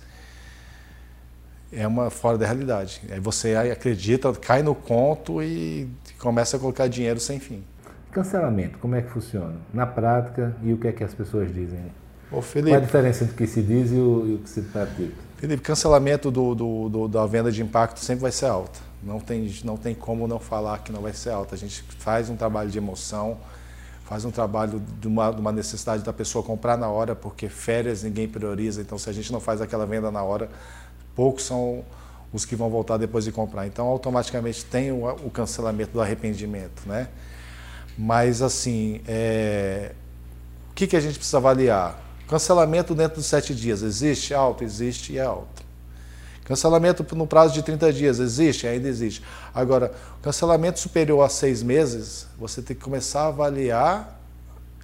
é 1.71 1.87
uma 1.87 2.09
fora 2.09 2.37
da 2.37 2.45
realidade. 2.45 3.01
Aí 3.11 3.19
você 3.19 3.55
acredita, 3.55 4.31
cai 4.33 4.63
no 4.63 4.73
conto 4.73 5.41
e 5.41 5.89
começa 6.19 6.57
a 6.57 6.59
colocar 6.59 6.87
dinheiro 6.87 7.19
sem 7.19 7.39
fim. 7.39 7.63
Cancelamento, 8.11 8.79
como 8.79 8.95
é 8.95 9.01
que 9.01 9.09
funciona? 9.09 9.55
Na 9.73 9.85
prática, 9.85 10.55
e 10.63 10.73
o 10.73 10.77
que 10.77 10.87
é 10.87 10.91
que 10.91 11.03
as 11.03 11.13
pessoas 11.13 11.53
dizem? 11.53 11.79
Ô, 12.31 12.41
Felipe, 12.41 12.71
Qual 12.71 12.81
a 12.81 12.85
diferença 12.85 13.23
entre 13.23 13.35
o 13.35 13.37
que 13.37 13.47
se 13.47 13.61
diz 13.61 13.91
e 13.91 13.95
o, 13.95 14.25
e 14.27 14.35
o 14.35 14.37
que 14.39 14.49
se 14.49 14.61
pratica? 14.61 15.13
Felipe, 15.37 15.61
cancelamento 15.61 16.29
do, 16.29 16.55
do, 16.55 16.89
do, 16.89 17.07
da 17.07 17.25
venda 17.25 17.51
de 17.51 17.61
impacto 17.61 17.99
sempre 17.99 18.23
vai 18.23 18.31
ser 18.31 18.47
alta. 18.47 18.79
Não 19.01 19.19
tem, 19.19 19.51
não 19.63 19.77
tem 19.77 19.95
como 19.95 20.27
não 20.27 20.39
falar 20.39 20.79
que 20.79 20.91
não 20.91 21.01
vai 21.01 21.13
ser 21.13 21.29
alta. 21.29 21.55
A 21.55 21.57
gente 21.57 21.83
faz 21.99 22.29
um 22.29 22.35
trabalho 22.35 22.69
de 22.69 22.77
emoção, 22.77 23.37
faz 24.03 24.25
um 24.25 24.31
trabalho 24.31 24.81
de 24.99 25.07
uma, 25.07 25.31
de 25.31 25.39
uma 25.39 25.51
necessidade 25.51 26.03
da 26.03 26.11
pessoa 26.11 26.43
comprar 26.43 26.77
na 26.77 26.89
hora, 26.89 27.15
porque 27.15 27.47
férias 27.47 28.03
ninguém 28.03 28.27
prioriza. 28.27 28.81
Então, 28.81 28.97
se 28.97 29.09
a 29.09 29.13
gente 29.13 29.31
não 29.31 29.39
faz 29.39 29.61
aquela 29.61 29.85
venda 29.85 30.11
na 30.11 30.21
hora, 30.21 30.49
poucos 31.19 31.43
são 31.43 31.83
os 32.31 32.45
que 32.45 32.55
vão 32.55 32.69
voltar 32.69 32.95
depois 32.95 33.25
de 33.25 33.31
comprar. 33.33 33.67
Então, 33.67 33.87
automaticamente 33.87 34.63
tem 34.63 34.89
o, 34.89 35.05
o 35.05 35.29
cancelamento 35.29 35.91
do 35.91 36.01
arrependimento, 36.01 36.83
né? 36.85 37.09
Mas, 37.97 38.41
assim, 38.41 39.01
é... 39.05 39.91
o 40.71 40.73
que, 40.73 40.87
que 40.87 40.95
a 40.95 40.99
gente 41.01 41.15
precisa 41.15 41.35
avaliar? 41.35 41.99
Cancelamento 42.25 42.95
dentro 42.95 43.17
dos 43.17 43.25
sete 43.25 43.53
dias, 43.53 43.81
existe? 43.81 44.33
Alto? 44.33 44.63
Existe 44.63 45.11
e 45.11 45.17
é 45.17 45.23
alto. 45.23 45.61
Cancelamento 46.45 47.05
no 47.13 47.27
prazo 47.27 47.53
de 47.53 47.63
30 47.63 47.91
dias, 47.91 48.19
existe? 48.19 48.65
Ainda 48.65 48.87
existe. 48.87 49.21
Agora, 49.53 49.91
cancelamento 50.21 50.79
superior 50.79 51.21
a 51.21 51.27
seis 51.27 51.61
meses, 51.61 52.27
você 52.37 52.61
tem 52.61 52.77
que 52.77 52.81
começar 52.81 53.23
a 53.23 53.27
avaliar 53.27 54.21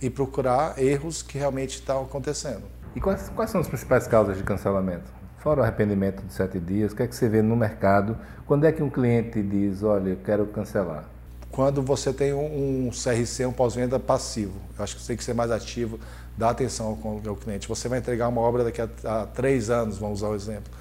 e 0.02 0.10
procurar 0.10 0.78
erros 0.84 1.22
que 1.22 1.38
realmente 1.38 1.76
estão 1.76 2.04
acontecendo. 2.04 2.64
E 2.94 3.00
quais, 3.00 3.30
quais 3.30 3.50
são 3.50 3.62
as 3.62 3.70
principais 3.70 4.06
causas 4.06 4.36
de 4.36 4.44
cancelamento? 4.44 5.16
Fora 5.46 5.60
o 5.60 5.64
arrependimento 5.64 6.24
de 6.24 6.34
sete 6.34 6.60
dias, 6.60 6.92
o 6.92 6.96
que 6.96 7.04
é 7.04 7.08
que 7.08 7.16
você 7.16 7.30
vê 7.30 7.40
no 7.40 7.56
mercado? 7.56 8.18
Quando 8.48 8.66
é 8.66 8.72
que 8.72 8.82
um 8.82 8.90
cliente 8.90 9.44
diz, 9.44 9.84
olha, 9.84 10.10
eu 10.10 10.18
quero 10.26 10.48
cancelar? 10.48 11.08
Quando 11.52 11.84
você 11.84 12.12
tem 12.12 12.34
um, 12.34 12.90
CRC, 12.90 13.46
um 13.46 13.52
pós-venda 13.52 14.00
passivo. 14.00 14.60
Eu 14.76 14.84
acho 14.84 14.96
que 14.96 15.04
você 15.04 15.10
tem 15.10 15.18
que 15.18 15.24
ser 15.24 15.36
mais 15.36 15.52
ativo, 15.52 16.00
dar 16.36 16.50
atenção 16.50 16.98
ao 17.28 17.36
cliente. 17.36 17.68
Você 17.68 17.88
vai 17.88 18.00
entregar 18.00 18.28
uma 18.28 18.42
obra 18.42 18.64
daqui 18.64 18.82
a, 18.82 18.90
a 19.04 19.28
três 19.28 19.70
anos, 19.70 20.00
vamos 20.00 20.24
usar 20.24 20.30
o 20.30 20.36
exemplo. 20.36 20.74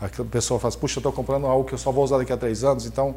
A 0.00 0.08
pessoa 0.24 0.58
fala, 0.58 0.72
puxa, 0.74 0.96
eu 0.96 1.00
estou 1.00 1.12
comprando 1.12 1.46
algo 1.46 1.68
que 1.68 1.74
eu 1.74 1.78
só 1.78 1.92
vou 1.92 2.02
usar 2.02 2.16
daqui 2.16 2.32
a 2.32 2.38
três 2.38 2.64
anos, 2.64 2.86
então 2.86 3.16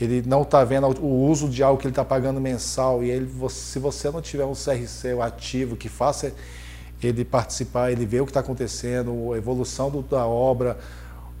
ele 0.00 0.22
não 0.26 0.40
está 0.40 0.64
vendo 0.64 0.86
o 0.98 1.28
uso 1.28 1.46
de 1.46 1.62
algo 1.62 1.78
que 1.78 1.86
ele 1.86 1.92
está 1.92 2.06
pagando 2.06 2.40
mensal. 2.40 3.04
E 3.04 3.10
ele, 3.10 3.30
se 3.50 3.78
você 3.78 4.10
não 4.10 4.22
tiver 4.22 4.46
um 4.46 4.54
CRC 4.54 5.20
ativo 5.20 5.76
que 5.76 5.90
faça 5.90 6.32
ele 7.02 7.24
participar, 7.24 7.90
ele 7.92 8.06
ver 8.06 8.20
o 8.20 8.24
que 8.24 8.30
está 8.30 8.40
acontecendo, 8.40 9.32
a 9.32 9.36
evolução 9.36 9.90
do, 9.90 10.02
da 10.02 10.26
obra, 10.26 10.78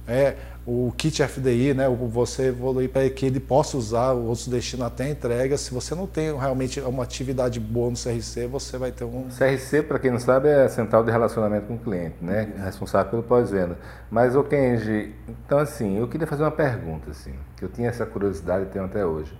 é, 0.06 0.36
o 0.64 0.92
kit 0.96 1.22
FDI, 1.22 1.74
né, 1.74 1.88
você 1.88 2.48
evoluir 2.48 2.88
para 2.88 3.08
que 3.08 3.26
ele 3.26 3.38
possa 3.38 3.76
usar 3.76 4.12
o 4.12 4.26
outro 4.26 4.50
destino 4.50 4.84
até 4.84 5.08
entrega. 5.08 5.56
Se 5.56 5.72
você 5.72 5.94
não 5.94 6.06
tem 6.06 6.36
realmente 6.36 6.80
uma 6.80 7.02
atividade 7.02 7.60
boa 7.60 7.90
no 7.90 7.96
CRC, 7.96 8.46
você 8.46 8.76
vai 8.76 8.90
ter 8.90 9.04
um. 9.04 9.28
CRC, 9.28 9.82
para 9.82 9.98
quem 9.98 10.10
não 10.10 10.18
sabe, 10.18 10.48
é 10.48 10.64
a 10.64 10.68
central 10.68 11.04
de 11.04 11.10
relacionamento 11.10 11.66
com 11.66 11.74
o 11.74 11.78
cliente, 11.78 12.16
né? 12.20 12.52
Responsável 12.64 13.10
pelo 13.10 13.22
pós-venda. 13.22 13.78
Mas, 14.10 14.34
o 14.34 14.42
Kenji, 14.42 15.14
então 15.28 15.58
assim, 15.58 15.98
eu 15.98 16.08
queria 16.08 16.26
fazer 16.26 16.42
uma 16.42 16.52
pergunta, 16.52 17.10
assim, 17.10 17.34
que 17.56 17.64
eu 17.64 17.68
tinha 17.68 17.88
essa 17.88 18.04
curiosidade 18.04 18.64
e 18.64 18.66
tenho 18.66 18.84
até 18.84 19.06
hoje. 19.06 19.36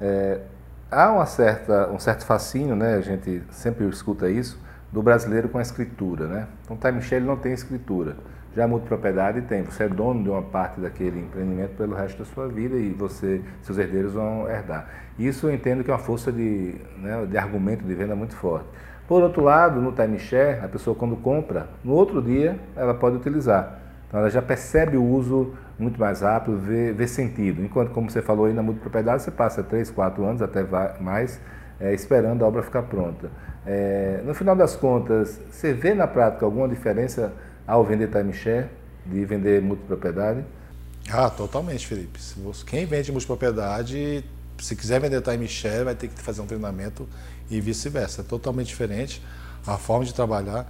É, 0.00 0.40
há 0.90 1.10
uma 1.12 1.26
certa, 1.26 1.88
um 1.90 1.98
certo 1.98 2.24
fascínio, 2.24 2.76
né? 2.76 2.94
A 2.94 3.00
gente 3.00 3.42
sempre 3.50 3.86
escuta 3.88 4.28
isso 4.28 4.67
do 4.92 5.02
brasileiro 5.02 5.48
com 5.48 5.58
a 5.58 5.62
escritura, 5.62 6.26
né? 6.26 6.46
Então, 6.64 6.76
Time 6.76 7.02
Share 7.02 7.22
não 7.22 7.36
tem 7.36 7.52
escritura. 7.52 8.16
Já 8.56 8.64
a 8.64 8.68
multipropriedade 8.68 9.42
tem. 9.42 9.62
Você 9.62 9.84
é 9.84 9.88
dono 9.88 10.22
de 10.22 10.30
uma 10.30 10.42
parte 10.42 10.80
daquele 10.80 11.20
empreendimento 11.20 11.76
pelo 11.76 11.94
resto 11.94 12.18
da 12.18 12.24
sua 12.24 12.48
vida 12.48 12.76
e 12.76 12.90
você, 12.90 13.42
seus 13.62 13.78
herdeiros 13.78 14.14
vão 14.14 14.48
herdar. 14.48 14.88
Isso 15.18 15.46
eu 15.46 15.54
entendo 15.54 15.84
que 15.84 15.90
é 15.90 15.94
uma 15.94 16.00
força 16.00 16.32
de, 16.32 16.74
né, 16.96 17.26
de 17.26 17.36
argumento 17.36 17.84
de 17.84 17.94
venda 17.94 18.16
muito 18.16 18.34
forte. 18.34 18.66
Por 19.06 19.22
outro 19.22 19.42
lado, 19.42 19.80
no 19.80 19.92
timeshare, 19.92 20.64
a 20.64 20.68
pessoa 20.68 20.96
quando 20.96 21.16
compra, 21.16 21.68
no 21.84 21.92
outro 21.92 22.20
dia 22.20 22.58
ela 22.74 22.94
pode 22.94 23.16
utilizar. 23.16 23.78
Então 24.08 24.20
ela 24.20 24.30
já 24.30 24.42
percebe 24.42 24.96
o 24.96 25.04
uso 25.04 25.54
muito 25.78 26.00
mais 26.00 26.22
rápido, 26.22 26.58
vê, 26.58 26.92
vê 26.92 27.06
sentido. 27.06 27.62
Enquanto, 27.62 27.90
como 27.90 28.10
você 28.10 28.20
falou 28.20 28.46
aí 28.46 28.52
na 28.52 28.62
multipropriedade, 28.62 29.22
você 29.22 29.30
passa 29.30 29.62
3, 29.62 29.90
4 29.90 30.24
anos, 30.24 30.42
até 30.42 30.64
mais, 31.00 31.40
é, 31.78 31.94
esperando 31.94 32.44
a 32.44 32.48
obra 32.48 32.62
ficar 32.62 32.82
pronta. 32.82 33.30
É, 33.70 34.22
no 34.24 34.32
final 34.32 34.56
das 34.56 34.74
contas, 34.74 35.38
você 35.50 35.74
vê 35.74 35.92
na 35.92 36.06
prática 36.06 36.46
alguma 36.46 36.66
diferença 36.66 37.34
ao 37.66 37.84
vender 37.84 38.08
timeshare, 38.10 38.66
de 39.04 39.22
vender 39.26 39.60
multipropriedade? 39.60 40.42
Ah, 41.10 41.28
totalmente, 41.28 41.86
Felipe. 41.86 42.18
Quem 42.64 42.86
vende 42.86 43.12
multipropriedade, 43.12 44.24
se 44.58 44.74
quiser 44.74 44.98
vender 45.00 45.20
timeshare, 45.20 45.84
vai 45.84 45.94
ter 45.94 46.08
que 46.08 46.18
fazer 46.18 46.40
um 46.40 46.46
treinamento 46.46 47.06
e 47.50 47.60
vice-versa. 47.60 48.22
É 48.22 48.24
totalmente 48.24 48.68
diferente 48.68 49.22
a 49.66 49.76
forma 49.76 50.06
de 50.06 50.14
trabalhar. 50.14 50.66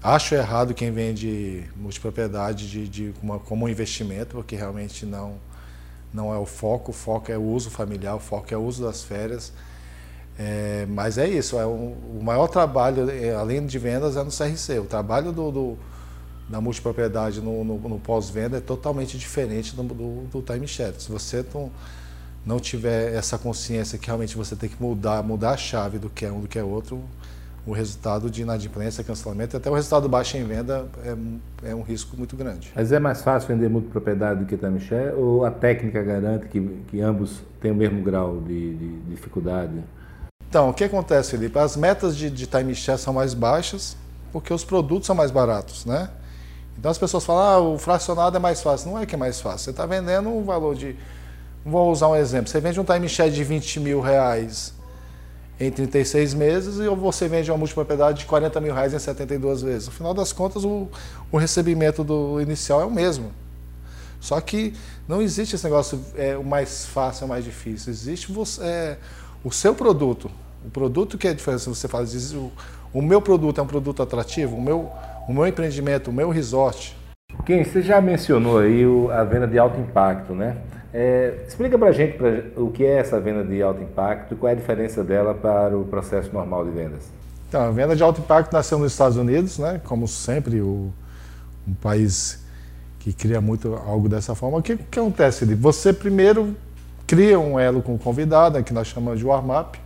Acho 0.00 0.36
errado 0.36 0.74
quem 0.74 0.92
vende 0.92 1.64
multipropriedade 1.74 2.70
de, 2.70 2.88
de 2.88 3.14
uma, 3.20 3.40
como 3.40 3.66
um 3.66 3.68
investimento, 3.68 4.36
porque 4.36 4.54
realmente 4.54 5.04
não, 5.04 5.38
não 6.14 6.32
é 6.32 6.38
o 6.38 6.46
foco. 6.46 6.92
O 6.92 6.94
foco 6.94 7.32
é 7.32 7.36
o 7.36 7.42
uso 7.42 7.68
familiar, 7.68 8.14
o 8.14 8.20
foco 8.20 8.54
é 8.54 8.56
o 8.56 8.62
uso 8.62 8.84
das 8.84 9.02
férias. 9.02 9.52
É, 10.38 10.86
mas 10.88 11.18
é 11.18 11.28
isso, 11.28 11.58
é 11.58 11.66
um, 11.66 11.96
o 12.18 12.22
maior 12.22 12.46
trabalho, 12.46 13.10
é, 13.10 13.34
além 13.34 13.66
de 13.66 13.76
vendas, 13.78 14.16
é 14.16 14.22
no 14.22 14.30
CRC. 14.30 14.78
O 14.78 14.84
trabalho 14.84 15.32
do, 15.32 15.50
do 15.50 15.78
da 16.48 16.60
multipropriedade 16.60 17.40
no, 17.40 17.62
no, 17.64 17.78
no 17.78 17.98
pós-venda 17.98 18.56
é 18.56 18.60
totalmente 18.60 19.18
diferente 19.18 19.76
do, 19.76 19.82
do, 19.82 20.26
do 20.30 20.42
time 20.42 20.66
share. 20.66 20.94
Se 20.98 21.10
você 21.10 21.44
não, 21.52 21.70
não 22.46 22.58
tiver 22.58 23.14
essa 23.14 23.36
consciência 23.36 23.98
que 23.98 24.06
realmente 24.06 24.36
você 24.36 24.56
tem 24.56 24.68
que 24.68 24.80
mudar, 24.80 25.22
mudar 25.22 25.50
a 25.50 25.56
chave 25.56 25.98
do 25.98 26.08
que 26.08 26.24
é 26.24 26.32
um 26.32 26.40
do 26.40 26.48
que 26.48 26.58
é 26.58 26.64
outro, 26.64 27.02
o 27.66 27.72
resultado 27.72 28.30
de 28.30 28.40
inadimplência, 28.40 29.04
cancelamento, 29.04 29.56
até 29.58 29.68
o 29.70 29.74
resultado 29.74 30.08
baixo 30.08 30.38
em 30.38 30.44
venda 30.44 30.86
é, 31.04 31.70
é 31.70 31.74
um 31.74 31.82
risco 31.82 32.16
muito 32.16 32.34
grande. 32.34 32.72
Mas 32.74 32.92
é 32.92 32.98
mais 32.98 33.20
fácil 33.20 33.48
vender 33.48 33.68
multipropriedade 33.68 34.40
do 34.40 34.46
que 34.46 34.56
Tamiché 34.56 35.12
ou 35.12 35.44
a 35.44 35.50
técnica 35.50 36.02
garante 36.02 36.46
que, 36.46 36.60
que 36.88 37.00
ambos 37.02 37.42
têm 37.60 37.70
o 37.70 37.74
mesmo 37.74 38.02
grau 38.02 38.40
de, 38.40 38.74
de 38.74 39.00
dificuldade? 39.10 39.74
Então, 40.48 40.70
o 40.70 40.74
que 40.74 40.84
acontece, 40.84 41.32
Felipe? 41.32 41.58
As 41.58 41.76
metas 41.76 42.16
de, 42.16 42.30
de 42.30 42.46
timeshare 42.46 42.98
são 42.98 43.12
mais 43.12 43.34
baixas 43.34 43.96
porque 44.32 44.52
os 44.52 44.64
produtos 44.64 45.06
são 45.06 45.16
mais 45.16 45.30
baratos, 45.30 45.84
né? 45.84 46.10
Então 46.78 46.90
as 46.90 46.98
pessoas 46.98 47.24
falam, 47.24 47.42
ah, 47.42 47.58
o 47.74 47.78
fracionado 47.78 48.36
é 48.36 48.40
mais 48.40 48.62
fácil. 48.62 48.90
Não 48.90 48.98
é 48.98 49.04
que 49.04 49.14
é 49.14 49.18
mais 49.18 49.40
fácil. 49.40 49.64
Você 49.64 49.70
está 49.70 49.84
vendendo 49.84 50.28
um 50.28 50.44
valor 50.44 50.74
de. 50.74 50.94
Vou 51.64 51.90
usar 51.90 52.08
um 52.08 52.16
exemplo. 52.16 52.48
Você 52.48 52.60
vende 52.60 52.78
um 52.78 52.84
timeshare 52.84 53.32
de 53.32 53.42
20 53.42 53.80
mil 53.80 54.00
reais 54.00 54.72
em 55.58 55.72
36 55.72 56.34
meses 56.34 56.78
e 56.78 56.88
você 56.88 57.26
vende 57.26 57.50
uma 57.50 57.58
multipropriedade 57.58 58.20
de 58.20 58.26
40 58.26 58.60
mil 58.60 58.72
reais 58.72 58.94
em 58.94 58.98
72 58.98 59.62
vezes. 59.62 59.88
No 59.88 59.92
final 59.92 60.14
das 60.14 60.32
contas, 60.32 60.64
o, 60.64 60.88
o 61.32 61.36
recebimento 61.36 62.04
do 62.04 62.40
inicial 62.40 62.80
é 62.80 62.84
o 62.84 62.90
mesmo. 62.90 63.32
Só 64.20 64.40
que 64.40 64.72
não 65.06 65.20
existe 65.20 65.56
esse 65.56 65.64
negócio, 65.64 66.00
é, 66.16 66.36
o 66.36 66.44
mais 66.44 66.86
fácil, 66.86 67.26
o 67.26 67.28
mais 67.28 67.44
difícil. 67.44 67.90
Existe 67.90 68.30
você, 68.30 68.62
é, 68.62 68.98
o 69.44 69.52
seu 69.52 69.74
produto. 69.74 70.30
O 70.64 70.70
produto 70.70 71.16
que 71.16 71.28
é 71.28 71.30
a 71.30 71.34
diferença, 71.34 71.72
você 71.72 71.86
fala, 71.88 72.04
diz, 72.04 72.32
o, 72.32 72.50
o 72.92 73.00
meu 73.00 73.20
produto 73.22 73.60
é 73.60 73.62
um 73.62 73.66
produto 73.66 74.02
atrativo, 74.02 74.56
o 74.56 74.60
meu, 74.60 74.90
o 75.28 75.32
meu 75.32 75.46
empreendimento, 75.46 76.10
o 76.10 76.12
meu 76.12 76.30
resort. 76.30 76.96
Quem 77.46 77.64
você 77.64 77.82
já 77.82 78.00
mencionou 78.00 78.58
aí 78.58 78.82
a 79.12 79.24
venda 79.24 79.46
de 79.46 79.58
alto 79.58 79.78
impacto, 79.80 80.34
né? 80.34 80.56
É, 80.92 81.44
explica 81.46 81.78
para 81.78 81.88
a 81.88 81.92
gente 81.92 82.16
pra, 82.16 82.42
o 82.56 82.70
que 82.70 82.84
é 82.84 82.98
essa 82.98 83.20
venda 83.20 83.44
de 83.44 83.62
alto 83.62 83.82
impacto 83.82 84.34
e 84.34 84.36
qual 84.36 84.50
é 84.50 84.52
a 84.52 84.56
diferença 84.56 85.04
dela 85.04 85.34
para 85.34 85.76
o 85.76 85.84
processo 85.84 86.32
normal 86.32 86.64
de 86.64 86.70
vendas. 86.70 87.02
Então, 87.48 87.62
a 87.62 87.70
venda 87.70 87.94
de 87.94 88.02
alto 88.02 88.20
impacto 88.20 88.52
nasceu 88.52 88.78
nos 88.78 88.92
Estados 88.92 89.16
Unidos, 89.16 89.58
né? 89.58 89.80
como 89.84 90.08
sempre, 90.08 90.60
o, 90.60 90.92
um 91.66 91.74
país 91.74 92.44
que 92.98 93.12
cria 93.12 93.40
muito 93.40 93.74
algo 93.74 94.08
dessa 94.08 94.34
forma. 94.34 94.58
O 94.58 94.62
que, 94.62 94.76
que 94.76 94.98
acontece? 94.98 95.44
Você 95.54 95.92
primeiro 95.92 96.54
cria 97.08 97.40
um 97.40 97.58
elo 97.58 97.82
com 97.82 97.94
o 97.94 97.98
convidado, 97.98 98.58
né, 98.58 98.62
que 98.62 98.72
nós 98.72 98.86
chamamos 98.86 99.18
de 99.18 99.26
warm-up, 99.26 99.80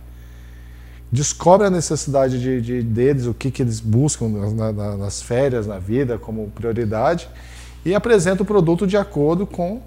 descobre 1.11 1.65
a 1.65 1.69
necessidade 1.69 2.39
de, 2.39 2.61
de, 2.61 2.83
deles, 2.83 3.25
o 3.25 3.33
que, 3.33 3.49
que 3.49 3.63
eles 3.63 3.79
buscam 3.79 4.27
na, 4.27 4.71
na, 4.71 4.97
nas 4.97 5.21
férias, 5.21 5.65
na 5.65 5.79
vida, 5.79 6.17
como 6.19 6.51
prioridade, 6.51 7.29
e 7.85 7.95
apresenta 7.95 8.43
o 8.43 8.45
produto 8.45 8.85
de 8.85 8.97
acordo 8.97 9.47
com 9.47 9.81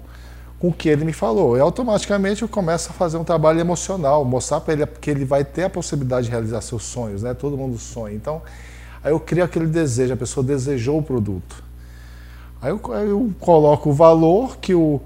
com 0.59 0.69
o 0.69 0.73
que 0.73 0.89
ele 0.89 1.05
me 1.05 1.13
falou. 1.13 1.55
E 1.55 1.59
automaticamente 1.59 2.41
eu 2.41 2.47
começo 2.47 2.89
a 2.89 2.93
fazer 2.93 3.17
um 3.17 3.23
trabalho 3.23 3.59
emocional, 3.59 4.25
mostrar 4.25 4.59
para 4.61 4.73
ele 4.73 4.85
que 4.87 5.09
ele 5.09 5.23
vai 5.23 5.45
ter 5.45 5.65
a 5.65 5.69
possibilidade 5.69 6.25
de 6.25 6.31
realizar 6.31 6.61
seus 6.61 6.83
sonhos, 6.83 7.23
né? 7.23 7.33
Todo 7.33 7.55
mundo 7.55 7.77
sonha. 7.77 8.15
Então, 8.15 8.41
aí 9.03 9.11
eu 9.11 9.19
crio 9.19 9.43
aquele 9.43 9.67
desejo, 9.67 10.13
a 10.13 10.17
pessoa 10.17 10.43
desejou 10.43 10.97
o 10.97 11.03
produto. 11.03 11.63
Aí 12.61 12.71
eu, 12.71 12.81
eu 13.07 13.31
coloco 13.39 13.91
o 13.91 13.93
valor 13.93 14.57
que, 14.57 14.73
o, 14.73 14.99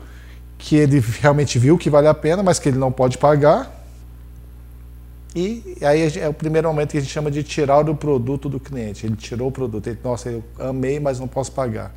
que 0.61 0.75
ele 0.75 1.03
realmente 1.19 1.57
viu 1.57 1.75
que 1.75 1.89
vale 1.89 2.07
a 2.07 2.13
pena, 2.13 2.43
mas 2.43 2.59
que 2.59 2.69
ele 2.69 2.77
não 2.77 2.91
pode 2.91 3.17
pagar. 3.17 3.83
E 5.35 5.75
aí 5.81 6.19
é 6.19 6.29
o 6.29 6.33
primeiro 6.33 6.67
momento 6.67 6.91
que 6.91 6.99
a 6.99 7.01
gente 7.01 7.11
chama 7.11 7.31
de 7.31 7.41
tirar 7.41 7.89
o 7.89 7.95
produto 7.95 8.47
do 8.47 8.59
cliente. 8.59 9.07
Ele 9.07 9.15
tirou 9.15 9.47
o 9.47 9.51
produto, 9.51 9.87
ele, 9.87 9.97
nossa, 10.03 10.29
eu 10.29 10.43
amei, 10.59 10.99
mas 10.99 11.19
não 11.19 11.27
posso 11.27 11.51
pagar. 11.51 11.91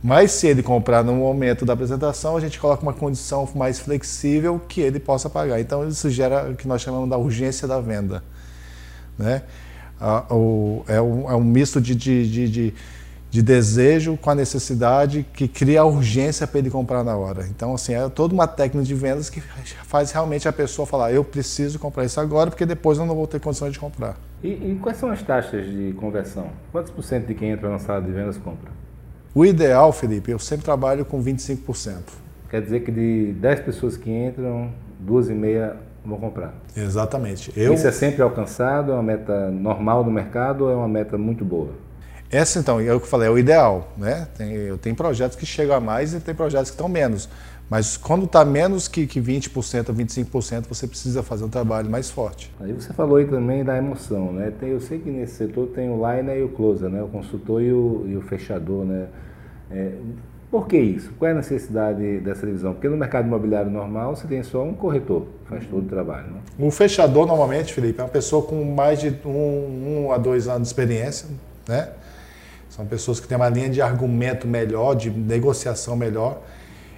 Mas 0.00 0.30
se 0.30 0.46
ele 0.46 0.62
comprar 0.62 1.02
no 1.02 1.16
momento 1.16 1.66
da 1.66 1.72
apresentação, 1.72 2.36
a 2.36 2.40
gente 2.40 2.60
coloca 2.60 2.80
uma 2.80 2.92
condição 2.92 3.48
mais 3.56 3.80
flexível 3.80 4.60
que 4.68 4.80
ele 4.80 5.00
possa 5.00 5.28
pagar. 5.28 5.60
Então 5.60 5.86
isso 5.88 6.08
gera 6.10 6.50
o 6.50 6.54
que 6.54 6.68
nós 6.68 6.80
chamamos 6.80 7.10
da 7.10 7.18
urgência 7.18 7.66
da 7.66 7.80
venda. 7.80 8.22
Né? 9.18 9.42
é, 10.86 11.00
um, 11.00 11.28
é 11.28 11.34
um 11.34 11.42
misto 11.42 11.80
de, 11.80 11.92
de, 11.92 12.30
de, 12.30 12.48
de, 12.48 12.74
de 13.30 13.42
desejo 13.42 14.16
com 14.16 14.30
a 14.30 14.34
necessidade 14.34 15.26
que 15.34 15.46
cria 15.46 15.82
a 15.82 15.84
urgência 15.84 16.46
para 16.46 16.58
ele 16.58 16.70
comprar 16.70 17.04
na 17.04 17.16
hora. 17.16 17.46
Então, 17.48 17.74
assim, 17.74 17.94
é 17.94 18.08
toda 18.08 18.32
uma 18.32 18.46
técnica 18.46 18.86
de 18.86 18.94
vendas 18.94 19.28
que 19.28 19.40
faz 19.40 20.10
realmente 20.12 20.48
a 20.48 20.52
pessoa 20.52 20.86
falar: 20.86 21.12
eu 21.12 21.22
preciso 21.22 21.78
comprar 21.78 22.04
isso 22.04 22.20
agora, 22.20 22.50
porque 22.50 22.64
depois 22.64 22.98
eu 22.98 23.04
não 23.04 23.14
vou 23.14 23.26
ter 23.26 23.40
condições 23.40 23.72
de 23.72 23.78
comprar. 23.78 24.16
E, 24.42 24.48
e 24.48 24.78
quais 24.80 24.96
são 24.96 25.10
as 25.10 25.22
taxas 25.22 25.66
de 25.66 25.92
conversão? 25.94 26.50
Quantos 26.72 26.90
por 26.90 27.02
cento 27.02 27.26
de 27.26 27.34
quem 27.34 27.50
entra 27.50 27.68
na 27.68 27.78
sala 27.78 28.00
de 28.00 28.10
vendas 28.10 28.36
compra? 28.38 28.70
O 29.34 29.44
ideal, 29.44 29.92
Felipe, 29.92 30.30
eu 30.30 30.38
sempre 30.38 30.64
trabalho 30.64 31.04
com 31.04 31.22
25%. 31.22 31.96
Quer 32.48 32.62
dizer 32.62 32.80
que 32.80 32.90
de 32.90 33.32
10 33.34 33.60
pessoas 33.60 33.96
que 33.96 34.10
entram, 34.10 34.72
duas 34.98 35.28
e 35.28 35.34
meia 35.34 35.76
vão 36.04 36.18
comprar. 36.18 36.54
Exatamente. 36.74 37.52
Eu... 37.54 37.74
Isso 37.74 37.86
é 37.86 37.92
sempre 37.92 38.22
alcançado? 38.22 38.92
É 38.92 38.94
uma 38.94 39.02
meta 39.02 39.50
normal 39.50 40.02
do 40.02 40.10
mercado 40.10 40.64
ou 40.64 40.70
é 40.70 40.74
uma 40.74 40.88
meta 40.88 41.18
muito 41.18 41.44
boa? 41.44 41.72
Essa, 42.30 42.58
então, 42.58 42.78
é 42.78 42.92
o 42.94 43.00
que 43.00 43.06
eu 43.06 43.10
falei, 43.10 43.28
é 43.28 43.30
o 43.30 43.38
ideal. 43.38 43.92
Né? 43.96 44.28
Tem, 44.36 44.52
eu 44.52 44.76
tenho 44.78 44.94
projetos 44.94 45.36
que 45.36 45.46
chegam 45.46 45.76
a 45.76 45.80
mais 45.80 46.12
e 46.14 46.20
tem 46.20 46.34
projetos 46.34 46.70
que 46.70 46.74
estão 46.74 46.88
menos. 46.88 47.28
Mas 47.70 47.96
quando 47.96 48.24
está 48.24 48.44
menos 48.44 48.88
que, 48.88 49.06
que 49.06 49.20
20% 49.20 49.88
ou 49.90 49.94
25%, 49.94 50.66
você 50.68 50.86
precisa 50.86 51.22
fazer 51.22 51.44
um 51.44 51.48
trabalho 51.48 51.90
mais 51.90 52.10
forte. 52.10 52.50
Aí 52.60 52.72
você 52.72 52.92
falou 52.94 53.16
aí 53.16 53.26
também 53.26 53.62
da 53.62 53.76
emoção, 53.76 54.32
né? 54.32 54.50
Tem, 54.58 54.70
eu 54.70 54.80
sei 54.80 54.98
que 54.98 55.10
nesse 55.10 55.34
setor 55.34 55.68
tem 55.68 55.90
o 55.90 55.96
liner 55.96 56.38
e 56.38 56.42
o 56.42 56.48
closer, 56.48 56.88
né? 56.88 57.02
O 57.02 57.08
consultor 57.08 57.62
e 57.62 57.70
o, 57.70 58.04
e 58.08 58.16
o 58.16 58.22
fechador, 58.22 58.86
né? 58.86 59.06
É, 59.70 59.92
por 60.50 60.66
que 60.66 60.78
isso? 60.78 61.12
Qual 61.18 61.28
é 61.28 61.32
a 61.32 61.36
necessidade 61.36 62.20
dessa 62.20 62.46
divisão? 62.46 62.72
Porque 62.72 62.88
no 62.88 62.96
mercado 62.96 63.26
imobiliário 63.26 63.70
normal 63.70 64.16
você 64.16 64.26
tem 64.26 64.42
só 64.42 64.64
um 64.64 64.72
corretor 64.72 65.26
faz 65.48 65.66
todo 65.66 65.84
o 65.84 65.88
trabalho. 65.88 66.28
Né? 66.28 66.40
O 66.58 66.70
fechador, 66.70 67.26
normalmente, 67.26 67.72
Felipe, 67.72 68.00
é 68.00 68.02
uma 68.02 68.08
pessoa 68.08 68.42
com 68.42 68.62
mais 68.64 69.00
de 69.00 69.14
um, 69.24 70.06
um 70.06 70.12
a 70.12 70.18
dois 70.18 70.46
anos 70.46 70.62
de 70.62 70.68
experiência. 70.68 71.28
Né? 71.66 71.88
São 72.78 72.86
pessoas 72.86 73.18
que 73.18 73.26
têm 73.26 73.36
uma 73.36 73.48
linha 73.48 73.68
de 73.68 73.82
argumento 73.82 74.46
melhor, 74.46 74.94
de 74.94 75.10
negociação 75.10 75.96
melhor. 75.96 76.40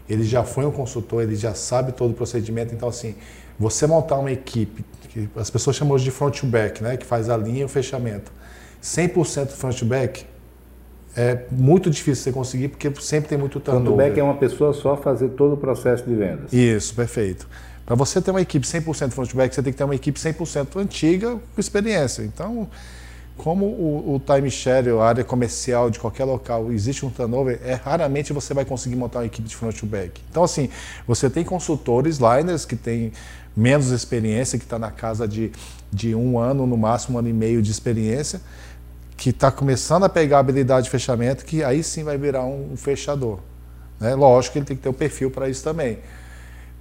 Ele 0.06 0.24
já 0.24 0.44
foi 0.44 0.66
um 0.66 0.70
consultor, 0.70 1.22
ele 1.22 1.34
já 1.34 1.54
sabe 1.54 1.92
todo 1.92 2.10
o 2.10 2.14
procedimento. 2.14 2.74
Então, 2.74 2.86
assim, 2.86 3.14
você 3.58 3.86
montar 3.86 4.16
uma 4.16 4.30
equipe, 4.30 4.84
que 5.08 5.26
as 5.34 5.48
pessoas 5.48 5.76
chamam 5.76 5.96
de 5.96 6.10
front 6.10 6.38
to 6.38 6.46
back, 6.46 6.82
né? 6.82 6.98
que 6.98 7.06
faz 7.06 7.30
a 7.30 7.36
linha 7.38 7.62
e 7.62 7.64
o 7.64 7.68
fechamento. 7.68 8.30
100% 8.82 9.48
front 9.52 9.78
to 9.78 9.86
back, 9.86 10.26
é 11.16 11.46
muito 11.50 11.88
difícil 11.88 12.24
você 12.24 12.32
conseguir 12.32 12.68
porque 12.68 12.92
sempre 13.00 13.30
tem 13.30 13.38
muito 13.38 13.58
turnover. 13.58 13.86
Front-to-back 13.86 14.20
é 14.20 14.22
uma 14.22 14.36
pessoa 14.36 14.74
só 14.74 14.98
fazer 14.98 15.30
todo 15.30 15.54
o 15.54 15.56
processo 15.56 16.04
de 16.04 16.14
vendas. 16.14 16.52
Isso, 16.52 16.94
perfeito. 16.94 17.48
Para 17.86 17.96
você 17.96 18.20
ter 18.20 18.30
uma 18.30 18.42
equipe 18.42 18.66
100% 18.66 19.12
front-to-back, 19.12 19.54
você 19.54 19.62
tem 19.62 19.72
que 19.72 19.78
ter 19.78 19.84
uma 19.84 19.94
equipe 19.94 20.20
100% 20.20 20.76
antiga 20.76 21.30
com 21.54 21.58
experiência. 21.58 22.22
Então, 22.22 22.68
como 23.36 23.64
o, 23.64 24.14
o 24.14 24.20
timeshare, 24.20 24.88
a 24.90 25.02
área 25.02 25.24
comercial 25.24 25.90
de 25.90 25.98
qualquer 25.98 26.24
local, 26.24 26.70
existe 26.72 27.06
um 27.06 27.10
turnover, 27.10 27.58
é 27.64 27.74
raramente 27.74 28.32
você 28.32 28.52
vai 28.52 28.64
conseguir 28.64 28.96
montar 28.96 29.20
uma 29.20 29.26
equipe 29.26 29.48
de 29.48 29.56
front-to-back. 29.56 30.20
Então, 30.30 30.44
assim, 30.44 30.68
você 31.06 31.30
tem 31.30 31.44
consultores, 31.44 32.18
liners, 32.18 32.64
que 32.64 32.76
têm 32.76 33.12
menos 33.56 33.90
experiência, 33.90 34.58
que 34.58 34.64
está 34.64 34.78
na 34.78 34.90
casa 34.90 35.26
de, 35.26 35.52
de 35.92 36.14
um 36.14 36.38
ano, 36.38 36.66
no 36.66 36.76
máximo 36.76 37.16
um 37.16 37.18
ano 37.18 37.28
e 37.28 37.32
meio 37.32 37.62
de 37.62 37.70
experiência, 37.70 38.40
que 39.16 39.30
está 39.30 39.50
começando 39.50 40.04
a 40.04 40.08
pegar 40.08 40.38
a 40.38 40.40
habilidade 40.40 40.84
de 40.84 40.90
fechamento, 40.90 41.44
que 41.44 41.62
aí 41.62 41.82
sim 41.82 42.02
vai 42.04 42.16
virar 42.16 42.44
um, 42.44 42.74
fechador. 42.76 43.38
Né? 43.98 44.14
Lógico 44.14 44.54
que 44.54 44.58
ele 44.60 44.66
tem 44.66 44.76
que 44.76 44.82
ter 44.82 44.88
o 44.88 44.92
um 44.92 44.94
perfil 44.94 45.30
para 45.30 45.48
isso 45.48 45.62
também. 45.62 45.98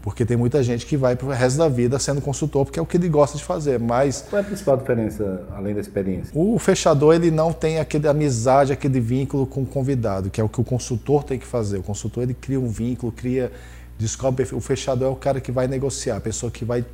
Porque 0.02 0.26
tem 0.26 0.38
muita 0.38 0.64
gente 0.64 0.86
que 0.86 0.96
vai 0.96 1.16
para 1.16 1.28
o 1.28 1.30
resto 1.30 1.58
da 1.58 1.68
vida 1.68 2.00
sendo 2.00 2.22
consultor, 2.22 2.66
porque 2.66 2.80
é 2.80 2.82
o 2.82 2.86
que 2.86 2.96
ele 2.96 3.10
gosta 3.10 3.38
de 3.38 3.44
fazer. 3.44 3.80
Mas. 3.80 4.26
Qual 4.30 4.40
é 4.40 4.44
a 4.44 4.46
principal 4.46 4.78
diferença, 4.78 5.44
além 5.54 5.74
da 5.74 5.82
experiência? 5.82 6.32
O 6.34 6.58
fechador 6.58 7.14
ele 7.14 7.30
não 7.30 7.52
tem 7.52 7.80
aquele 7.80 8.08
amizade, 8.08 8.72
aquele 8.72 9.00
vínculo 9.00 9.46
com 9.46 9.64
o 9.64 9.66
convidado, 9.66 10.30
que 10.30 10.40
é 10.40 10.44
o 10.44 10.48
que 10.48 10.62
o 10.62 10.64
consultor 10.64 11.24
tem 11.24 11.38
que 11.38 11.46
fazer. 11.46 11.80
O 11.80 11.84
consultor 11.84 12.24
ele 12.24 12.34
cria 12.34 12.60
um 12.60 12.70
vínculo, 12.70 13.12
cria. 13.12 13.52
Descobre. 13.98 14.48
O 14.54 14.62
fechador 14.62 15.10
é 15.10 15.12
o 15.12 15.16
cara 15.16 15.42
que 15.42 15.52
vai 15.52 15.68
negociar, 15.68 16.16
a 16.16 16.22
pessoa 16.22 16.50
que 16.50 16.64
vai 16.64 16.86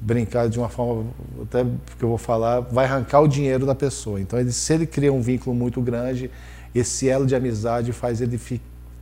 brincar 0.00 0.48
de 0.48 0.58
uma 0.58 0.68
forma, 0.68 1.06
até 1.42 1.64
que 1.96 2.02
eu 2.02 2.08
vou 2.08 2.18
falar, 2.18 2.58
vai 2.60 2.86
arrancar 2.86 3.20
o 3.20 3.28
dinheiro 3.28 3.64
da 3.64 3.74
pessoa. 3.74 4.20
Então, 4.20 4.36
ele, 4.38 4.50
se 4.50 4.74
ele 4.74 4.84
cria 4.84 5.12
um 5.12 5.20
vínculo 5.20 5.54
muito 5.54 5.80
grande, 5.80 6.28
esse 6.74 7.08
elo 7.08 7.24
de 7.24 7.36
amizade 7.36 7.92
faz 7.92 8.20
ele 8.20 8.40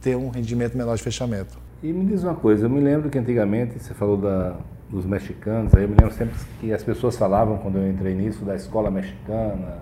ter 0.02 0.16
um 0.16 0.28
rendimento 0.28 0.76
menor 0.76 0.94
de 0.96 1.02
fechamento. 1.02 1.58
E 1.82 1.94
me 1.94 2.04
diz 2.04 2.22
uma 2.24 2.34
coisa, 2.34 2.66
eu 2.66 2.70
me 2.70 2.78
lembro 2.78 3.08
que 3.08 3.18
antigamente, 3.18 3.78
você 3.78 3.94
falou 3.94 4.18
da, 4.18 4.54
dos 4.90 5.06
mexicanos, 5.06 5.74
aí 5.74 5.84
eu 5.84 5.88
me 5.88 5.94
lembro 5.94 6.12
sempre 6.12 6.34
que 6.60 6.74
as 6.74 6.82
pessoas 6.82 7.16
falavam, 7.16 7.56
quando 7.56 7.78
eu 7.78 7.90
entrei 7.90 8.14
nisso, 8.14 8.44
da 8.44 8.54
escola 8.54 8.90
mexicana 8.90 9.78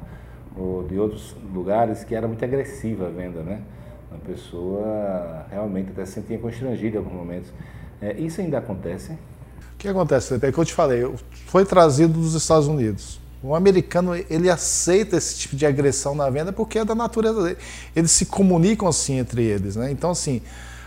ou 0.56 0.86
de 0.86 0.96
outros 0.96 1.34
lugares, 1.52 2.04
que 2.04 2.14
era 2.14 2.28
muito 2.28 2.44
agressiva 2.44 3.08
a 3.08 3.10
venda, 3.10 3.42
né? 3.42 3.62
A 4.12 4.26
pessoa 4.26 5.44
realmente 5.50 5.90
até 5.90 6.06
se 6.06 6.12
sentia 6.12 6.38
constrangida 6.38 6.94
em 6.94 6.98
alguns 6.98 7.14
momentos. 7.14 7.52
É, 8.00 8.12
isso 8.16 8.40
ainda 8.40 8.58
acontece? 8.58 9.12
O 9.74 9.76
que 9.76 9.88
acontece? 9.88 10.34
É 10.40 10.52
que 10.52 10.58
eu 10.58 10.64
te 10.64 10.74
falei, 10.74 11.02
foi 11.46 11.64
trazido 11.64 12.12
dos 12.12 12.34
Estados 12.34 12.68
Unidos. 12.68 13.20
O 13.42 13.56
americano, 13.56 14.14
ele 14.30 14.48
aceita 14.48 15.16
esse 15.16 15.36
tipo 15.36 15.56
de 15.56 15.66
agressão 15.66 16.14
na 16.14 16.30
venda 16.30 16.52
porque 16.52 16.78
é 16.78 16.84
da 16.84 16.94
natureza 16.94 17.42
dele. 17.42 17.58
Eles 17.94 18.12
se 18.12 18.26
comunicam 18.26 18.86
assim 18.86 19.18
entre 19.18 19.42
eles, 19.42 19.74
né? 19.74 19.90
Então, 19.90 20.10
assim, 20.10 20.42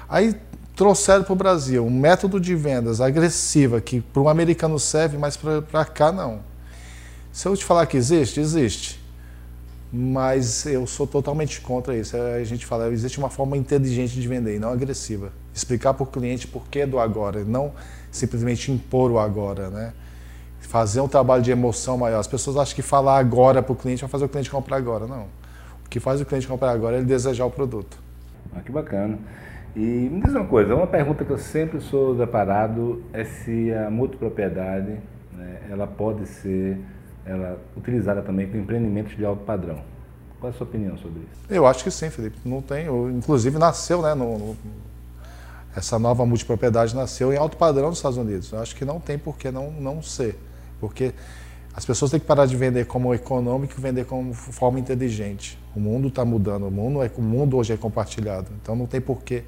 aí 0.07 0.35
trouxeram 0.81 1.23
para 1.23 1.33
o 1.33 1.35
Brasil 1.35 1.85
um 1.85 1.91
método 1.91 2.39
de 2.39 2.55
vendas 2.55 3.01
agressiva 3.01 3.79
que 3.79 4.01
para 4.01 4.19
um 4.19 4.27
americano 4.27 4.79
serve, 4.79 5.15
mas 5.15 5.37
para 5.37 5.85
cá 5.85 6.11
não. 6.11 6.39
Se 7.31 7.47
eu 7.47 7.55
te 7.55 7.63
falar 7.63 7.85
que 7.85 7.95
existe, 7.95 8.39
existe. 8.39 8.99
Mas 9.93 10.65
eu 10.65 10.87
sou 10.87 11.05
totalmente 11.05 11.61
contra 11.61 11.95
isso. 11.95 12.17
A 12.17 12.43
gente 12.43 12.65
fala, 12.65 12.91
existe 12.91 13.19
uma 13.19 13.29
forma 13.29 13.55
inteligente 13.55 14.19
de 14.19 14.27
vender 14.27 14.55
e 14.55 14.59
não 14.59 14.71
agressiva. 14.71 15.31
Explicar 15.53 15.93
para 15.93 16.01
o 16.01 16.07
cliente 16.07 16.47
por 16.47 16.63
que 16.63 16.83
do 16.83 16.97
agora, 16.97 17.43
não 17.43 17.73
simplesmente 18.09 18.71
impor 18.71 19.11
o 19.11 19.19
agora, 19.19 19.69
né? 19.69 19.93
Fazer 20.61 20.99
um 20.99 21.07
trabalho 21.07 21.43
de 21.43 21.51
emoção 21.51 21.95
maior. 21.95 22.19
As 22.19 22.27
pessoas 22.27 22.57
acham 22.57 22.75
que 22.75 22.81
falar 22.81 23.19
agora 23.19 23.61
para 23.61 23.71
o 23.71 23.75
cliente 23.75 24.01
vai 24.01 24.09
fazer 24.09 24.25
o 24.25 24.29
cliente 24.29 24.49
comprar 24.49 24.77
agora. 24.77 25.05
Não. 25.05 25.27
O 25.85 25.89
que 25.91 25.99
faz 25.99 26.19
o 26.19 26.25
cliente 26.25 26.47
comprar 26.47 26.71
agora 26.71 26.95
é 26.95 26.99
ele 26.99 27.05
desejar 27.05 27.45
o 27.45 27.51
produto. 27.51 27.99
Ah, 28.51 28.61
que 28.61 28.71
bacana. 28.71 29.19
E 29.75 29.79
me 29.79 30.21
diz 30.21 30.33
uma 30.33 30.45
coisa, 30.45 30.75
uma 30.75 30.87
pergunta 30.87 31.23
que 31.23 31.31
eu 31.31 31.37
sempre 31.37 31.79
sou 31.79 32.13
deparado 32.13 33.01
é 33.13 33.23
se 33.23 33.73
a 33.73 33.89
multipropriedade 33.89 34.97
né, 35.31 35.61
ela 35.69 35.87
pode 35.87 36.25
ser 36.25 36.77
ela 37.25 37.57
utilizada 37.77 38.21
também 38.21 38.47
para 38.47 38.59
empreendimentos 38.59 39.15
de 39.15 39.23
alto 39.23 39.43
padrão. 39.43 39.79
Qual 40.39 40.51
é 40.51 40.55
a 40.55 40.57
sua 40.57 40.65
opinião 40.65 40.97
sobre 40.97 41.21
isso? 41.21 41.45
Eu 41.49 41.65
acho 41.67 41.83
que 41.83 41.91
sim, 41.91 42.09
Felipe. 42.09 42.37
Não 42.43 42.61
tem, 42.61 42.87
inclusive 43.15 43.57
nasceu, 43.59 44.01
né, 44.01 44.13
no, 44.13 44.37
no, 44.37 44.57
essa 45.75 45.97
nova 45.97 46.25
multipropriedade 46.25 46.95
nasceu 46.95 47.31
em 47.31 47.37
alto 47.37 47.55
padrão 47.55 47.89
nos 47.89 47.99
Estados 47.99 48.17
Unidos. 48.17 48.51
Eu 48.51 48.59
acho 48.59 48.75
que 48.75 48.83
não 48.83 48.99
tem 48.99 49.17
por 49.17 49.37
que 49.37 49.51
não, 49.51 49.71
não 49.71 50.01
ser. 50.01 50.37
Porque 50.79 51.13
as 51.73 51.85
pessoas 51.85 52.11
têm 52.11 52.19
que 52.19 52.25
parar 52.25 52.45
de 52.45 52.55
vender 52.55 52.85
como 52.85 53.13
econômico 53.13 53.73
e 53.77 53.81
vender 53.81 54.05
como 54.05 54.33
forma 54.33 54.79
inteligente. 54.79 55.57
O 55.75 55.79
mundo 55.79 56.09
está 56.09 56.25
mudando, 56.25 56.67
o 56.67 56.71
mundo, 56.71 57.01
é, 57.01 57.09
o 57.15 57.21
mundo 57.21 57.57
hoje 57.57 57.73
é 57.73 57.77
compartilhado. 57.77 58.47
Então 58.61 58.75
não 58.75 58.85
tem 58.85 58.99
por 58.99 59.23
que 59.23 59.43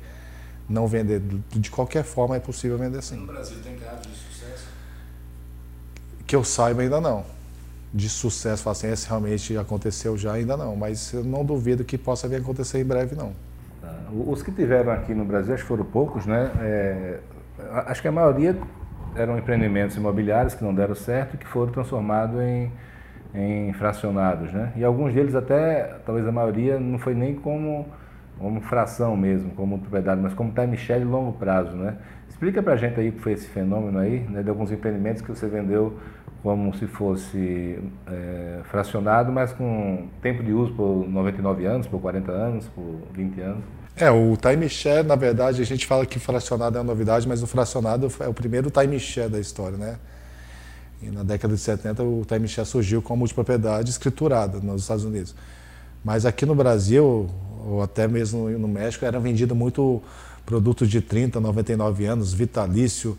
não 0.69 0.87
vender. 0.87 1.21
De 1.49 1.69
qualquer 1.69 2.03
forma 2.03 2.35
é 2.35 2.39
possível 2.39 2.77
vender 2.77 3.01
sim. 3.03 3.17
No 3.17 3.27
Brasil 3.27 3.57
tem 3.63 3.75
casos 3.75 4.07
de 4.07 4.15
sucesso? 4.15 4.67
Que 6.25 6.35
eu 6.35 6.43
saiba 6.43 6.81
ainda 6.81 7.01
não 7.01 7.25
de 7.93 8.09
sucesso, 8.09 8.67
assim, 8.69 8.87
esse 8.91 9.07
realmente 9.07 9.55
aconteceu 9.55 10.17
já, 10.17 10.33
ainda 10.33 10.57
não, 10.57 10.75
mas 10.75 11.13
eu 11.13 11.23
não 11.23 11.45
duvido 11.45 11.83
que 11.83 11.95
possa 11.95 12.27
vir 12.27 12.37
a 12.37 12.39
acontecer 12.39 12.79
em 12.81 12.83
breve, 12.83 13.15
não. 13.15 13.33
Tá. 13.79 13.95
Os 14.11 14.41
que 14.41 14.51
tiveram 14.51 14.91
aqui 14.91 15.13
no 15.13 15.23
Brasil, 15.23 15.53
acho 15.53 15.61
que 15.61 15.67
foram 15.67 15.85
poucos, 15.85 16.25
né? 16.25 16.51
É, 16.59 17.19
acho 17.85 18.01
que 18.01 18.07
a 18.07 18.11
maioria 18.11 18.57
eram 19.15 19.37
empreendimentos 19.37 19.95
imobiliários 19.95 20.55
que 20.55 20.63
não 20.63 20.73
deram 20.73 20.95
certo 20.95 21.35
e 21.35 21.37
que 21.37 21.47
foram 21.47 21.71
transformados 21.71 22.39
em, 22.39 22.71
em 23.33 23.73
fracionados, 23.73 24.51
né? 24.51 24.71
E 24.75 24.83
alguns 24.83 25.13
deles 25.13 25.35
até, 25.35 25.99
talvez 26.05 26.27
a 26.27 26.31
maioria, 26.31 26.79
não 26.79 26.97
foi 26.97 27.13
nem 27.13 27.35
como, 27.35 27.87
como 28.39 28.61
fração 28.61 29.15
mesmo, 29.15 29.51
como 29.51 29.79
propriedade, 29.79 30.21
mas 30.21 30.33
como 30.33 30.51
time 30.51 30.77
share 30.77 30.99
de 30.99 31.05
longo 31.05 31.33
prazo, 31.33 31.75
né? 31.75 31.97
Explica 32.29 32.61
pra 32.61 32.75
gente 32.75 32.99
aí 32.99 33.11
que 33.11 33.19
foi 33.19 33.33
esse 33.33 33.47
fenômeno 33.47 33.99
aí, 33.99 34.19
né, 34.21 34.41
de 34.41 34.49
alguns 34.49 34.71
empreendimentos 34.71 35.21
que 35.21 35.29
você 35.29 35.47
vendeu 35.47 35.97
como 36.41 36.73
se 36.73 36.87
fosse 36.87 37.79
é, 38.05 38.59
fracionado, 38.65 39.31
mas 39.31 39.53
com 39.53 40.07
tempo 40.21 40.43
de 40.43 40.51
uso 40.51 40.73
por 40.73 41.07
99 41.07 41.65
anos, 41.65 41.87
por 41.87 42.01
40 42.01 42.31
anos, 42.31 42.67
por 42.67 42.99
20 43.13 43.39
anos. 43.39 43.63
É, 43.95 44.09
o 44.09 44.35
timeshare, 44.35 45.05
na 45.05 45.15
verdade, 45.15 45.61
a 45.61 45.65
gente 45.65 45.85
fala 45.85 46.05
que 46.05 46.17
fracionado 46.17 46.77
é 46.77 46.81
uma 46.81 46.87
novidade, 46.87 47.27
mas 47.27 47.43
o 47.43 47.47
fracionado 47.47 48.11
é 48.19 48.27
o 48.27 48.33
primeiro 48.33 48.71
timeshare 48.71 49.29
da 49.29 49.39
história, 49.39 49.77
né? 49.77 49.97
E 51.01 51.09
na 51.09 51.21
década 51.21 51.53
de 51.53 51.59
70 51.59 52.01
o 52.01 52.25
timeshare 52.25 52.67
surgiu 52.67 53.01
como 53.01 53.19
multipropriedade 53.19 53.91
escriturada 53.91 54.59
nos 54.59 54.81
Estados 54.81 55.03
Unidos. 55.03 55.35
Mas 56.03 56.25
aqui 56.25 56.45
no 56.45 56.55
Brasil, 56.55 57.29
ou 57.65 57.83
até 57.83 58.07
mesmo 58.07 58.49
no 58.49 58.67
México, 58.67 59.05
eram 59.05 59.21
vendidos 59.21 59.55
muito 59.55 60.01
produtos 60.45 60.89
de 60.89 60.99
30, 60.99 61.39
99 61.39 62.05
anos, 62.05 62.33
vitalício, 62.33 63.17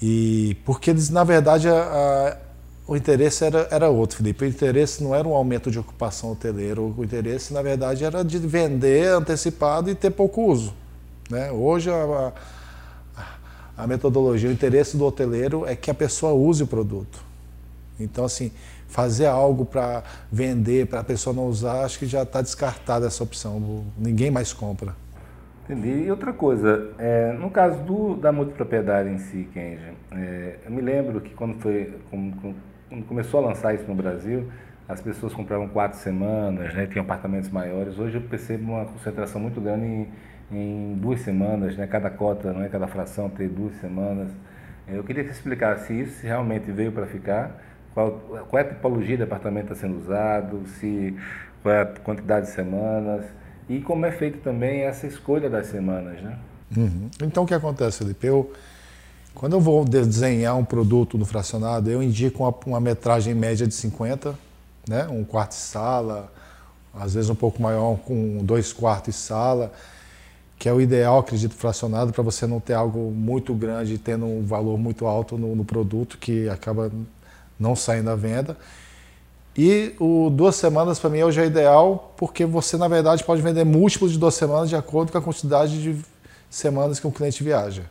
e 0.00 0.56
porque 0.64 0.90
eles, 0.90 1.10
na 1.10 1.24
verdade, 1.24 1.68
a, 1.68 2.38
o 2.86 2.96
interesse 2.96 3.44
era, 3.44 3.66
era 3.70 3.88
outro, 3.88 4.18
Felipe. 4.18 4.44
O 4.44 4.48
interesse 4.48 5.02
não 5.02 5.14
era 5.14 5.26
um 5.26 5.34
aumento 5.34 5.70
de 5.70 5.78
ocupação 5.78 6.32
hoteleira, 6.32 6.80
o 6.80 7.02
interesse, 7.02 7.52
na 7.54 7.62
verdade, 7.62 8.04
era 8.04 8.22
de 8.22 8.38
vender 8.38 9.08
antecipado 9.08 9.90
e 9.90 9.94
ter 9.94 10.10
pouco 10.10 10.42
uso. 10.42 10.74
Né? 11.30 11.50
Hoje, 11.50 11.90
a, 11.90 12.32
a 13.76 13.86
metodologia, 13.86 14.50
o 14.50 14.52
interesse 14.52 14.96
do 14.96 15.04
hoteleiro 15.04 15.66
é 15.66 15.74
que 15.74 15.90
a 15.90 15.94
pessoa 15.94 16.32
use 16.32 16.62
o 16.62 16.66
produto. 16.66 17.24
Então, 17.98 18.24
assim, 18.24 18.52
fazer 18.86 19.26
algo 19.26 19.64
para 19.64 20.04
vender, 20.30 20.86
para 20.86 21.00
a 21.00 21.04
pessoa 21.04 21.34
não 21.34 21.46
usar, 21.46 21.84
acho 21.84 21.98
que 21.98 22.06
já 22.06 22.22
está 22.22 22.42
descartada 22.42 23.06
essa 23.06 23.22
opção. 23.22 23.84
Ninguém 23.96 24.30
mais 24.30 24.52
compra. 24.52 24.94
Entendi. 25.64 26.04
E 26.04 26.10
outra 26.10 26.32
coisa, 26.32 26.90
é, 26.98 27.32
no 27.32 27.50
caso 27.50 27.82
do, 27.84 28.16
da 28.16 28.30
multipropriedade 28.30 29.08
em 29.08 29.18
si, 29.18 29.48
Kenji, 29.54 29.94
é, 30.12 30.58
eu 30.64 30.70
me 30.70 30.82
lembro 30.82 31.20
que 31.22 31.30
quando, 31.30 31.54
foi, 31.54 31.94
quando, 32.10 32.54
quando, 32.94 33.04
começou 33.06 33.40
a 33.40 33.48
lançar 33.48 33.74
isso 33.74 33.84
no 33.86 33.94
Brasil, 33.94 34.48
as 34.88 35.00
pessoas 35.00 35.32
compravam 35.32 35.68
quatro 35.68 35.98
semanas, 35.98 36.72
né, 36.74 36.86
tinham 36.86 37.04
apartamentos 37.04 37.50
maiores. 37.50 37.98
Hoje 37.98 38.16
eu 38.16 38.22
percebo 38.22 38.72
uma 38.72 38.84
concentração 38.84 39.40
muito 39.40 39.60
grande 39.60 39.84
em, 39.84 40.08
em 40.52 40.94
duas 40.94 41.20
semanas, 41.20 41.76
né, 41.76 41.86
cada 41.86 42.10
cota, 42.10 42.52
né, 42.52 42.68
cada 42.70 42.86
fração 42.86 43.28
ter 43.28 43.48
duas 43.48 43.74
semanas. 43.76 44.30
Eu 44.86 45.02
queria 45.02 45.24
que 45.24 45.30
você 45.30 45.36
explicasse 45.36 45.98
isso, 45.98 46.20
se 46.20 46.26
realmente 46.26 46.70
veio 46.70 46.92
para 46.92 47.06
ficar, 47.06 47.60
qual, 47.94 48.12
qual 48.48 48.62
é 48.62 48.66
a 48.66 48.68
tipologia 48.68 49.16
de 49.16 49.22
apartamento 49.22 49.72
está 49.72 49.74
sendo 49.74 49.98
usado, 49.98 50.62
se, 50.66 51.16
qual 51.62 51.74
é 51.74 51.82
a 51.82 51.86
quantidade 51.86 52.46
de 52.46 52.52
semanas 52.52 53.24
e 53.68 53.80
como 53.80 54.04
é 54.04 54.12
feito 54.12 54.38
também 54.38 54.82
essa 54.82 55.06
escolha 55.06 55.48
das 55.48 55.66
semanas, 55.68 56.20
né? 56.20 56.38
Uhum. 56.76 57.08
Então 57.22 57.44
o 57.44 57.46
que 57.46 57.54
acontece, 57.54 57.98
Felipe? 57.98 58.26
Eu, 58.26 58.52
quando 59.34 59.54
eu 59.54 59.60
vou 59.60 59.84
desenhar 59.84 60.56
um 60.56 60.64
produto 60.64 61.18
no 61.18 61.24
fracionado, 61.24 61.90
eu 61.90 62.02
indico 62.02 62.44
uma, 62.44 62.54
uma 62.66 62.80
metragem 62.80 63.34
média 63.34 63.66
de 63.66 63.74
50, 63.74 64.38
né? 64.88 65.08
um 65.08 65.24
quarto 65.24 65.50
de 65.50 65.56
sala, 65.56 66.32
às 66.94 67.14
vezes 67.14 67.28
um 67.28 67.34
pouco 67.34 67.60
maior, 67.60 67.96
com 67.98 68.38
dois 68.44 68.72
quartos 68.72 69.14
de 69.14 69.20
sala, 69.20 69.72
que 70.58 70.68
é 70.68 70.72
o 70.72 70.80
ideal, 70.80 71.18
acredito, 71.18 71.54
fracionado, 71.54 72.12
para 72.12 72.22
você 72.22 72.46
não 72.46 72.60
ter 72.60 72.74
algo 72.74 73.10
muito 73.10 73.52
grande, 73.54 73.98
tendo 73.98 74.24
um 74.24 74.44
valor 74.44 74.78
muito 74.78 75.04
alto 75.04 75.36
no, 75.36 75.56
no 75.56 75.64
produto, 75.64 76.16
que 76.16 76.48
acaba 76.48 76.90
não 77.58 77.74
saindo 77.74 78.10
à 78.10 78.14
venda. 78.14 78.56
E 79.56 79.94
o 80.00 80.30
duas 80.30 80.56
semanas 80.56 80.98
para 80.98 81.10
mim 81.10 81.18
é 81.18 81.24
o 81.24 81.30
ideal, 81.30 82.14
porque 82.16 82.44
você 82.44 82.76
na 82.76 82.88
verdade 82.88 83.22
pode 83.24 83.42
vender 83.42 83.64
múltiplos 83.64 84.12
de 84.12 84.18
duas 84.18 84.34
semanas 84.34 84.68
de 84.68 84.76
acordo 84.76 85.12
com 85.12 85.18
a 85.18 85.22
quantidade 85.22 85.82
de 85.82 86.00
semanas 86.50 86.98
que 86.98 87.06
um 87.06 87.10
cliente 87.10 87.42
viaja. 87.42 87.82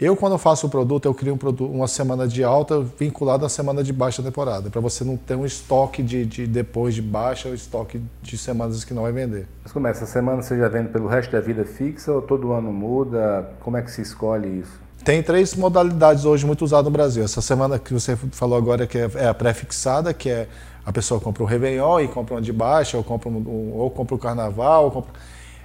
Eu, 0.00 0.16
quando 0.16 0.32
eu 0.32 0.38
faço 0.38 0.66
o 0.66 0.70
produto, 0.70 1.04
eu 1.04 1.12
crio 1.12 1.34
um 1.34 1.36
produto, 1.36 1.70
uma 1.70 1.86
semana 1.86 2.26
de 2.26 2.42
alta 2.42 2.80
vinculada 2.98 3.44
à 3.44 3.50
semana 3.50 3.84
de 3.84 3.92
baixa 3.92 4.22
temporada, 4.22 4.70
para 4.70 4.80
você 4.80 5.04
não 5.04 5.14
ter 5.14 5.34
um 5.34 5.44
estoque 5.44 6.02
de, 6.02 6.24
de 6.24 6.46
depois 6.46 6.94
de 6.94 7.02
baixa, 7.02 7.50
um 7.50 7.54
estoque 7.54 8.00
de 8.22 8.38
semanas 8.38 8.82
que 8.82 8.94
não 8.94 9.02
vai 9.02 9.12
vender. 9.12 9.46
Mas 9.62 9.72
como 9.72 9.86
é? 9.86 9.90
Essa 9.90 10.06
semana 10.06 10.40
você 10.40 10.56
já 10.56 10.68
vende 10.68 10.88
pelo 10.88 11.06
resto 11.06 11.30
da 11.30 11.40
vida 11.40 11.66
fixa 11.66 12.10
ou 12.12 12.22
todo 12.22 12.50
ano 12.52 12.72
muda? 12.72 13.50
Como 13.60 13.76
é 13.76 13.82
que 13.82 13.90
se 13.90 14.00
escolhe 14.00 14.60
isso? 14.60 14.80
Tem 15.04 15.22
três 15.22 15.54
modalidades 15.54 16.24
hoje 16.24 16.46
muito 16.46 16.64
usadas 16.64 16.86
no 16.86 16.90
Brasil. 16.90 17.22
Essa 17.22 17.42
semana 17.42 17.78
que 17.78 17.92
você 17.92 18.16
falou 18.16 18.56
agora 18.56 18.86
que 18.86 18.96
é, 18.96 19.10
é 19.16 19.28
a 19.28 19.34
pré-fixada, 19.34 20.14
que 20.14 20.30
é 20.30 20.48
a 20.82 20.90
pessoa 20.90 21.20
compra 21.20 21.42
o 21.42 21.46
Réveillon 21.46 22.00
e 22.00 22.08
compra 22.08 22.36
uma 22.36 22.40
de 22.40 22.54
baixa, 22.54 22.96
ou 22.96 23.04
compra, 23.04 23.28
um, 23.28 23.72
ou 23.74 23.90
compra 23.90 24.14
o 24.14 24.18
Carnaval. 24.18 24.84
Ou 24.84 24.90
compra... 24.90 25.12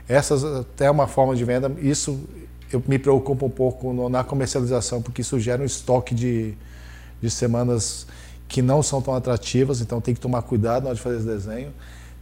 Essas 0.09 0.43
até 0.43 0.91
uma 0.91 1.07
forma 1.07 1.33
de 1.38 1.45
venda. 1.45 1.71
Isso 1.77 2.19
eu 2.76 2.84
me 2.88 2.99
preocupo 2.99 3.45
um 3.45 3.49
pouco 3.49 3.93
no, 3.93 4.09
na 4.09 4.23
comercialização, 4.23 5.01
porque 5.01 5.21
isso 5.21 5.39
gera 5.39 5.61
um 5.61 5.65
estoque 5.65 6.13
de, 6.13 6.53
de 7.21 7.30
semanas 7.30 8.05
que 8.47 8.61
não 8.61 8.84
são 8.84 9.01
tão 9.01 9.15
atrativas, 9.15 9.82
então 9.82 9.99
tem 9.99 10.13
que 10.13 10.19
tomar 10.19 10.41
cuidado 10.43 10.84
na 10.84 10.89
hora 10.89 10.95
de 10.95 11.01
fazer 11.01 11.17
esse 11.17 11.26
desenho. 11.26 11.73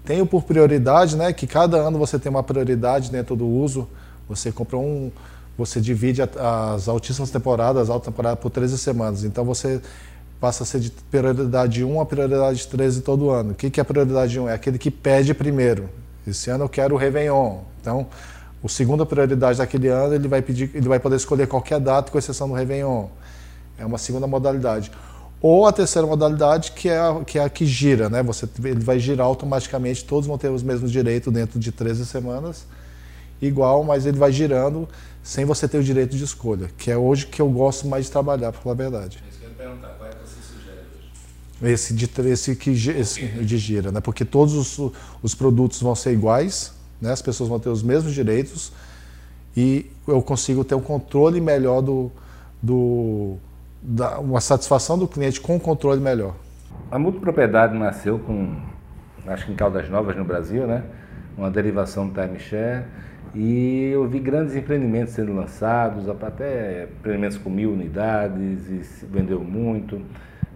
Tenho 0.05 0.25
por 0.25 0.43
prioridade, 0.43 1.15
né, 1.15 1.31
que 1.33 1.47
cada 1.47 1.77
ano 1.77 1.97
você 1.97 2.19
tem 2.19 2.29
uma 2.29 2.43
prioridade 2.43 3.09
dentro 3.09 3.35
do 3.35 3.45
uso. 3.45 3.87
Você 4.27 4.51
compra 4.51 4.77
um, 4.77 5.11
você 5.57 5.79
divide 5.79 6.21
as 6.21 6.87
altíssimas 6.87 7.29
temporadas, 7.29 7.89
a 7.89 7.93
alta 7.93 8.11
temporada 8.11 8.35
por 8.35 8.49
13 8.49 8.77
semanas. 8.77 9.23
Então 9.23 9.45
você 9.45 9.81
passa 10.39 10.63
a 10.63 10.65
ser 10.65 10.79
de 10.81 10.91
prioridade 10.91 11.83
1 11.85 12.01
a 12.01 12.05
prioridade 12.05 12.67
13 12.67 13.01
todo 13.01 13.29
ano. 13.29 13.51
O 13.51 13.55
que 13.55 13.79
é 13.79 13.83
prioridade 13.83 14.37
1? 14.37 14.49
É 14.49 14.53
aquele 14.53 14.77
que 14.77 14.91
pede 14.91 15.33
primeiro. 15.33 15.89
Esse 16.27 16.49
ano 16.49 16.65
eu 16.65 16.69
quero 16.69 16.95
o 16.95 16.97
Réveillon. 16.97 17.59
Então, 17.79 18.07
o 18.63 18.69
segunda 18.69 19.05
prioridade 19.05 19.57
daquele 19.57 19.89
ano, 19.89 20.15
ele 20.15 20.27
vai 20.27 20.41
pedir, 20.41 20.71
ele 20.73 20.87
vai 20.87 20.97
poder 20.97 21.17
escolher 21.17 21.47
qualquer 21.47 21.81
data, 21.81 22.09
com 22.09 22.17
exceção 22.17 22.47
do 22.47 22.53
Réveillon. 22.53 23.07
É 23.77 23.85
uma 23.85 23.97
segunda 23.97 24.25
modalidade. 24.25 24.89
Ou 25.41 25.67
a 25.67 25.73
terceira 25.73 26.07
modalidade, 26.07 26.71
que 26.71 26.87
é 26.87 26.97
a 26.97 27.21
que, 27.25 27.37
é 27.37 27.43
a 27.43 27.49
que 27.49 27.65
gira, 27.65 28.09
né? 28.09 28.23
Você, 28.23 28.47
ele 28.63 28.79
vai 28.79 28.97
girar 28.97 29.27
automaticamente, 29.27 30.05
todos 30.05 30.25
vão 30.25 30.37
ter 30.37 30.49
os 30.49 30.63
mesmos 30.63 30.89
direitos 30.89 31.31
dentro 31.33 31.59
de 31.59 31.73
13 31.73 32.05
semanas, 32.05 32.65
igual, 33.41 33.83
mas 33.83 34.05
ele 34.05 34.17
vai 34.17 34.31
girando 34.31 34.87
sem 35.21 35.43
você 35.43 35.67
ter 35.67 35.77
o 35.77 35.83
direito 35.83 36.15
de 36.15 36.23
escolha, 36.23 36.69
que 36.77 36.89
é 36.89 36.95
hoje 36.97 37.27
que 37.27 37.41
eu 37.41 37.49
gosto 37.49 37.85
mais 37.85 38.05
de 38.05 38.11
trabalhar, 38.11 38.53
para 38.53 38.61
falar 38.61 38.75
a 38.75 38.77
verdade. 38.77 39.21
É 39.25 39.29
isso 39.29 39.39
que 39.39 39.45
eu 39.45 39.49
ia 39.49 39.55
perguntar, 39.55 39.89
qual 39.97 40.09
é 40.09 41.71
esse 41.71 41.93
de, 41.93 42.09
esse 42.29 42.55
que, 42.55 42.71
esse 42.71 43.25
de 43.25 43.57
gira, 43.57 43.91
né? 43.91 44.01
porque 44.01 44.25
todos 44.25 44.53
os, 44.53 44.91
os 45.21 45.35
produtos 45.35 45.81
vão 45.81 45.95
ser 45.95 46.11
iguais, 46.11 46.73
né? 47.03 47.11
as 47.11 47.21
pessoas 47.21 47.49
vão 47.49 47.59
ter 47.59 47.69
os 47.69 47.83
mesmos 47.83 48.13
direitos 48.13 48.71
e 49.55 49.91
eu 50.07 50.21
consigo 50.21 50.63
ter 50.63 50.73
um 50.73 50.81
controle 50.81 51.39
melhor 51.39 51.81
do, 51.81 52.11
do 52.61 53.35
da, 53.81 54.19
uma 54.19 54.41
satisfação 54.41 54.97
do 54.97 55.07
cliente 55.07 55.39
com 55.39 55.57
um 55.57 55.59
controle 55.59 55.99
melhor. 55.99 56.33
A 56.89 56.97
multipropriedade 56.97 57.77
nasceu 57.77 58.17
com, 58.19 58.55
acho 59.27 59.45
que 59.45 59.51
em 59.51 59.55
Caldas 59.55 59.89
Novas, 59.89 60.15
no 60.15 60.23
Brasil, 60.23 60.65
né? 60.65 60.83
Uma 61.37 61.51
derivação 61.51 62.07
do 62.07 62.13
timeshare. 62.13 62.85
E 63.35 63.89
eu 63.91 64.07
vi 64.07 64.19
grandes 64.19 64.55
empreendimentos 64.55 65.13
sendo 65.13 65.33
lançados, 65.33 66.07
até 66.07 66.83
empreendimentos 66.83 67.37
com 67.37 67.49
mil 67.49 67.71
unidades, 67.71 68.69
e 68.69 68.83
se 68.83 69.05
vendeu 69.05 69.39
muito. 69.39 70.01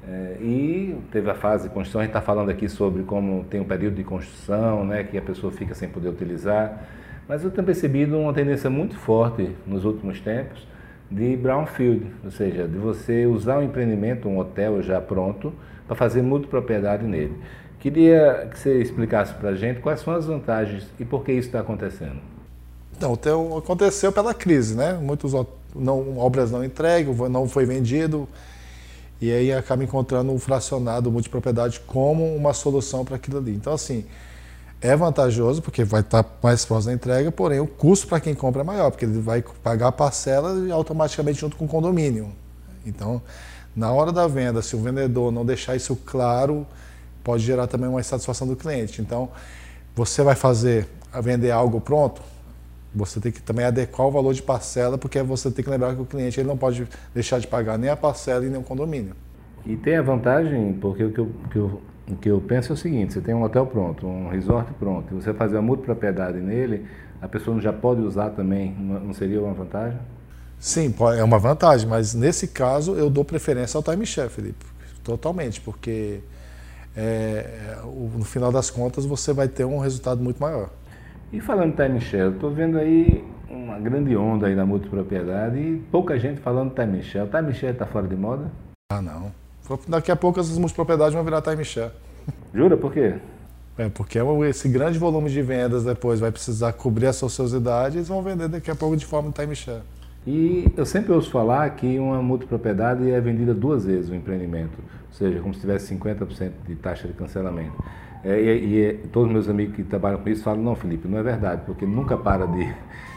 É, 0.10 0.38
e 0.42 0.98
teve 1.12 1.30
a 1.30 1.36
fase 1.36 1.68
de 1.68 1.74
construção, 1.74 2.00
a 2.00 2.04
gente 2.06 2.12
está 2.12 2.22
falando 2.22 2.50
aqui 2.50 2.70
sobre 2.70 3.04
como 3.04 3.44
tem 3.50 3.60
um 3.60 3.66
período 3.66 3.96
de 3.96 4.04
construção, 4.04 4.86
né, 4.86 5.04
que 5.04 5.18
a 5.18 5.22
pessoa 5.22 5.52
fica 5.52 5.76
sem 5.76 5.90
poder 5.90 6.10
utilizar. 6.10 6.88
Mas 7.28 7.44
eu 7.44 7.52
tenho 7.52 7.66
percebido 7.66 8.18
uma 8.18 8.34
tendência 8.34 8.70
muito 8.70 8.96
forte 8.96 9.54
nos 9.66 9.84
últimos 9.84 10.22
tempos 10.22 10.66
de 11.12 11.36
brownfield, 11.36 12.06
ou 12.24 12.32
seja, 12.32 12.68
de 12.68 12.78
você 12.78 13.26
usar 13.26 13.60
um 13.60 13.64
empreendimento, 13.64 14.30
um 14.30 14.38
hotel 14.38 14.82
já 14.82 15.00
pronto, 15.02 15.54
para 15.86 15.96
fazer 15.96 16.22
multipropriedade 16.22 17.06
nele. 17.06 17.38
Queria 17.80 18.48
que 18.50 18.58
você 18.58 18.82
explicasse 18.82 19.34
para 19.34 19.50
a 19.50 19.56
gente 19.56 19.80
quais 19.80 20.00
são 20.02 20.14
as 20.14 20.26
vantagens 20.26 20.88
e 21.00 21.06
por 21.06 21.24
que 21.24 21.32
isso 21.32 21.48
está 21.48 21.60
acontecendo. 21.60 22.18
Então, 22.96 23.14
hotel 23.14 23.58
aconteceu 23.58 24.12
pela 24.12 24.34
crise, 24.34 24.76
né? 24.76 24.94
Muitas 24.94 25.32
não, 25.76 26.18
obras 26.18 26.52
não 26.52 26.64
entregues, 26.64 27.18
não 27.30 27.48
foi 27.48 27.66
vendido, 27.66 28.28
e 29.20 29.32
aí 29.32 29.52
acaba 29.52 29.84
encontrando 29.84 30.34
o 30.34 30.40
fracionado 30.40 31.12
multipropriedade 31.12 31.80
como 31.82 32.36
uma 32.36 32.54
solução 32.54 33.04
para 33.04 33.16
aquilo 33.16 33.38
ali. 33.38 33.54
Então, 33.54 33.74
assim, 33.74 34.06
é 34.80 34.96
vantajoso 34.96 35.62
porque 35.62 35.84
vai 35.84 36.02
estar 36.02 36.24
mais 36.42 36.64
próximo 36.64 36.92
da 36.92 36.96
entrega, 36.96 37.32
porém 37.32 37.60
o 37.60 37.68
custo 37.68 38.08
para 38.08 38.20
quem 38.20 38.36
compra 38.36 38.62
é 38.62 38.64
maior, 38.64 38.92
porque 38.92 39.06
ele 39.06 39.20
vai 39.20 39.44
pagar 39.64 39.88
a 39.88 39.92
parcela 39.92 40.54
automaticamente 40.72 41.40
junto 41.40 41.58
com 41.58 41.66
o 41.66 41.68
condomínio. 41.68 42.32
Então, 42.86 43.22
na 43.76 43.92
hora 43.92 44.12
da 44.12 44.28
venda, 44.28 44.62
se 44.62 44.76
o 44.76 44.80
vendedor 44.80 45.32
não 45.32 45.46
deixar 45.46 45.76
isso 45.76 45.96
claro, 45.96 46.66
pode 47.24 47.44
gerar 47.44 47.68
também 47.68 47.90
uma 47.90 48.00
insatisfação 48.00 48.48
do 48.48 48.56
cliente. 48.56 49.02
Então, 49.02 49.30
você 49.96 50.22
vai 50.22 50.36
fazer, 50.36 50.88
vender 51.22 51.52
algo 51.52 51.82
pronto, 51.82 52.22
você 52.94 53.20
tem 53.20 53.32
que 53.32 53.42
também 53.42 53.66
adequar 53.66 54.08
o 54.08 54.12
valor 54.12 54.34
de 54.34 54.42
parcela, 54.42 54.98
porque 54.98 55.22
você 55.22 55.52
tem 55.52 55.64
que 55.64 55.70
lembrar 55.70 55.96
que 55.96 56.02
o 56.02 56.06
cliente 56.06 56.40
ele 56.40 56.48
não 56.48 56.58
pode 56.58 56.88
deixar 57.14 57.40
de 57.40 57.48
pagar 57.48 57.78
nem 57.78 57.90
a 57.90 57.96
parcela 57.96 58.46
e 58.46 58.50
nem 58.50 58.60
o 58.60 58.64
condomínio. 58.64 59.14
E 59.66 59.76
tem 59.76 59.98
a 59.98 60.02
vantagem, 60.02 60.74
porque 60.80 61.04
o 61.04 61.12
que 61.12 61.20
eu, 61.20 61.32
que 61.52 61.58
eu, 61.58 61.82
o 62.10 62.16
que 62.16 62.30
eu 62.30 62.40
penso 62.40 62.72
é 62.72 62.74
o 62.74 62.78
seguinte, 62.78 63.14
você 63.14 63.22
tem 63.22 63.36
um 63.36 63.44
hotel 63.44 63.66
pronto, 63.66 64.08
um 64.08 64.30
resort 64.30 64.72
pronto, 64.80 65.14
e 65.14 65.22
você 65.22 65.34
fazer 65.34 65.58
uma 65.58 65.76
propriedade 65.76 66.40
nele, 66.40 66.86
a 67.22 67.28
pessoa 67.28 67.60
já 67.60 67.74
pode 67.74 68.02
usar 68.02 68.30
também, 68.30 68.74
não 68.80 69.14
seria 69.14 69.42
uma 69.42 69.54
vantagem? 69.54 70.00
Sim, 70.60 70.94
é 71.18 71.24
uma 71.24 71.38
vantagem, 71.38 71.88
mas 71.88 72.14
nesse 72.14 72.48
caso 72.48 72.96
eu 72.96 73.10
dou 73.10 73.26
preferência 73.26 73.78
ao 73.78 73.84
timeshare, 73.84 74.30
Felipe, 74.30 74.66
totalmente, 75.04 75.62
porque 75.62 76.22
é, 76.96 77.78
no 77.84 78.26
final 78.26 78.52
das 78.52 78.70
contas 78.70 79.06
você 79.06 79.34
vai 79.34 79.48
ter 79.48 79.66
um 79.66 79.78
resultado 79.78 80.24
muito 80.24 80.40
maior. 80.42 80.70
E 81.32 81.42
falando 81.42 81.74
em 81.74 81.76
timeshare, 81.76 82.24
eu 82.24 82.32
estou 82.32 82.52
vendo 82.52 82.78
aí 82.78 83.24
uma 83.50 83.78
grande 83.80 84.16
onda 84.16 84.48
aí 84.48 84.56
na 84.56 84.66
multipropriedade 84.66 85.58
e 85.58 85.84
pouca 85.92 86.18
gente 86.18 86.40
falando 86.40 86.74
timeshare. 86.74 87.28
O 87.28 87.30
timeshare 87.30 87.74
está 87.74 87.86
fora 87.86 88.08
de 88.08 88.16
moda? 88.16 88.50
Ah, 88.92 89.02
não. 89.02 89.32
Daqui 89.88 90.10
a 90.10 90.16
pouco 90.16 90.40
essas 90.40 90.58
multipropriedades 90.58 91.14
vão 91.14 91.24
virar 91.26 91.42
timeshare. 91.42 91.92
Jura? 92.54 92.78
Por 92.78 92.94
quê? 92.94 93.16
É, 93.78 93.90
porque 93.90 94.18
esse 94.50 94.70
grande 94.70 94.98
volume 94.98 95.30
de 95.30 95.42
vendas 95.42 95.84
depois 95.84 96.20
vai 96.20 96.32
precisar 96.32 96.72
cobrir 96.74 97.08
as 97.08 97.22
ociosidade 97.22 97.96
e 97.96 97.98
eles 98.00 98.08
vão 98.08 98.22
vender 98.22 98.48
daqui 98.48 98.72
a 98.72 98.76
pouco 98.76 98.96
de 98.96 99.06
forma 99.06 99.30
timeshare. 99.32 99.84
E 100.26 100.72
eu 100.76 100.86
sempre 100.86 101.12
ouço 101.12 101.30
falar 101.30 101.70
que 101.72 102.00
uma 102.00 102.22
multipropriedade 102.22 103.10
é 103.12 103.20
vendida 103.20 103.54
duas 103.54 103.86
vezes 103.86 104.10
o 104.10 104.16
empreendimento, 104.16 104.78
ou 104.80 105.14
seja, 105.14 105.40
como 105.40 105.54
se 105.54 105.60
tivesse 105.60 105.94
50% 105.94 106.52
de 106.66 106.76
taxa 106.76 107.08
de 107.08 107.14
cancelamento. 107.14 107.76
É, 108.24 108.40
e, 108.42 108.80
e, 108.80 108.94
todos 109.12 109.28
os 109.28 109.34
meus 109.34 109.50
amigos 109.50 109.76
que 109.76 109.84
trabalham 109.84 110.20
com 110.20 110.30
isso 110.30 110.44
falam, 110.44 110.62
não, 110.62 110.76
Felipe, 110.76 111.08
não 111.08 111.18
é 111.18 111.24
verdade, 111.24 111.62
porque 111.66 111.86
nunca 111.86 112.18
para 112.18 112.46
de, 112.48 112.66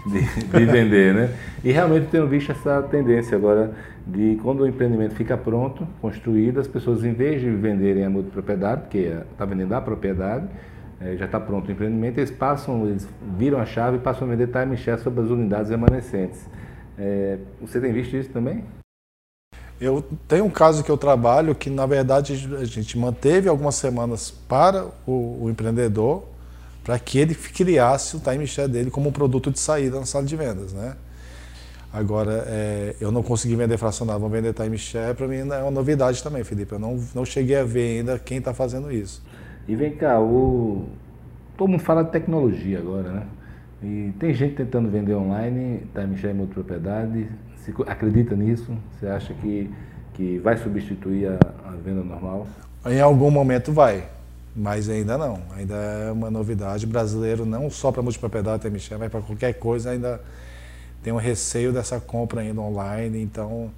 de, 0.07 0.49
de 0.49 0.65
vender, 0.67 1.15
né? 1.15 1.35
E 1.65 1.73
realmente 1.73 2.09
tenho 2.09 2.27
visto 2.27 2.53
essa 2.53 2.83
tendência 2.83 3.37
agora 3.37 3.73
de 4.07 4.39
quando 4.43 4.61
o 4.61 4.67
empreendimento 4.67 5.15
fica 5.15 5.37
pronto, 5.37 5.87
construído, 6.01 6.61
as 6.61 6.69
pessoas, 6.69 7.05
em 7.05 7.13
vez 7.13 7.41
de 7.41 7.51
venderem 7.51 8.05
a 8.05 8.11
multipropriedade, 8.11 8.83
porque 8.83 9.13
está 9.33 9.45
vendendo 9.45 9.73
a 9.75 9.81
propriedade, 9.81 10.47
é, 11.01 11.17
já 11.17 11.25
está 11.25 11.41
pronto 11.41 11.69
o 11.69 11.73
empreendimento, 11.73 12.19
eles 12.19 12.31
passam, 12.31 12.87
eles 12.87 13.09
viram 13.39 13.59
a 13.59 13.65
chave 13.65 13.97
e 13.97 14.01
passam 14.01 14.29
a 14.29 14.31
vender 14.31 14.49
time 14.49 14.77
share 14.77 15.01
sobre 15.01 15.25
as 15.25 15.31
unidades 15.31 15.71
remanescentes. 15.71 16.47
É, 16.99 17.39
você 17.61 17.81
tem 17.81 17.93
visto 17.93 18.15
isso 18.17 18.31
também? 18.31 18.63
Eu 19.81 20.05
tenho 20.29 20.45
um 20.45 20.51
caso 20.51 20.85
que 20.85 20.91
eu 20.91 20.97
trabalho 20.99 21.55
que, 21.55 21.71
na 21.71 21.87
verdade, 21.87 22.35
a 22.61 22.65
gente 22.65 22.99
manteve 22.99 23.49
algumas 23.49 23.77
semanas 23.77 24.31
para 24.31 24.87
o, 25.07 25.45
o 25.45 25.51
empreendedor 25.51 26.25
para 26.85 26.99
que 26.99 27.19
ele 27.19 27.35
criasse 27.35 28.17
o 28.17 28.21
timeshare 28.21 28.71
dele 28.71 28.91
como 28.91 29.09
um 29.09 29.13
produto 29.13 29.51
de 29.51 29.59
saída 29.59 29.99
na 29.99 30.05
sala 30.05 30.25
de 30.25 30.37
vendas, 30.37 30.73
né? 30.73 30.97
Agora, 31.93 32.45
é, 32.47 32.95
eu 33.01 33.11
não 33.11 33.23
consegui 33.23 33.57
vender 33.57 33.77
fracionado, 33.77 34.21
vou 34.21 34.29
vender 34.29 34.53
timeshare, 34.53 35.15
para 35.15 35.27
mim 35.27 35.37
é 35.37 35.63
uma 35.63 35.71
novidade 35.71 36.23
também, 36.23 36.45
Felipe. 36.45 36.73
Eu 36.73 36.79
não, 36.79 37.03
não 37.15 37.25
cheguei 37.25 37.57
a 37.57 37.65
ver 37.65 37.99
ainda 37.99 38.19
quem 38.19 38.39
está 38.39 38.55
fazendo 38.55 38.93
isso. 38.93 39.23
E 39.67 39.75
vem 39.75 39.93
cá, 39.97 40.21
o... 40.21 40.89
todo 41.57 41.69
mundo 41.69 41.81
fala 41.83 42.05
de 42.05 42.11
tecnologia 42.11 42.79
agora, 42.79 43.11
né? 43.11 43.27
E 43.83 44.13
tem 44.19 44.35
gente 44.35 44.57
tentando 44.57 44.91
vender 44.91 45.15
online, 45.15 45.85
timeshare 45.95 46.37
em 46.37 46.41
outra 46.41 46.55
propriedade, 46.55 47.29
você 47.61 47.75
acredita 47.87 48.35
nisso? 48.35 48.77
Você 48.93 49.07
acha 49.07 49.35
que, 49.35 49.71
que 50.15 50.39
vai 50.39 50.57
substituir 50.57 51.29
a, 51.29 51.39
a 51.69 51.71
venda 51.73 52.03
normal? 52.03 52.47
Em 52.87 53.01
algum 53.01 53.31
momento 53.31 53.73
vai, 53.73 54.05
mas 54.57 54.89
ainda 54.89 55.19
não. 55.19 55.41
Ainda 55.57 55.75
é 55.75 56.11
uma 56.11 56.31
novidade. 56.31 56.87
O 56.87 56.89
brasileiro, 56.89 57.45
não 57.45 57.69
só 57.71 57.93
para 57.93 58.03
multipropriedade, 58.03 58.69
Michel, 58.71 58.99
mas 58.99 59.11
para 59.11 59.21
qualquer 59.21 59.53
coisa, 59.55 59.91
ainda 59.91 60.21
tem 61.03 61.13
um 61.13 61.19
receio 61.19 61.73
dessa 61.73 62.01
compra 62.01 62.41
ainda 62.41 62.61
online. 62.61 63.23
Então. 63.23 63.71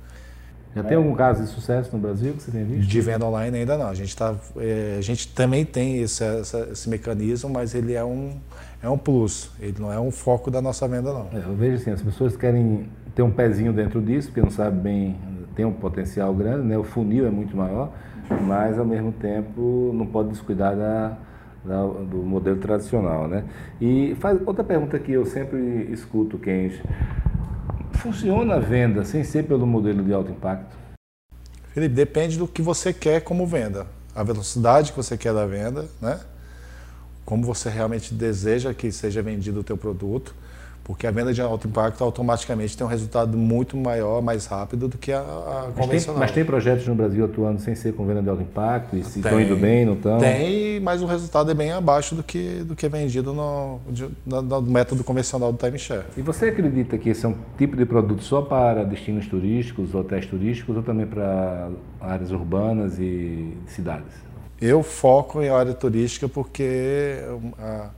Já 0.74 0.82
tem 0.82 0.96
algum 0.96 1.14
caso 1.14 1.42
de 1.42 1.50
sucesso 1.50 1.90
no 1.92 1.98
Brasil 1.98 2.32
que 2.32 2.42
você 2.42 2.50
tem 2.50 2.64
visto? 2.64 2.88
De 2.88 3.00
venda 3.00 3.26
online 3.26 3.58
ainda 3.58 3.76
não. 3.76 3.88
A 3.88 3.94
gente, 3.94 4.16
tá, 4.16 4.34
é, 4.56 4.96
a 4.98 5.02
gente 5.02 5.28
também 5.28 5.66
tem 5.66 6.00
esse, 6.00 6.24
esse, 6.24 6.56
esse 6.70 6.88
mecanismo, 6.88 7.50
mas 7.50 7.74
ele 7.74 7.92
é 7.92 8.04
um, 8.04 8.38
é 8.82 8.88
um 8.88 8.96
plus. 8.96 9.50
Ele 9.60 9.76
não 9.78 9.92
é 9.92 10.00
um 10.00 10.10
foco 10.10 10.50
da 10.50 10.62
nossa 10.62 10.88
venda, 10.88 11.12
não. 11.12 11.28
É, 11.32 11.44
eu 11.44 11.54
vejo 11.54 11.74
assim, 11.74 11.90
as 11.90 12.00
pessoas 12.00 12.36
querem 12.36 12.88
tem 13.14 13.24
um 13.24 13.30
pezinho 13.30 13.72
dentro 13.72 14.00
disso, 14.00 14.28
porque 14.28 14.40
não 14.40 14.50
sabe 14.50 14.80
bem, 14.80 15.16
tem 15.54 15.64
um 15.64 15.72
potencial 15.72 16.32
grande, 16.34 16.66
né? 16.66 16.78
o 16.78 16.84
funil 16.84 17.26
é 17.26 17.30
muito 17.30 17.56
maior, 17.56 17.92
mas 18.42 18.78
ao 18.78 18.84
mesmo 18.84 19.12
tempo 19.12 19.90
não 19.94 20.06
pode 20.06 20.30
descuidar 20.30 20.74
da, 20.74 21.18
da, 21.64 21.82
do 21.84 22.18
modelo 22.18 22.58
tradicional. 22.58 23.28
Né? 23.28 23.44
E 23.80 24.16
faz 24.18 24.40
outra 24.46 24.64
pergunta 24.64 24.98
que 24.98 25.12
eu 25.12 25.26
sempre 25.26 25.88
escuto, 25.92 26.38
Kenji. 26.38 26.82
Funciona 27.92 28.54
a 28.54 28.58
venda 28.58 29.04
sem 29.04 29.22
ser 29.22 29.44
pelo 29.44 29.66
modelo 29.66 30.02
de 30.02 30.12
alto 30.12 30.30
impacto? 30.30 30.76
Felipe, 31.68 31.94
depende 31.94 32.38
do 32.38 32.48
que 32.48 32.60
você 32.60 32.92
quer 32.92 33.20
como 33.20 33.46
venda. 33.46 33.86
A 34.14 34.22
velocidade 34.22 34.90
que 34.90 34.96
você 34.96 35.16
quer 35.16 35.32
da 35.32 35.46
venda, 35.46 35.86
né? 36.00 36.18
como 37.24 37.44
você 37.44 37.70
realmente 37.70 38.12
deseja 38.14 38.74
que 38.74 38.90
seja 38.90 39.22
vendido 39.22 39.60
o 39.60 39.64
teu 39.64 39.76
produto 39.76 40.34
porque 40.84 41.06
a 41.06 41.10
venda 41.10 41.32
de 41.32 41.40
alto 41.40 41.68
impacto 41.68 42.02
automaticamente 42.02 42.76
tem 42.76 42.86
um 42.86 42.90
resultado 42.90 43.38
muito 43.38 43.76
maior, 43.76 44.20
mais 44.20 44.46
rápido 44.46 44.88
do 44.88 44.98
que 44.98 45.12
a, 45.12 45.20
a 45.20 45.64
mas 45.66 45.74
convencional. 45.74 46.14
Tem, 46.14 46.20
mas 46.20 46.30
tem 46.32 46.44
projetos 46.44 46.86
no 46.86 46.94
Brasil 46.94 47.24
atuando 47.24 47.60
sem 47.60 47.74
ser 47.74 47.94
com 47.94 48.04
venda 48.04 48.22
de 48.22 48.28
alto 48.28 48.42
impacto 48.42 48.96
e 48.96 49.04
se 49.04 49.20
estão 49.20 49.40
indo 49.40 49.56
bem, 49.56 49.84
não 49.84 49.94
estão? 49.94 50.18
Tem, 50.18 50.80
mas 50.80 51.00
o 51.00 51.06
resultado 51.06 51.50
é 51.50 51.54
bem 51.54 51.70
abaixo 51.70 52.14
do 52.14 52.22
que, 52.22 52.64
do 52.64 52.74
que 52.74 52.86
é 52.86 52.88
vendido 52.88 53.32
no, 53.32 53.80
no, 54.26 54.42
no 54.42 54.62
método 54.62 55.04
convencional 55.04 55.52
do 55.52 55.58
timeshare. 55.58 56.04
E 56.16 56.22
você 56.22 56.46
acredita 56.46 56.98
que 56.98 57.10
esse 57.10 57.24
é 57.24 57.28
um 57.28 57.36
tipo 57.56 57.76
de 57.76 57.86
produto 57.86 58.22
só 58.22 58.42
para 58.42 58.84
destinos 58.84 59.26
turísticos, 59.26 59.94
hotéis 59.94 60.26
turísticos 60.26 60.76
ou 60.76 60.82
também 60.82 61.06
para 61.06 61.68
áreas 62.00 62.32
urbanas 62.32 62.98
e 62.98 63.56
cidades? 63.66 64.12
Eu 64.60 64.82
foco 64.82 65.42
em 65.42 65.48
área 65.48 65.74
turística 65.74 66.28
porque 66.28 67.18
a, 67.58 67.90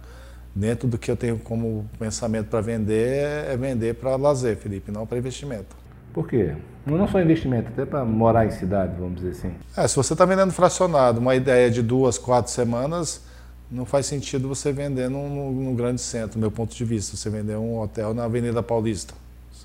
dentro 0.54 0.86
do 0.86 0.96
que 0.96 1.10
eu 1.10 1.16
tenho 1.16 1.38
como 1.38 1.88
pensamento 1.98 2.48
para 2.48 2.60
vender, 2.60 3.46
é 3.50 3.56
vender 3.56 3.94
para 3.94 4.16
lazer, 4.16 4.56
Felipe, 4.56 4.92
não 4.92 5.06
para 5.06 5.18
investimento. 5.18 5.76
Por 6.12 6.28
quê? 6.28 6.54
Não 6.86 7.08
só 7.08 7.20
investimento, 7.20 7.68
até 7.68 7.84
para 7.84 8.04
morar 8.04 8.46
em 8.46 8.50
cidade, 8.50 8.94
vamos 8.98 9.16
dizer 9.16 9.30
assim. 9.30 9.54
É, 9.76 9.88
se 9.88 9.96
você 9.96 10.12
está 10.12 10.24
vendendo 10.24 10.52
fracionado, 10.52 11.18
uma 11.18 11.34
ideia 11.34 11.70
de 11.70 11.82
duas, 11.82 12.18
quatro 12.18 12.52
semanas, 12.52 13.22
não 13.70 13.84
faz 13.84 14.06
sentido 14.06 14.46
você 14.46 14.70
vender 14.70 15.08
num, 15.08 15.52
num, 15.52 15.74
grande 15.74 16.00
centro, 16.00 16.38
do 16.38 16.40
meu 16.40 16.50
ponto 16.50 16.74
de 16.74 16.84
vista. 16.84 17.16
Você 17.16 17.30
vender 17.30 17.56
um 17.56 17.80
hotel 17.80 18.14
na 18.14 18.24
Avenida 18.24 18.62
Paulista. 18.62 19.14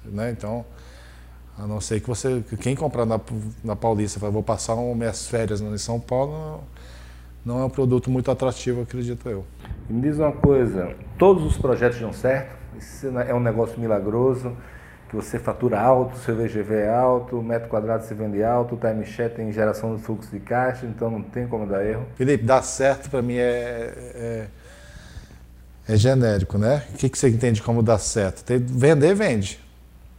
Né? 0.05 0.31
Então, 0.31 0.65
a 1.57 1.67
não 1.67 1.81
ser 1.81 1.99
que 1.99 2.07
você. 2.07 2.41
Quem 2.61 2.75
comprar 2.75 3.05
na, 3.05 3.19
na 3.63 3.75
Paulista 3.75 4.19
vou 4.31 4.41
passar 4.41 4.75
um, 4.75 4.95
minhas 4.95 5.27
férias 5.27 5.61
em 5.61 5.77
São 5.77 5.99
Paulo, 5.99 6.63
não 7.45 7.59
é 7.61 7.65
um 7.65 7.69
produto 7.69 8.09
muito 8.09 8.29
atrativo, 8.29 8.81
acredito 8.81 9.27
eu. 9.29 9.45
E 9.89 9.93
me 9.93 10.01
diz 10.01 10.17
uma 10.17 10.31
coisa, 10.31 10.93
todos 11.17 11.43
os 11.43 11.57
projetos 11.57 11.99
dão 11.99 12.13
certo? 12.13 12.55
Isso 12.77 13.07
é 13.07 13.33
um 13.33 13.39
negócio 13.39 13.79
milagroso 13.79 14.55
que 15.09 15.15
você 15.15 15.39
fatura 15.39 15.79
alto, 15.79 16.17
seu 16.19 16.35
VGV 16.35 16.75
é 16.75 16.89
alto, 16.89 17.41
metro 17.41 17.67
quadrado 17.67 18.05
se 18.05 18.13
vende 18.13 18.43
alto, 18.43 18.75
o 18.75 18.77
timeshare 18.77 19.33
tem 19.33 19.51
geração 19.51 19.95
de 19.95 20.03
fluxo 20.03 20.29
de 20.29 20.39
caixa, 20.39 20.85
então 20.85 21.09
não 21.09 21.23
tem 21.23 21.47
como 21.47 21.65
dar 21.65 21.83
erro. 21.83 22.05
Felipe, 22.15 22.43
dar 22.43 22.61
certo 22.61 23.09
para 23.09 23.21
mim 23.21 23.33
é, 23.33 23.93
é, 24.15 24.47
é, 25.87 25.97
genérico, 25.97 26.59
né? 26.59 26.83
O 26.93 26.97
que, 26.97 27.09
que 27.09 27.17
você 27.17 27.27
entende 27.27 27.59
como 27.61 27.81
dar 27.81 27.97
certo? 27.97 28.43
Tem, 28.43 28.59
vender, 28.59 29.15
vende. 29.15 29.59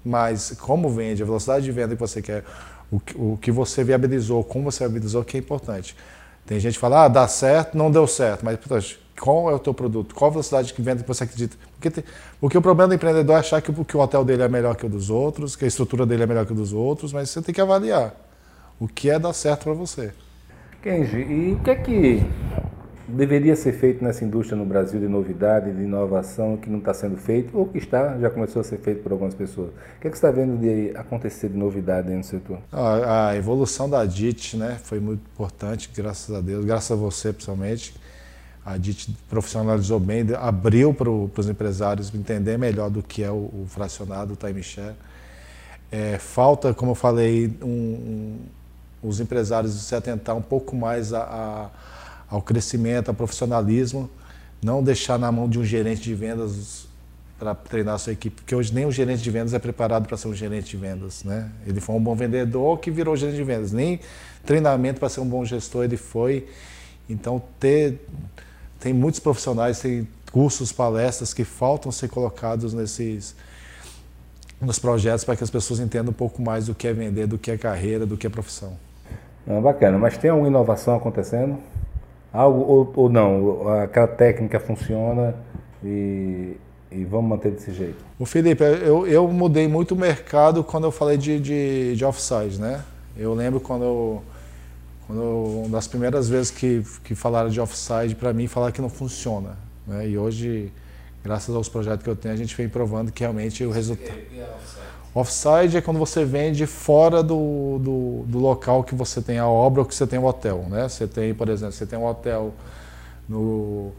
Mas 0.05 0.57
como 0.61 0.91
vende, 0.91 1.23
a 1.23 1.27
velocidade 1.27 1.65
de 1.65 1.71
venda 1.71 1.95
que 1.95 2.01
você 2.01 2.21
quer, 2.21 2.43
o, 2.91 3.01
o 3.15 3.39
que 3.41 3.53
você 3.53 3.85
viabilizou, 3.85 4.43
como 4.43 4.73
você 4.73 4.83
viabilizou, 4.85 5.23
que 5.23 5.37
é 5.37 5.41
importante. 5.41 5.95
Tem 6.51 6.59
gente 6.59 6.73
que 6.73 6.81
fala, 6.81 7.05
ah, 7.05 7.09
dá 7.09 7.29
certo, 7.29 7.79
não 7.79 7.93
deu 7.93 8.09
certo, 8.09 8.45
mas 8.45 8.59
qual 9.21 9.49
é 9.53 9.55
o 9.55 9.59
teu 9.61 9.73
produto? 9.73 10.13
Qual 10.13 10.29
a 10.29 10.33
velocidade 10.33 10.75
de 10.75 10.83
venda 10.83 11.01
que 11.01 11.07
você 11.07 11.23
acredita? 11.23 11.57
Porque, 11.77 11.89
tem, 11.93 12.05
porque 12.41 12.59
o 12.59 12.61
problema 12.61 12.89
do 12.89 12.95
empreendedor 12.97 13.37
é 13.37 13.39
achar 13.39 13.63
que, 13.63 13.73
que 13.85 13.97
o 13.97 14.01
hotel 14.01 14.25
dele 14.25 14.43
é 14.43 14.49
melhor 14.49 14.75
que 14.75 14.85
o 14.85 14.89
dos 14.89 15.11
outros, 15.11 15.55
que 15.55 15.65
a 15.65 15.69
estrutura 15.69 16.05
dele 16.05 16.25
é 16.25 16.27
melhor 16.27 16.45
que 16.45 16.51
o 16.51 16.55
dos 16.57 16.73
outros, 16.73 17.13
mas 17.13 17.31
você 17.31 17.41
tem 17.41 17.55
que 17.55 17.61
avaliar 17.61 18.17
o 18.81 18.89
que 18.89 19.09
é 19.09 19.17
dar 19.17 19.33
certo 19.33 19.63
para 19.63 19.75
você. 19.75 20.13
Kenji, 20.83 21.19
e 21.19 21.53
o 21.53 21.61
que 21.61 21.71
é 21.71 21.75
que 21.77 22.27
deveria 23.11 23.55
ser 23.57 23.73
feito 23.73 24.03
nessa 24.03 24.25
indústria 24.25 24.57
no 24.57 24.65
Brasil 24.65 25.01
de 25.01 25.09
novidade, 25.09 25.73
de 25.73 25.83
inovação, 25.83 26.57
que 26.57 26.71
não 26.71 26.79
está 26.79 26.95
sendo 26.95 27.17
feito, 27.17 27.57
ou 27.57 27.67
que 27.67 27.79
está, 27.79 28.19
já 28.19 28.31
começou 28.31 28.61
a 28.61 28.65
ser 28.65 28.79
feito 28.79 29.03
por 29.03 29.13
algumas 29.13 29.35
pessoas? 29.35 29.69
O 29.69 30.01
que, 30.01 30.09
é 30.09 30.11
que 30.11 30.19
você 30.19 30.27
está 30.27 30.31
vendo 30.31 30.59
de 30.59 30.97
acontecer 30.97 31.49
de 31.49 31.57
novidade 31.57 32.09
aí 32.09 32.17
no 32.17 32.25
setor? 32.25 32.59
A, 32.73 33.29
a 33.29 33.37
evolução 33.37 33.89
da 33.89 34.05
DIT 34.05 34.57
né, 34.57 34.79
foi 34.83 35.01
muito 35.01 35.21
importante, 35.33 35.91
graças 35.95 36.35
a 36.35 36.41
Deus, 36.41 36.65
graças 36.65 36.91
a 36.91 36.95
você 36.95 37.33
principalmente 37.33 37.95
a 38.65 38.77
DIT 38.77 39.17
profissionalizou 39.29 39.99
bem, 39.99 40.27
abriu 40.39 40.93
para 40.93 41.11
os 41.11 41.49
empresários 41.49 42.15
entender 42.15 42.59
melhor 42.59 42.91
do 42.91 43.03
que 43.03 43.23
é 43.23 43.31
o, 43.31 43.35
o 43.35 43.67
fracionado, 43.69 44.35
o 44.35 44.37
timeshare. 44.37 44.95
É, 45.91 46.19
falta, 46.19 46.73
como 46.73 46.93
eu 46.93 46.95
falei, 46.95 47.53
um, 47.63 47.67
um, 47.67 48.39
os 49.03 49.19
empresários 49.19 49.73
se 49.73 49.95
atentar 49.95 50.37
um 50.37 50.43
pouco 50.43 50.77
mais 50.77 51.13
a, 51.13 51.23
a, 51.23 51.71
ao 52.31 52.41
crescimento, 52.41 53.09
ao 53.09 53.15
profissionalismo, 53.15 54.09
não 54.63 54.83
deixar 54.83 55.19
na 55.19 55.33
mão 55.33 55.49
de 55.49 55.59
um 55.59 55.65
gerente 55.65 56.03
de 56.03 56.15
vendas 56.15 56.89
para 57.39 57.55
treinar 57.55 57.95
a 57.95 57.99
sua 57.99 58.13
equipe, 58.13 58.37
porque 58.37 58.55
hoje 58.55 58.73
nem 58.73 58.85
o 58.85 58.93
gerente 58.93 59.23
de 59.23 59.31
vendas 59.31 59.55
é 59.55 59.59
preparado 59.59 60.07
para 60.07 60.17
ser 60.17 60.29
um 60.29 60.35
gerente 60.35 60.71
de 60.71 60.77
vendas, 60.77 61.25
né? 61.25 61.51
Ele 61.67 61.81
foi 61.81 61.95
um 61.95 62.01
bom 62.01 62.15
vendedor 62.15 62.79
que 62.79 62.91
virou 62.91 63.17
gerente 63.17 63.37
de 63.37 63.43
vendas, 63.43 63.73
nem 63.73 63.99
treinamento 64.45 65.01
para 65.01 65.09
ser 65.09 65.21
um 65.21 65.27
bom 65.27 65.43
gestor 65.45 65.85
ele 65.85 65.97
foi. 65.97 66.47
Então 67.09 67.43
ter 67.59 68.07
tem 68.79 68.93
muitos 68.93 69.21
profissionais, 69.21 69.81
tem 69.81 70.07
cursos, 70.31 70.71
palestras 70.71 71.35
que 71.35 71.45
faltam 71.45 71.91
ser 71.91 72.09
colocados 72.09 72.73
nesses 72.73 73.35
nos 74.61 74.79
projetos 74.79 75.25
para 75.25 75.35
que 75.35 75.43
as 75.43 75.51
pessoas 75.51 75.81
entendam 75.81 76.11
um 76.11 76.15
pouco 76.15 76.43
mais 76.43 76.67
do 76.67 76.75
que 76.75 76.87
é 76.87 76.93
vender, 76.93 77.27
do 77.27 77.39
que 77.39 77.51
é 77.51 77.57
carreira, 77.57 78.05
do 78.05 78.17
que 78.19 78.27
é 78.27 78.31
profissão. 78.31 78.75
Ah, 79.49 79.59
bacana, 79.61 79.99
mas 79.99 80.19
tem 80.19 80.31
alguma 80.31 80.49
inovação 80.49 80.95
acontecendo? 80.95 81.59
Algo 82.33 82.61
ou, 82.61 82.93
ou 82.95 83.09
não? 83.09 83.69
Aquela 83.83 84.07
técnica 84.07 84.61
funciona 84.61 85.35
e, 85.83 86.57
e, 86.91 87.05
vamos 87.05 87.31
manter 87.31 87.53
desse 87.53 87.73
jeito? 87.73 88.05
O 88.19 88.27
Felipe, 88.27 88.63
eu, 88.63 89.07
eu 89.07 89.27
mudei 89.29 89.67
muito 89.67 89.95
o 89.95 89.99
mercado 89.99 90.63
quando 90.63 90.85
eu 90.85 90.93
falei 90.93 91.17
de, 91.17 91.41
de, 91.41 91.97
de 91.97 92.05
offside, 92.05 92.61
né? 92.61 92.85
Eu 93.17 93.35
lembro 93.35 93.59
quando 93.61 93.85
eu 93.85 94.23
quando, 95.11 95.23
uma 95.65 95.71
das 95.71 95.89
primeiras 95.89 96.29
vezes 96.29 96.53
que, 96.53 96.85
que 97.03 97.17
falaram 97.17 97.51
de 97.51 97.61
offside, 97.61 98.15
para 98.15 98.33
mim, 98.33 98.47
falaram 98.47 98.73
que 98.73 98.81
não 98.81 98.89
funciona. 98.89 99.57
Né? 99.85 100.11
E 100.11 100.17
hoje, 100.17 100.73
graças 101.25 101.53
aos 101.53 101.69
projetos 101.69 102.05
que 102.05 102.09
eu 102.09 102.15
tenho, 102.15 102.33
a 102.33 102.37
gente 102.37 102.57
vem 102.57 102.69
provando 102.69 103.11
que 103.11 103.21
realmente 103.21 103.65
o 103.65 103.73
resultado. 103.73 104.17
Offside 105.13 105.77
é 105.77 105.81
quando 105.81 105.99
você 105.99 106.25
vende 106.25 106.67
fora 106.67 107.23
do, 107.23 107.79
do, 107.81 108.25
do, 108.27 108.39
local 108.39 108.85
que 108.85 108.95
você 108.95 109.21
tem 109.21 109.39
a 109.39 109.49
obra 109.49 109.81
ou 109.81 109.87
que 109.87 109.95
você 109.95 110.07
tem 110.07 110.19
o 110.21 110.25
hotel. 110.25 110.65
Né? 110.69 110.89
Você 110.89 111.07
tem, 111.07 111.35
por 111.35 111.49
exemplo, 111.49 111.73
você 111.73 111.85
tem 111.85 111.99
um 111.99 112.07
hotel 112.07 112.55
no. 113.29 113.91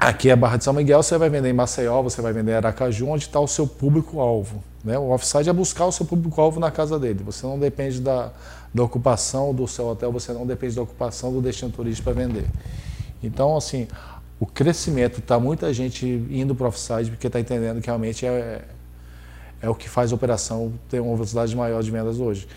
Aqui 0.00 0.30
é 0.30 0.34
Barra 0.34 0.56
de 0.56 0.64
São 0.64 0.72
Miguel, 0.72 1.00
você 1.00 1.16
vai 1.16 1.30
vender 1.30 1.50
em 1.50 1.52
Maceió, 1.52 2.02
você 2.02 2.20
vai 2.20 2.32
vender 2.32 2.50
em 2.50 2.54
Aracaju, 2.56 3.06
onde 3.06 3.26
está 3.26 3.38
o 3.38 3.46
seu 3.46 3.68
público-alvo. 3.68 4.60
Né? 4.82 4.98
O 4.98 5.10
offside 5.10 5.48
é 5.48 5.52
buscar 5.52 5.86
o 5.86 5.92
seu 5.92 6.04
público-alvo 6.04 6.58
na 6.58 6.72
casa 6.72 6.98
dele. 6.98 7.22
Você 7.22 7.46
não 7.46 7.56
depende 7.56 8.00
da, 8.00 8.32
da 8.74 8.82
ocupação 8.82 9.54
do 9.54 9.68
seu 9.68 9.86
hotel, 9.86 10.10
você 10.10 10.32
não 10.32 10.44
depende 10.44 10.74
da 10.74 10.82
ocupação 10.82 11.32
do 11.32 11.40
destino 11.40 11.70
turístico 11.70 12.12
para 12.12 12.20
vender. 12.20 12.46
Então, 13.22 13.56
assim, 13.56 13.86
o 14.40 14.46
crescimento 14.46 15.20
está 15.20 15.38
muita 15.38 15.72
gente 15.72 16.04
indo 16.04 16.52
para 16.52 16.64
o 16.64 16.68
offside 16.68 17.10
porque 17.10 17.28
está 17.28 17.38
entendendo 17.38 17.80
que 17.80 17.86
realmente 17.86 18.26
é, 18.26 18.62
é 19.62 19.70
o 19.70 19.74
que 19.74 19.88
faz 19.88 20.10
a 20.12 20.14
operação 20.14 20.72
ter 20.90 21.00
uma 21.00 21.14
velocidade 21.14 21.54
maior 21.56 21.82
de 21.82 21.90
vendas 21.90 22.18
hoje. 22.18 22.48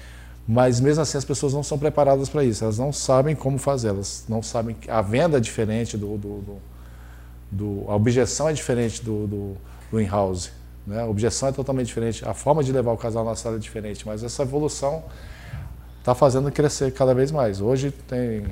Mas 0.48 0.80
mesmo 0.80 1.02
assim 1.02 1.18
as 1.18 1.26
pessoas 1.26 1.54
não 1.54 1.64
são 1.64 1.78
preparadas 1.78 2.28
para 2.28 2.44
isso, 2.44 2.64
elas 2.64 2.78
não 2.78 2.92
sabem 2.92 3.36
como 3.36 3.58
fazer, 3.58 3.90
elas 3.90 4.26
não 4.28 4.42
sabem 4.44 4.76
a 4.88 5.02
venda 5.02 5.38
é 5.38 5.40
diferente 5.40 5.98
do, 5.98 6.18
do, 6.18 6.42
do, 6.42 6.58
do 7.52 7.86
a 7.88 7.96
objeção 7.96 8.50
é 8.50 8.54
diferente 8.54 9.04
do, 9.04 9.26
do, 9.26 9.58
do 9.92 10.02
in-house, 10.02 10.52
né? 10.86 11.02
a 11.02 11.06
objeção 11.06 11.50
é 11.50 11.52
totalmente 11.52 11.88
diferente, 11.88 12.28
a 12.28 12.34
forma 12.34 12.64
de 12.64 12.72
levar 12.72 12.92
o 12.92 12.98
casal 12.98 13.26
na 13.26 13.36
sala 13.36 13.56
é 13.56 13.60
diferente, 13.60 14.06
mas 14.06 14.24
essa 14.24 14.44
evolução 14.44 15.04
está 16.00 16.14
fazendo 16.14 16.52
crescer 16.52 16.92
cada 16.92 17.16
vez 17.16 17.32
mais. 17.32 17.60
Hoje 17.60 17.90
tem 17.90 18.46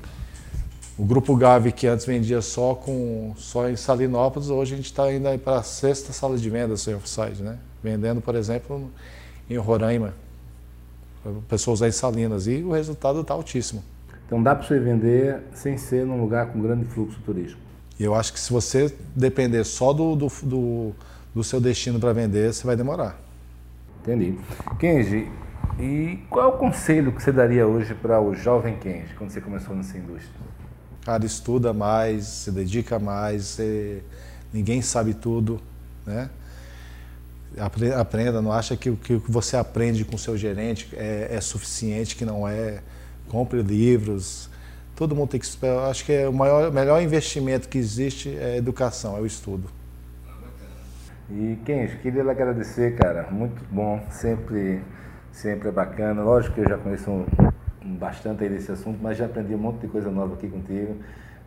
o 0.98 1.04
grupo 1.04 1.36
Gavi 1.36 1.72
que 1.72 1.88
antes 1.88 2.06
vendia 2.06 2.42
só 2.42 2.76
com 2.76 3.34
só 3.36 3.68
em 3.70 3.76
Salinópolis, 3.76 4.50
hoje 4.50 4.74
a 4.74 4.78
gente 4.78 4.86
está 4.86 5.12
indo 5.12 5.28
para 5.40 5.58
a 5.58 5.64
sexta 5.64 6.14
sala 6.14 6.38
de 6.38 6.50
vendas 6.50 6.82
sem 6.82 6.94
offside, 6.94 7.42
né? 7.42 7.58
Vendendo, 7.84 8.22
por 8.22 8.36
exemplo, 8.36 8.92
em 9.50 9.58
Roraima, 9.58 10.14
pessoas 11.50 11.82
em 11.82 11.92
Salinas 11.92 12.48
e 12.48 12.58
o 12.58 12.72
resultado 12.72 13.22
está 13.22 13.34
altíssimo. 13.34 13.84
Então 14.26 14.42
dá 14.42 14.56
para 14.56 14.68
você 14.68 14.80
vender 14.80 15.42
sem 15.54 15.78
ser 15.78 16.06
num 16.06 16.20
lugar 16.20 16.48
com 16.48 16.62
grande 16.62 16.86
fluxo 16.86 17.20
turístico. 17.26 17.62
E 18.00 18.04
eu 18.04 18.16
acho 18.16 18.34
que 18.34 18.40
se 18.40 18.52
você 18.52 18.94
depender 19.16 19.64
só 19.64 19.94
do, 19.94 20.16
do, 20.16 20.28
do, 20.44 20.92
do 21.34 21.44
seu 21.44 21.60
destino 21.60 22.00
para 22.00 22.14
vender, 22.14 22.54
você 22.54 22.66
vai 22.66 22.76
demorar. 22.76 23.20
Entendi. 24.02 24.38
Kenji, 24.80 25.32
e 25.80 26.20
qual 26.30 26.46
é 26.46 26.48
o 26.50 26.58
conselho 26.58 27.12
que 27.12 27.22
você 27.22 27.32
daria 27.32 27.66
hoje 27.66 27.94
para 27.94 28.22
o 28.22 28.34
jovem 28.34 28.76
Kenji, 28.78 29.14
quando 29.18 29.32
você 29.32 29.42
começou 29.42 29.76
nessa 29.76 29.98
indústria? 29.98 30.53
Cara, 31.06 31.26
estuda 31.26 31.74
mais, 31.74 32.26
se 32.26 32.52
dedica 32.52 32.98
mais, 32.98 33.44
você... 33.44 34.02
ninguém 34.54 34.82
sabe 34.82 35.14
tudo, 35.14 35.60
né? 36.06 36.30
Aprenda, 38.00 38.42
não 38.42 38.52
acha 38.52 38.76
que 38.76 38.90
o 38.90 38.98
que 38.98 39.16
você 39.28 39.56
aprende 39.56 40.04
com 40.06 40.16
o 40.16 40.20
seu 40.20 40.36
gerente 40.36 40.90
é, 40.94 41.28
é 41.30 41.42
suficiente, 41.42 42.16
que 42.16 42.26
não 42.26 42.48
é. 42.48 42.82
Compre 43.30 43.62
livros, 43.62 44.50
todo 44.96 45.16
mundo 45.16 45.30
tem 45.30 45.40
que. 45.40 45.48
Eu 45.62 45.86
acho 45.86 46.06
que 46.06 46.12
é 46.12 46.28
o 46.28 46.34
maior, 46.34 46.72
melhor 46.72 47.02
investimento 47.02 47.68
que 47.70 47.78
existe 47.78 48.36
é 48.36 48.54
a 48.54 48.58
educação, 48.58 49.18
é 49.18 49.22
o 49.22 49.26
estudo. 49.26 49.70
E 51.30 51.58
Kenji, 51.66 51.98
queria 51.98 52.22
lhe 52.22 52.30
agradecer, 52.30 52.96
cara. 52.96 53.30
Muito 53.32 53.64
bom, 53.72 54.04
sempre 54.10 54.82
sempre 55.32 55.70
é 55.70 55.72
bacana. 55.72 56.22
Lógico 56.24 56.56
que 56.56 56.62
eu 56.62 56.70
já 56.70 56.78
conheço 56.78 57.10
um 57.10 57.26
bastante 57.84 58.44
aí 58.44 58.50
desse 58.50 58.72
assunto, 58.72 59.00
mas 59.02 59.18
já 59.18 59.26
aprendi 59.26 59.54
um 59.54 59.58
monte 59.58 59.82
de 59.82 59.88
coisa 59.88 60.10
nova 60.10 60.36
aqui 60.36 60.48
contigo. 60.48 60.96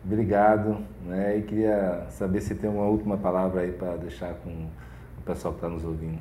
Obrigado, 0.05 0.77
né? 1.05 1.37
E 1.37 1.41
queria 1.41 2.05
saber 2.11 2.41
se 2.41 2.55
tem 2.55 2.69
uma 2.69 2.85
última 2.85 3.17
palavra 3.17 3.61
aí 3.61 3.71
para 3.71 3.97
deixar 3.97 4.33
com 4.35 4.49
o 4.49 5.21
pessoal 5.25 5.53
que 5.53 5.59
está 5.59 5.69
nos 5.69 5.83
ouvindo. 5.83 6.19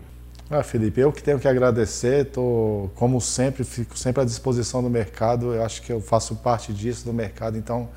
Ah, 0.49 0.63
Felipe, 0.63 1.01
eu 1.01 1.13
que 1.13 1.23
tenho 1.23 1.41
que 1.41 1.49
agradecer, 1.49 2.27
tô, 2.27 2.89
como 2.95 3.21
sempre, 3.21 3.65
fico 3.65 3.99
sempre 3.99 4.23
à 4.23 4.25
disposição 4.25 4.81
do 4.81 4.89
mercado, 4.89 5.55
eu 5.55 5.65
acho 5.65 5.83
que 5.83 5.93
eu 5.93 6.01
faço 6.01 6.37
parte 6.37 6.73
disso, 6.73 7.05
do 7.05 7.13
mercado, 7.13 7.59
então 7.59 7.89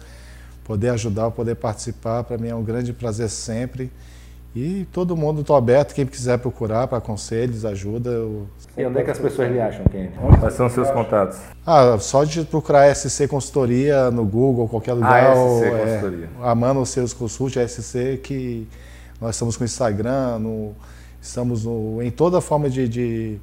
poder 0.63 0.89
ajudar, 0.89 1.29
poder 1.31 1.55
participar, 1.55 2.23
para 2.23 2.37
mim 2.39 2.47
é 2.47 2.55
um 2.55 2.63
grande 2.63 2.91
prazer 2.91 3.29
sempre. 3.29 3.91
E 4.55 4.87
todo 4.91 5.15
mundo 5.15 5.41
está 5.41 5.55
aberto, 5.55 5.93
quem 5.93 6.07
quiser 6.07 6.39
procurar 6.39 6.87
para 6.87 6.99
conselhos, 6.99 7.65
ajuda. 7.65 8.09
Eu... 8.09 8.47
E 8.75 8.83
onde 8.83 8.99
é 8.99 9.03
que 9.03 9.11
as 9.11 9.19
pessoas 9.19 9.51
lhe 9.51 9.61
acham, 9.61 9.85
Kenny? 9.85 10.11
Quais 10.39 10.55
são 10.55 10.65
os 10.65 10.73
seus 10.73 10.89
contatos? 10.89 11.39
Ah, 11.65 11.97
só 11.99 12.23
de 12.23 12.43
procurar 12.45 12.93
SC 12.95 13.27
Consultoria 13.27 14.09
no 14.09 14.25
Google, 14.25 14.67
qualquer 14.67 14.93
lugar. 14.93 15.23
Ah, 15.23 15.35
SC 15.35 15.65
é, 15.65 15.85
Consultoria. 15.85 16.29
Amando 16.41 16.81
os 16.81 16.89
seus 16.89 17.13
consultos, 17.13 17.57
é 17.57 17.67
SC, 17.67 18.17
que 18.23 18.67
nós 19.21 19.35
estamos 19.35 19.55
com 19.55 19.63
o 19.63 19.65
Instagram, 19.65 20.39
no, 20.39 20.75
estamos 21.21 21.65
no, 21.65 22.01
em 22.01 22.09
toda 22.09 22.41
forma 22.41 22.69
de, 22.69 22.87
de, 22.87 23.39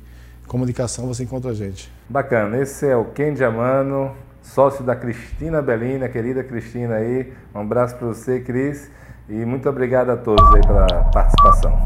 comunicação, 0.49 1.07
você 1.07 1.23
encontra 1.23 1.53
a 1.53 1.55
gente. 1.55 1.93
Bacana, 2.09 2.59
esse 2.59 2.87
é 2.87 2.97
o 2.97 3.05
Ken 3.07 3.35
Amano, 3.45 4.13
sócio 4.43 4.85
da 4.85 4.97
Cristina 4.97 5.63
Belina, 5.63 6.09
querida 6.09 6.43
Cristina 6.43 6.97
aí. 6.97 7.33
Um 7.55 7.61
abraço 7.61 7.97
para 7.97 8.09
você, 8.09 8.41
Cris. 8.41 8.91
E 9.29 9.45
muito 9.45 9.69
obrigado 9.69 10.11
a 10.11 10.17
todos 10.17 10.47
aí 10.55 10.61
pela 10.61 10.87
participação. 11.13 11.85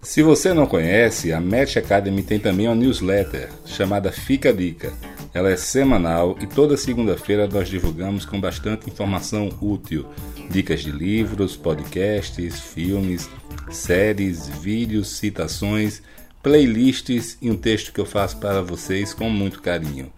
Se 0.00 0.22
você 0.22 0.52
não 0.52 0.66
conhece, 0.66 1.32
a 1.32 1.40
Match 1.40 1.76
Academy 1.76 2.22
tem 2.22 2.40
também 2.40 2.66
uma 2.66 2.74
newsletter 2.74 3.48
chamada 3.64 4.10
Fica 4.10 4.48
a 4.48 4.52
Dica. 4.52 4.92
Ela 5.32 5.50
é 5.50 5.56
semanal 5.56 6.36
e 6.40 6.46
toda 6.46 6.76
segunda-feira 6.76 7.46
nós 7.46 7.68
divulgamos 7.68 8.24
com 8.24 8.40
bastante 8.40 8.90
informação 8.90 9.48
útil, 9.60 10.06
dicas 10.50 10.80
de 10.80 10.90
livros, 10.90 11.56
podcasts, 11.56 12.58
filmes, 12.58 13.30
séries, 13.70 14.48
vídeos, 14.48 15.16
citações, 15.16 16.02
playlists 16.42 17.36
e 17.40 17.50
um 17.50 17.56
texto 17.56 17.92
que 17.92 18.00
eu 18.00 18.06
faço 18.06 18.38
para 18.38 18.62
vocês 18.62 19.12
com 19.14 19.28
muito 19.28 19.60
carinho. 19.60 20.12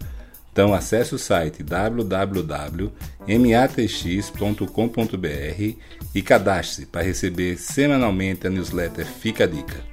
Então 0.51 0.73
acesse 0.73 1.15
o 1.15 1.19
site 1.19 1.63
www.matx.com.br 1.63 2.93
e 6.13 6.21
cadastre-se 6.21 6.85
para 6.85 7.01
receber 7.01 7.57
semanalmente 7.57 8.45
a 8.45 8.49
newsletter 8.51 9.05
Fica 9.05 9.45
a 9.45 9.47
Dica. 9.47 9.92